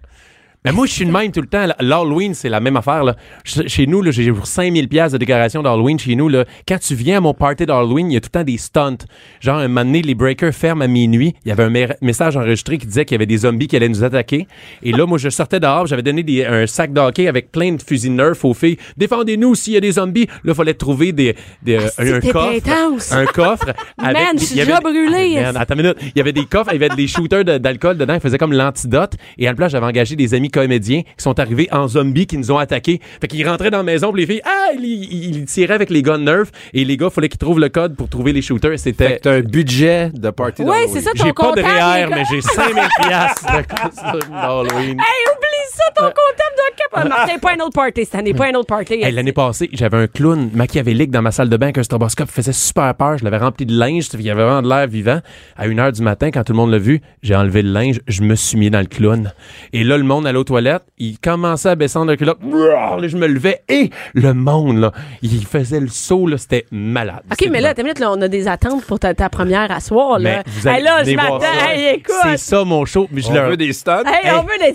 Mais 0.66 0.72
moi, 0.72 0.86
je 0.88 0.92
suis 0.92 1.06
le 1.06 1.12
même 1.12 1.32
tout 1.32 1.42
le 1.42 1.48
temps. 1.48 1.66
L'Halloween, 1.80 2.34
c'est 2.34 2.50
la 2.50 2.60
même 2.60 2.76
affaire. 2.76 3.04
Là. 3.04 3.16
Ch- 3.44 3.68
Chez 3.68 3.86
nous, 3.88 4.02
là, 4.02 4.12
j'ai 4.12 4.32
pour 4.32 4.48
5000 4.48 4.88
pièces 4.90 5.12
de 5.12 5.18
décoration 5.18 5.62
d'Halloween. 5.62 5.98
Chez 6.00 6.16
nous, 6.16 6.28
là, 6.28 6.44
quand 6.68 6.80
tu 6.80 6.96
viens 6.96 7.18
à 7.18 7.22
mon 7.22 7.34
party 7.34 7.66
d'Halloween, 7.66 8.10
il 8.12 8.16
y 8.16 8.18
a 8.18 8.20
tout 8.20 8.30
le 8.34 8.40
temps 8.40 8.44
des 8.44 8.58
stunts. 8.58 8.98
Genre, 9.42 9.58
un 9.60 9.68
moment 9.68 9.86
donné, 9.86 10.02
les 10.02 10.16
breakers 10.16 10.54
ferment 10.54 10.84
à 10.84 10.88
minuit. 10.88 11.36
Il 11.46 11.50
y 11.50 11.52
avait 11.52 11.64
un 11.64 11.88
message 12.02 12.36
enregistré 12.36 12.78
qui 12.78 12.88
disait 12.88 13.06
qu'il 13.06 13.14
y 13.16 13.18
avait 13.20 13.26
des 13.26 13.38
zombies 13.38 13.68
qui 13.68 13.76
allaient 13.76 13.90
nous 13.90 14.04
attaquer. 14.04 14.48
Et 14.84 14.92
là, 14.92 15.06
moi, 15.06 15.18
je 15.18 15.30
sortais 15.30 15.60
dehors, 15.60 15.86
j'avais 15.86 16.02
donné 16.04 16.24
des- 16.24 16.44
un 16.46 16.66
sac 16.68 16.92
de 16.92 17.00
hockey 17.00 17.28
avec 17.28 17.52
plein 17.52 17.72
de 17.74 17.82
fusils 17.82 18.12
Nerf 18.12 18.44
aux 18.44 18.54
filles. 18.54 18.78
Défendez-nous 18.98 19.54
s'il 19.56 19.74
y 19.74 19.78
a 19.78 19.82
des 19.82 19.92
zombies. 19.94 20.26
Là, 20.44 20.52
il 20.52 20.56
fallait 20.56 20.74
trouver 20.74 21.12
des, 21.12 21.36
des, 21.62 21.78
Ah, 21.78 22.02
un, 22.02 22.20
coffre. 22.22 23.14
Un 23.14 23.26
coffre. 23.26 23.66
avec 23.98 24.14
Man, 24.18 24.36
je 24.40 24.46
suis 24.46 24.56
déjà 24.56 24.80
brûlée. 24.80 25.36
Ah, 25.38 25.42
man, 25.54 25.58
attends 25.58 25.76
une 25.76 25.82
minute. 25.82 25.98
Il 26.02 26.18
y 26.18 26.22
avait 26.22 26.34
des 26.34 26.46
coffres, 26.46 26.72
il 26.74 26.82
y 26.82 26.84
avait 26.84 26.96
des 26.96 27.08
shooters 27.08 27.46
de- 27.46 27.58
d'alcool 27.60 27.98
dedans. 27.98 28.16
Ils 28.16 28.20
faisaient 28.20 28.38
comme 28.38 28.54
l'antidote. 28.54 29.14
Et 29.38 29.48
à 29.48 29.52
la 29.52 29.56
place, 29.56 29.72
j'avais 29.72 29.86
engagé 29.86 30.16
des 30.16 30.34
amis 30.34 30.50
comédiens 30.56 31.02
qui 31.02 31.24
sont 31.24 31.38
arrivés 31.40 31.68
en 31.72 31.88
zombies 31.88 32.26
qui 32.28 32.38
nous 32.38 32.52
ont 32.52 32.58
attaqués. 32.58 33.00
Fait 33.22 33.28
qu'ils 33.28 33.48
rentraient 33.48 33.72
dans 33.72 33.78
la 33.78 33.84
maison, 33.84 34.12
puis 34.12 34.22
les 34.22 34.28
filles, 34.28 34.42
ah, 34.46 34.70
ils, 34.78 34.84
ils- 34.86 35.36
ils 35.38 35.46
tiraient 35.46 35.74
avec 35.76 35.90
les 35.90 36.02
guns 36.02 36.18
Nerf. 36.18 36.48
Et 36.74 36.86
les 36.86 36.98
gars, 36.98 37.10
fallait 37.10 37.30
qu'ils 37.30 37.38
trouvent 37.40 37.60
le 37.60 37.70
code 37.70 37.96
pour 37.96 38.08
trouver 38.10 38.32
les 38.34 38.42
shooters. 38.42 38.80
C'était. 38.80 39.20
un 39.28 39.42
budget 39.42 40.10
de 40.14 40.30
party 40.30 40.62
Ouais, 40.64 40.68
d'Halloween. 40.70 40.90
c'est 40.94 41.02
ça, 41.02 41.12
ton 41.16 41.26
J'ai 41.26 41.34
pas 41.34 41.52
de 41.52 41.62
REER, 41.62 42.08
mais 42.10 42.24
j'ai 42.32 42.42
5000 42.42 42.76
piastres 43.02 43.46
de 43.46 43.62
costume 43.64 44.32
d'Halloween? 44.32 44.98
Hey, 45.00 45.22
oublie 45.32 45.68
ça, 45.74 45.84
ton 45.96 46.04
comptable 46.04 46.56
de 46.58 46.75
cap. 47.02 47.10
Martin, 47.10 47.38
pas 47.40 47.52
un 47.54 47.60
autre 47.60 47.74
party 47.74 48.06
cette 48.06 48.16
année, 48.16 48.34
pas 48.34 48.48
un 48.48 48.54
autre 48.54 48.68
party. 48.68 48.94
Hey, 48.96 49.12
L'année 49.12 49.32
passée, 49.34 49.70
j'avais 49.74 49.98
un 49.98 50.08
clown 50.08 50.50
machiavélique 50.54 51.12
dans 51.12 51.22
ma 51.22 51.32
salle 51.32 51.50
de 51.50 51.58
bain 51.58 51.68
avec 51.68 51.78
un 51.78 51.84
stroboscope. 51.84 52.28
Il 52.30 52.34
faisait 52.34 52.54
super 52.54 52.94
peur. 52.96 53.18
Je 53.18 53.24
l'avais 53.24 53.38
rempli 53.38 53.66
de 53.66 53.74
linge. 53.78 54.08
Il 54.14 54.22
y 54.22 54.30
avait 54.30 54.44
vraiment 54.44 54.62
de 54.62 54.70
l'air 54.70 54.88
vivant. 54.88 55.20
À 55.58 55.68
une 55.68 55.80
heure 55.80 55.92
du 55.92 56.02
matin, 56.02 56.32
quand 56.32 56.44
tout 56.44 56.54
le 56.54 56.58
monde 56.58 56.72
l'a 56.72 56.78
vu, 56.78 57.02
j'ai 57.24 57.36
enlevé 57.36 57.62
le 57.62 57.72
linge. 57.72 58.00
Je 58.08 58.22
me 58.22 58.36
suis 58.36 58.58
mis 58.58 58.70
dans 58.70 58.80
le 58.80 58.86
clown. 58.86 59.32
Et 59.74 59.84
là, 59.84 59.98
le 59.98 60.04
monde 60.04 60.26
allait 60.28 60.38
aux 60.38 60.44
toilettes. 60.44 60.84
Il 60.98 61.20
commençait 61.20 61.70
à 61.70 61.76
baisser 61.76 62.00
le 62.06 62.16
culotte. 62.16 62.40
Là, 62.44 62.98
je 63.08 63.18
me 63.18 63.28
levais. 63.28 63.62
Et 63.70 63.90
le 64.14 64.34
monde, 64.34 64.78
là, 64.80 64.92
il 65.22 65.46
faisait 65.46 65.80
le 65.80 65.88
saut. 65.88 66.28
là, 66.28 66.38
C'était 66.38 66.66
malade. 66.72 67.22
OK, 67.32 67.48
mais 67.52 67.62
là, 67.62 67.74
t'as 67.74 67.84
minute, 67.84 68.00
là, 68.00 68.12
on 68.12 68.22
a 68.22 68.28
des 68.28 68.48
attentes 68.48 68.84
pour 68.86 69.00
ta, 69.00 69.14
ta 69.14 69.30
première 69.30 69.72
à 69.72 69.80
soir. 69.80 70.20
Là. 70.20 70.44
Mais 70.46 70.52
vous 70.52 70.68
allez 70.68 70.78
Hey, 70.78 70.84
là, 70.84 71.04
je 71.04 71.12
m'attends. 71.16 71.40
Hey, 71.70 71.96
écoute. 71.96 72.16
C'est 72.24 72.38
ça, 72.38 72.64
mon 72.64 72.86
show. 72.86 73.08
Mais 73.12 73.22
je 73.22 73.30
On 73.30 73.34
leur- 73.34 73.50
veut 73.50 73.58
des 73.58 73.72
stuns. 73.74 74.04
Hey, 74.06 74.28
Hey. 74.30 74.32
on 74.38 74.42
veut 74.44 74.58
des. 74.60 74.74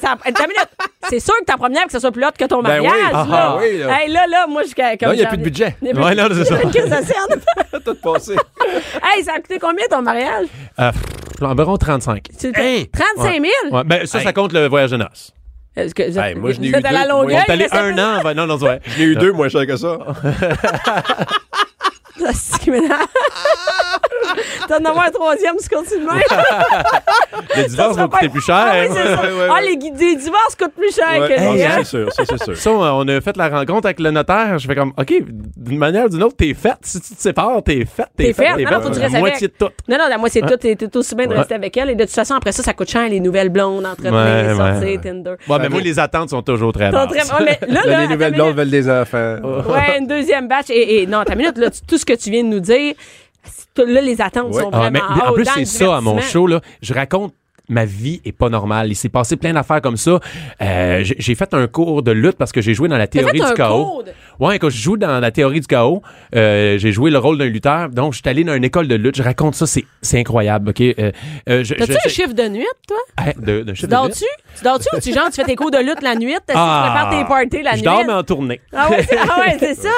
C'est 1.08 1.20
sûr 1.20 1.34
que 1.40 1.44
ta 1.44 1.56
première, 1.56 1.84
que 1.86 1.92
ce 1.92 1.98
soit 1.98 2.09
plus 2.12 2.24
haute 2.24 2.36
que 2.36 2.44
ton 2.44 2.62
Ben 2.62 2.80
oui. 2.80 2.86
mariage. 2.88 3.10
Ah, 3.12 3.26
là. 3.28 3.54
ah, 3.54 3.58
oui, 3.60 3.78
là. 3.78 4.00
Hey, 4.02 4.08
là, 4.12 4.26
là, 4.26 4.46
moi, 4.46 4.62
je. 4.64 4.74
Comme 4.74 5.08
Non, 5.08 5.14
il 5.14 5.20
y 5.20 5.24
a 5.24 5.28
plus 5.28 5.38
de 5.38 5.42
budget. 5.42 5.76
Plus 5.78 5.88
Ouais, 5.92 6.14
de- 6.14 6.20
non, 6.20 6.28
c'est 6.32 6.44
ça. 7.74 7.80
Tout 7.84 7.94
passé. 7.96 8.32
hey, 9.16 9.24
ça 9.24 9.32
a 9.34 9.40
coûté 9.40 9.58
combien 9.58 9.86
ton 9.90 10.02
mariage? 10.02 10.46
Euh, 10.78 10.92
pff, 10.92 11.42
environ 11.42 11.76
35. 11.76 12.22
Tu- 12.38 12.52
Hey! 12.54 12.88
35 12.88 13.32
000? 13.32 13.44
Ouais, 13.76 13.84
ben, 13.84 14.06
ça, 14.06 14.20
ça 14.20 14.32
compte 14.32 14.52
le 14.52 14.66
voyage 14.68 14.90
de 14.90 14.96
noces. 14.98 15.32
Est-ce 15.76 15.94
que- 15.94 16.02
Hey, 16.02 16.34
moi, 16.34 16.50
je 16.52 16.60
êtes 16.60 16.66
eu 16.66 16.72
la 16.72 17.02
deux. 17.04 17.08
longueuil. 17.08 17.34
Moi, 17.36 17.42
On 17.46 17.50
est 17.50 17.52
allé 17.52 17.68
ça 17.68 17.82
un 17.82 17.96
an. 17.98 18.20
ben, 18.22 18.34
non, 18.34 18.46
non, 18.46 18.56
ouais. 18.58 18.80
J'ai 18.96 19.04
eu 19.04 19.14
deux 19.16 19.32
moins 19.32 19.48
cher 19.48 19.66
que 19.66 19.76
ça. 19.76 19.98
Ça, 22.20 22.32
c'est 22.34 22.54
ce 22.54 22.58
qui 22.60 22.70
m'énerve. 22.70 23.06
T'en 24.68 24.76
as 24.84 25.06
un 25.06 25.10
troisième, 25.10 25.54
tu 25.56 25.68
continues 25.74 26.02
de 26.04 26.06
même. 26.06 26.20
Le 27.56 27.68
divorce 27.68 27.92
sera 27.94 28.02
va 28.02 28.08
pas- 28.08 28.16
coûter 28.18 28.28
plus 28.28 28.42
cher. 28.44 28.56
Ah 28.70 28.72
oui, 28.82 28.86
c'est 28.94 29.02
ça. 29.16 29.22
Ouais, 29.22 29.28
ouais, 29.28 29.48
Ah, 29.50 29.60
les, 29.62 29.68
les 29.70 30.16
divorces 30.16 30.54
coûtent 30.58 30.74
plus 30.74 30.94
cher 30.94 31.20
Ouais. 31.20 31.28
que 31.28 31.34
Ah, 31.38 31.52
les 31.52 31.60
ça, 31.62 31.66
hein? 31.68 31.72
c'est 31.78 31.84
sûr, 31.84 32.12
ça, 32.12 32.22
c'est 32.28 32.44
sûr. 32.44 32.56
Ça, 32.56 32.70
on 32.72 33.08
a 33.08 33.20
fait 33.20 33.36
la 33.36 33.48
rencontre 33.48 33.86
avec 33.86 34.00
le 34.00 34.10
notaire. 34.10 34.58
Je 34.58 34.66
fais 34.66 34.74
comme, 34.74 34.92
OK, 34.96 35.12
d'une 35.56 35.78
manière 35.78 36.04
ou 36.06 36.08
d'une 36.08 36.22
autre, 36.22 36.36
t'es 36.36 36.54
faite. 36.54 36.78
Si 36.82 37.00
tu 37.00 37.14
te 37.14 37.20
sépares, 37.20 37.62
t'es 37.64 37.84
faite. 37.84 38.08
T'es 38.16 38.32
faite. 38.32 38.56
T'es 38.56 38.64
Non, 38.64 38.70
non, 38.72 38.80
faut 38.82 38.88
que 38.90 38.94
tu 38.94 39.00
La 39.00 39.06
restes 39.06 39.18
moitié 39.18 39.48
de 39.48 39.52
tout. 39.58 39.68
Non, 39.88 39.98
non, 39.98 40.04
la 40.08 40.18
moitié 40.18 40.42
de 40.42 40.48
tout, 40.48 40.56
t'es 40.56 40.76
t'es 40.76 40.96
aussi 40.96 41.14
bien 41.14 41.26
de 41.26 41.34
rester 41.34 41.54
avec 41.54 41.76
elle. 41.76 41.90
Et 41.90 41.94
de 41.94 42.04
toute 42.04 42.12
façon, 42.14 42.34
après 42.34 42.52
ça, 42.52 42.62
ça 42.62 42.72
coûte 42.74 42.90
cher, 42.90 43.08
les 43.08 43.20
nouvelles 43.20 43.48
blondes, 43.48 43.84
entretenir, 43.86 44.56
sortir. 44.56 45.00
Tinder. 45.00 45.34
Ouais, 45.48 45.58
mais 45.60 45.68
moi, 45.68 45.80
les 45.80 45.98
attentes 45.98 46.30
sont 46.30 46.42
toujours 46.42 46.72
très 46.72 46.90
basses. 46.90 47.08
les 47.86 48.06
nouvelles 48.08 48.34
blondes 48.34 48.54
veulent 48.56 48.70
des 48.70 48.88
enfants. 48.88 49.36
Ouais, 49.68 49.98
une 49.98 50.06
deuxième 50.06 50.46
batch. 50.48 50.66
Et, 50.70 51.06
non, 51.06 51.24
ta 51.24 51.34
minute, 51.34 51.56
là, 51.58 51.70
tu- 51.70 51.80
tout 51.86 51.98
ce 51.98 52.04
que 52.16 52.22
tu 52.22 52.30
viens 52.30 52.42
de 52.44 52.48
nous 52.48 52.60
dire, 52.60 52.94
là, 53.76 54.00
les 54.00 54.20
attentes 54.20 54.52
Ouais. 54.54 54.62
sont 54.62 54.70
Ah, 54.72 54.78
vraiment 54.90 55.00
mais 55.14 55.22
en 55.22 55.32
plus, 55.32 55.44
c'est 55.54 55.64
ça 55.64 55.96
à 55.96 56.00
mon 56.00 56.20
show. 56.20 56.46
Là, 56.46 56.60
je 56.82 56.92
raconte 56.94 57.32
ma 57.70 57.84
vie 57.86 58.20
est 58.24 58.32
pas 58.32 58.48
normale. 58.50 58.88
Il 58.90 58.94
s'est 58.94 59.08
passé 59.08 59.36
plein 59.36 59.52
d'affaires 59.54 59.80
comme 59.80 59.96
ça. 59.96 60.20
Euh, 60.60 61.02
j'ai 61.04 61.34
fait 61.34 61.54
un 61.54 61.66
cours 61.66 62.02
de 62.02 62.10
lutte 62.12 62.36
parce 62.36 62.52
que 62.52 62.60
j'ai 62.60 62.74
joué 62.74 62.88
dans 62.88 62.98
la 62.98 63.06
théorie 63.06 63.38
fait 63.38 63.44
du 63.44 63.50
un 63.50 63.54
chaos. 63.54 63.84
cours 63.84 64.04
de- 64.04 64.10
Ouais, 64.44 64.58
quand 64.58 64.70
je 64.70 64.78
joue 64.80 64.96
dans 64.96 65.20
la 65.20 65.30
théorie 65.30 65.60
du 65.60 65.66
chaos, 65.66 66.02
euh, 66.34 66.78
j'ai 66.78 66.92
joué 66.92 67.10
le 67.10 67.18
rôle 67.18 67.36
d'un 67.38 67.44
lutteur. 67.46 67.90
Donc, 67.90 68.14
je 68.14 68.20
suis 68.20 68.28
allé 68.28 68.42
dans 68.42 68.54
une 68.54 68.64
école 68.64 68.88
de 68.88 68.94
lutte. 68.94 69.16
Je 69.16 69.22
raconte 69.22 69.54
ça, 69.54 69.66
c'est 69.66 70.18
incroyable. 70.18 70.70
Ok, 70.70 70.80
euh, 70.80 71.12
je- 71.46 71.74
T'as-tu 71.74 71.92
je- 71.92 71.98
un 72.06 72.08
chiffre 72.10 72.32
de 72.32 72.48
nuit, 72.48 72.64
toi? 72.88 72.96
Hey, 73.18 73.34
de, 73.38 73.62
de 73.62 73.72
Tu 73.72 73.82
de 73.82 73.86
dors-tu? 73.88 74.24
Tu 74.56 74.64
dors-tu 74.64 74.86
ou 74.96 75.00
tu, 75.00 75.12
genre, 75.12 75.26
tu 75.26 75.32
fais 75.32 75.44
tes 75.44 75.56
cours 75.56 75.70
de 75.70 75.78
lutte 75.78 76.02
la 76.02 76.14
nuit? 76.14 76.32
Est-ce 76.32 76.38
que 76.40 76.52
tu 76.52 76.52
prépares 76.52 77.10
tes 77.10 77.24
parties 77.24 77.62
la 77.62 77.72
je 77.72 77.76
nuit? 77.76 77.82
dors, 77.82 78.04
mais 78.06 78.12
en 78.14 78.22
tournée. 78.22 78.60
Ah 78.74 78.90
ouais, 78.90 79.02
c'est, 79.08 79.18
ah 79.18 79.40
ouais, 79.40 79.74
ça. 79.74 79.88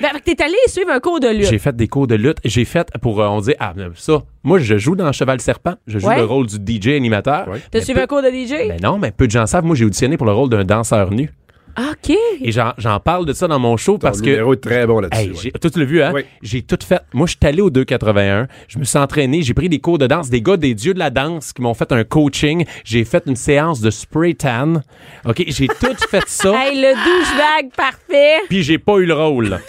Ben, 0.00 0.08
t'es 0.24 0.42
allé 0.42 0.54
suivre 0.66 0.90
un 0.90 1.00
cours 1.00 1.20
de 1.20 1.28
lutte. 1.28 1.46
J'ai 1.50 1.58
fait 1.58 1.76
des 1.76 1.86
cours 1.88 2.06
de 2.06 2.14
lutte. 2.14 2.38
J'ai 2.44 2.64
fait 2.64 2.88
pour, 3.02 3.18
on 3.18 3.40
dit, 3.40 3.54
ah, 3.60 3.74
ça, 3.96 4.22
moi, 4.42 4.58
je 4.58 4.78
joue 4.78 4.96
dans 4.96 5.12
Cheval 5.12 5.40
Serpent. 5.42 5.74
Je 5.86 5.98
joue 5.98 6.08
Ouais. 6.08 6.16
le 6.16 6.24
rôle 6.24 6.46
du 6.46 6.56
DJ 6.56 6.88
animateur. 6.96 7.19
T'as 7.22 7.46
Mais 7.74 7.80
suivi 7.80 7.98
peu- 7.98 8.02
un 8.04 8.06
cours 8.06 8.22
de 8.22 8.28
DJ? 8.28 8.68
Ben 8.68 8.80
non, 8.82 8.98
mais 8.98 9.10
peu 9.10 9.26
de 9.26 9.30
gens 9.32 9.46
savent. 9.46 9.64
Moi, 9.64 9.76
j'ai 9.76 9.84
auditionné 9.84 10.16
pour 10.16 10.26
le 10.26 10.32
rôle 10.32 10.48
d'un 10.50 10.64
danseur 10.64 11.10
nu. 11.10 11.30
OK. 11.78 12.16
Et 12.40 12.52
j'en 12.52 13.00
parle 13.00 13.26
de 13.26 13.32
ça 13.32 13.48
dans 13.48 13.58
mon 13.58 13.76
show 13.76 13.98
parce 13.98 14.20
que 14.20 14.26
numéro 14.26 14.54
est 14.54 14.62
très 14.62 14.86
bon 14.86 15.00
là-dessus. 15.00 15.22
Hey, 15.22 15.30
ouais. 15.30 15.50
toi, 15.60 15.70
tu 15.70 15.78
l'as 15.78 15.84
vu, 15.84 16.02
hein? 16.02 16.12
Oui. 16.14 16.24
J'ai 16.42 16.62
tout 16.62 16.78
fait. 16.82 17.00
Moi, 17.12 17.26
je 17.26 17.32
suis 17.32 17.38
allé 17.42 17.60
au 17.60 17.70
281. 17.70 18.46
Je 18.68 18.78
me 18.78 18.84
suis 18.84 18.98
entraîné. 18.98 19.42
J'ai 19.42 19.54
pris 19.54 19.68
des 19.68 19.78
cours 19.78 19.98
de 19.98 20.06
danse. 20.06 20.30
Des 20.30 20.42
gars, 20.42 20.56
des 20.56 20.74
dieux 20.74 20.94
de 20.94 20.98
la 20.98 21.10
danse 21.10 21.52
qui 21.52 21.62
m'ont 21.62 21.74
fait 21.74 21.90
un 21.92 22.04
coaching. 22.04 22.64
J'ai 22.84 23.04
fait 23.04 23.22
une 23.26 23.36
séance 23.36 23.80
de 23.80 23.90
spray 23.90 24.34
tan. 24.34 24.82
OK? 25.24 25.44
J'ai 25.46 25.66
tout 25.80 25.96
fait 26.10 26.26
ça. 26.26 26.52
Hey, 26.54 26.80
le 26.80 26.94
douchebag 26.94 27.72
parfait. 27.76 28.40
Puis 28.48 28.62
j'ai 28.62 28.78
pas 28.78 28.96
eu 28.98 29.06
le 29.06 29.14
rôle. 29.14 29.60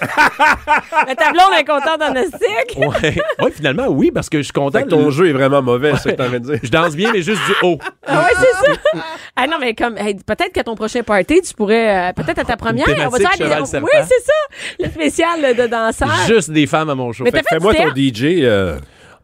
Le 1.08 1.16
tableau, 1.16 1.42
on 1.52 1.58
est 1.58 1.64
content 1.64 1.98
dans 2.00 2.14
notre 2.14 2.32
cycle. 2.38 2.80
Ouais. 2.80 3.16
ouais, 3.44 3.52
finalement, 3.52 3.88
oui, 3.88 4.12
parce 4.12 4.30
que 4.30 4.38
je 4.40 4.44
suis 4.44 4.54
content. 4.54 4.80
Fait 4.80 4.86
que 4.86 4.90
ton 4.90 5.10
jeu 5.10 5.30
est 5.30 5.34
vraiment 5.34 5.62
mauvais, 5.62 5.94
c'est 5.98 6.10
ça 6.10 6.12
que 6.14 6.18
t'en 6.18 6.40
dire. 6.40 6.60
Je 6.62 6.70
danse 6.70 6.96
bien, 6.96 7.12
mais 7.12 7.22
juste 7.22 7.42
du 7.46 7.54
haut. 7.62 7.78
Ah 8.06 8.22
ouais, 8.22 8.34
c'est 8.40 8.74
ça. 8.74 9.06
Ah 9.36 9.48
non, 9.48 9.58
mais 9.60 9.74
comme, 9.74 9.98
hey, 9.98 10.16
peut-être 10.16 10.52
qu'à 10.52 10.64
ton 10.64 10.76
prochain 10.76 11.04
party, 11.04 11.42
tu 11.42 11.54
pourrais, 11.54 11.91
euh, 11.92 12.14
peut-être 12.14 12.40
à 12.40 12.44
ta 12.46 12.58
première, 12.58 12.88
on 12.88 13.10
va 13.10 13.18
cheval 13.38 13.66
serpent. 13.68 13.88
Oui, 13.94 14.00
c'est 14.08 14.26
ça. 14.26 14.34
Le 14.80 14.90
spécial 14.90 15.56
de 15.56 15.68
danseur. 15.68 16.10
Juste 16.28 16.52
des 16.52 16.66
femmes 16.68 16.90
à 16.90 16.96
mon 16.96 17.12
show. 17.12 17.24
Mais 17.24 17.32
Fait 17.32 17.38
t'as 17.38 17.44
que 17.44 17.48
fait 17.50 17.72
Fais-moi 17.72 17.74
ton 17.76 17.96
DJ. 17.96 18.42
Euh, 18.44 18.78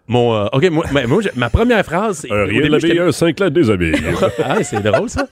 mon, 0.07 0.33
euh, 0.35 0.45
OK, 0.53 0.69
moi, 0.69 0.85
mais 0.93 1.05
moi, 1.05 1.21
ma 1.35 1.49
première 1.49 1.83
phrase, 1.85 2.19
c'est. 2.21 2.31
au 2.31 2.45
début, 2.47 2.79
j'étais- 2.79 2.99
un 2.99 3.11
5 3.11 3.39
lettres 3.39 3.49
déshabillé. 3.49 3.93
Ah, 4.43 4.63
c'est 4.63 4.81
drôle, 4.81 5.09
ça. 5.09 5.25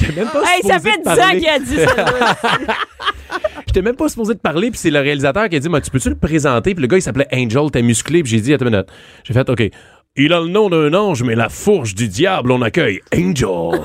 J'étais 0.00 0.12
même 0.20 0.28
pas 0.28 0.40
Hey, 0.40 0.62
ça 0.62 0.78
supposé 0.78 0.90
fait 0.90 0.98
de 0.98 1.02
10 1.02 1.08
ans 1.10 1.14
parler. 1.16 1.38
qu'il 1.40 1.48
a 1.48 1.58
dit 1.58 1.76
ça. 1.76 2.04
J'étais 3.66 3.82
même 3.82 3.96
pas 3.96 4.08
supposé 4.08 4.34
de 4.34 4.38
parler, 4.38 4.70
puis 4.70 4.78
c'est 4.78 4.90
le 4.90 5.00
réalisateur 5.00 5.48
qui 5.48 5.56
a 5.56 5.58
dit 5.58 5.68
Mais 5.68 5.80
Tu 5.80 5.90
peux-tu 5.90 6.08
le 6.08 6.14
présenter? 6.16 6.74
Puis 6.74 6.80
le 6.82 6.86
gars, 6.88 6.96
il 6.96 7.02
s'appelait 7.02 7.28
Angel, 7.32 7.70
t'es 7.70 7.82
musclé, 7.82 8.22
puis 8.22 8.30
j'ai 8.32 8.40
dit 8.40 8.54
Attends 8.54 8.66
une 8.66 8.70
minute. 8.72 8.86
J'ai 9.24 9.34
fait 9.34 9.48
OK. 9.48 9.62
Il 10.16 10.32
a 10.32 10.40
le 10.40 10.46
nom 10.46 10.68
d'un 10.70 10.94
ange, 10.94 11.22
mais 11.24 11.34
la 11.34 11.48
fourche 11.48 11.94
du 11.94 12.06
diable, 12.08 12.52
on 12.52 12.62
accueille 12.62 13.00
Angel. 13.14 13.48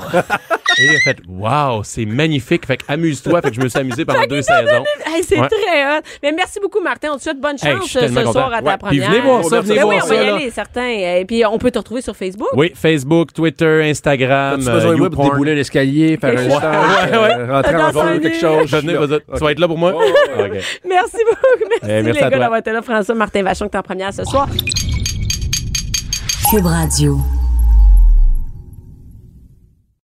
Et 0.80 0.84
il 0.86 0.96
a 0.96 1.00
fait 1.00 1.18
Wow, 1.28 1.82
c'est 1.84 2.06
magnifique. 2.06 2.66
Fait 2.66 2.76
que 2.78 2.84
amuse-toi. 2.88 3.40
Fait 3.42 3.50
que 3.50 3.56
je 3.56 3.60
me 3.60 3.68
suis 3.68 3.78
amusé 3.78 4.04
pendant 4.04 4.26
deux 4.26 4.42
saisons. 4.42 4.84
Hey, 5.06 5.22
c'est 5.22 5.38
Ouais. 5.38 5.48
très 5.48 5.98
hot. 5.98 6.02
Mais 6.22 6.32
merci 6.32 6.58
beaucoup, 6.60 6.80
Martin. 6.80 7.08
On 7.12 7.16
te 7.18 7.22
souhaite 7.22 7.40
bonne 7.40 7.56
Hey, 7.62 7.76
chance 7.76 7.84
suis 7.90 7.98
euh, 7.98 8.08
ce 8.08 8.14
content. 8.14 8.32
soir 8.32 8.52
à 8.52 8.62
ta 8.62 8.70
Ouais. 8.70 8.76
Puis 8.88 8.98
première. 9.00 9.10
venez 9.10 9.20
voir 9.20 9.44
ça, 9.44 9.60
venez 9.60 9.74
Ben 9.76 9.84
oui, 9.84 9.94
voir 9.96 10.04
on 10.04 10.08
va 10.08 10.14
ça, 10.16 10.22
y 10.22 10.26
là. 10.26 10.34
aller, 10.36 10.50
certain. 10.50 10.86
Et 10.88 11.24
puis, 11.26 11.44
on 11.44 11.58
peut 11.58 11.70
te 11.70 11.78
retrouver 11.78 12.00
sur 12.02 12.16
Facebook. 12.16 12.48
Oui, 12.54 12.72
Facebook, 12.74 13.32
Twitter, 13.32 13.82
Instagram, 13.90 14.60
euh, 14.66 14.72
besoin 14.72 14.92
de 14.94 14.96
moi 14.98 15.10
pour 15.10 15.18
YouPorn. 15.24 15.30
débouler 15.38 15.54
l'escalier, 15.54 16.16
faire 16.16 16.30
un 16.30 16.44
Ouais, 16.44 16.50
stage, 16.50 17.10
ouais, 17.10 17.18
ouais. 17.18 17.34
euh, 17.38 17.52
rentrer 17.52 17.76
en 17.76 17.90
vol 17.90 18.20
quelque 18.20 18.40
chose? 18.40 18.70
Tu 18.70 19.44
vas 19.44 19.52
être 19.52 19.58
là 19.58 19.68
pour 19.68 19.78
moi? 19.78 19.92
Merci 20.88 21.16
beaucoup. 21.28 21.70
Merci, 21.86 22.12
les 22.12 22.20
gars 22.20 22.30
d'avoir 22.30 22.56
été 22.58 22.72
là. 22.72 22.80
François 22.82 23.14
Martin 23.14 23.42
Vachon, 23.42 23.66
que 23.66 23.72
t'es 23.72 23.78
en 23.78 23.82
première 23.82 24.12
ce 24.14 24.24
soir. 24.24 24.48
Cube 26.50 26.66
Radio. 26.66 27.18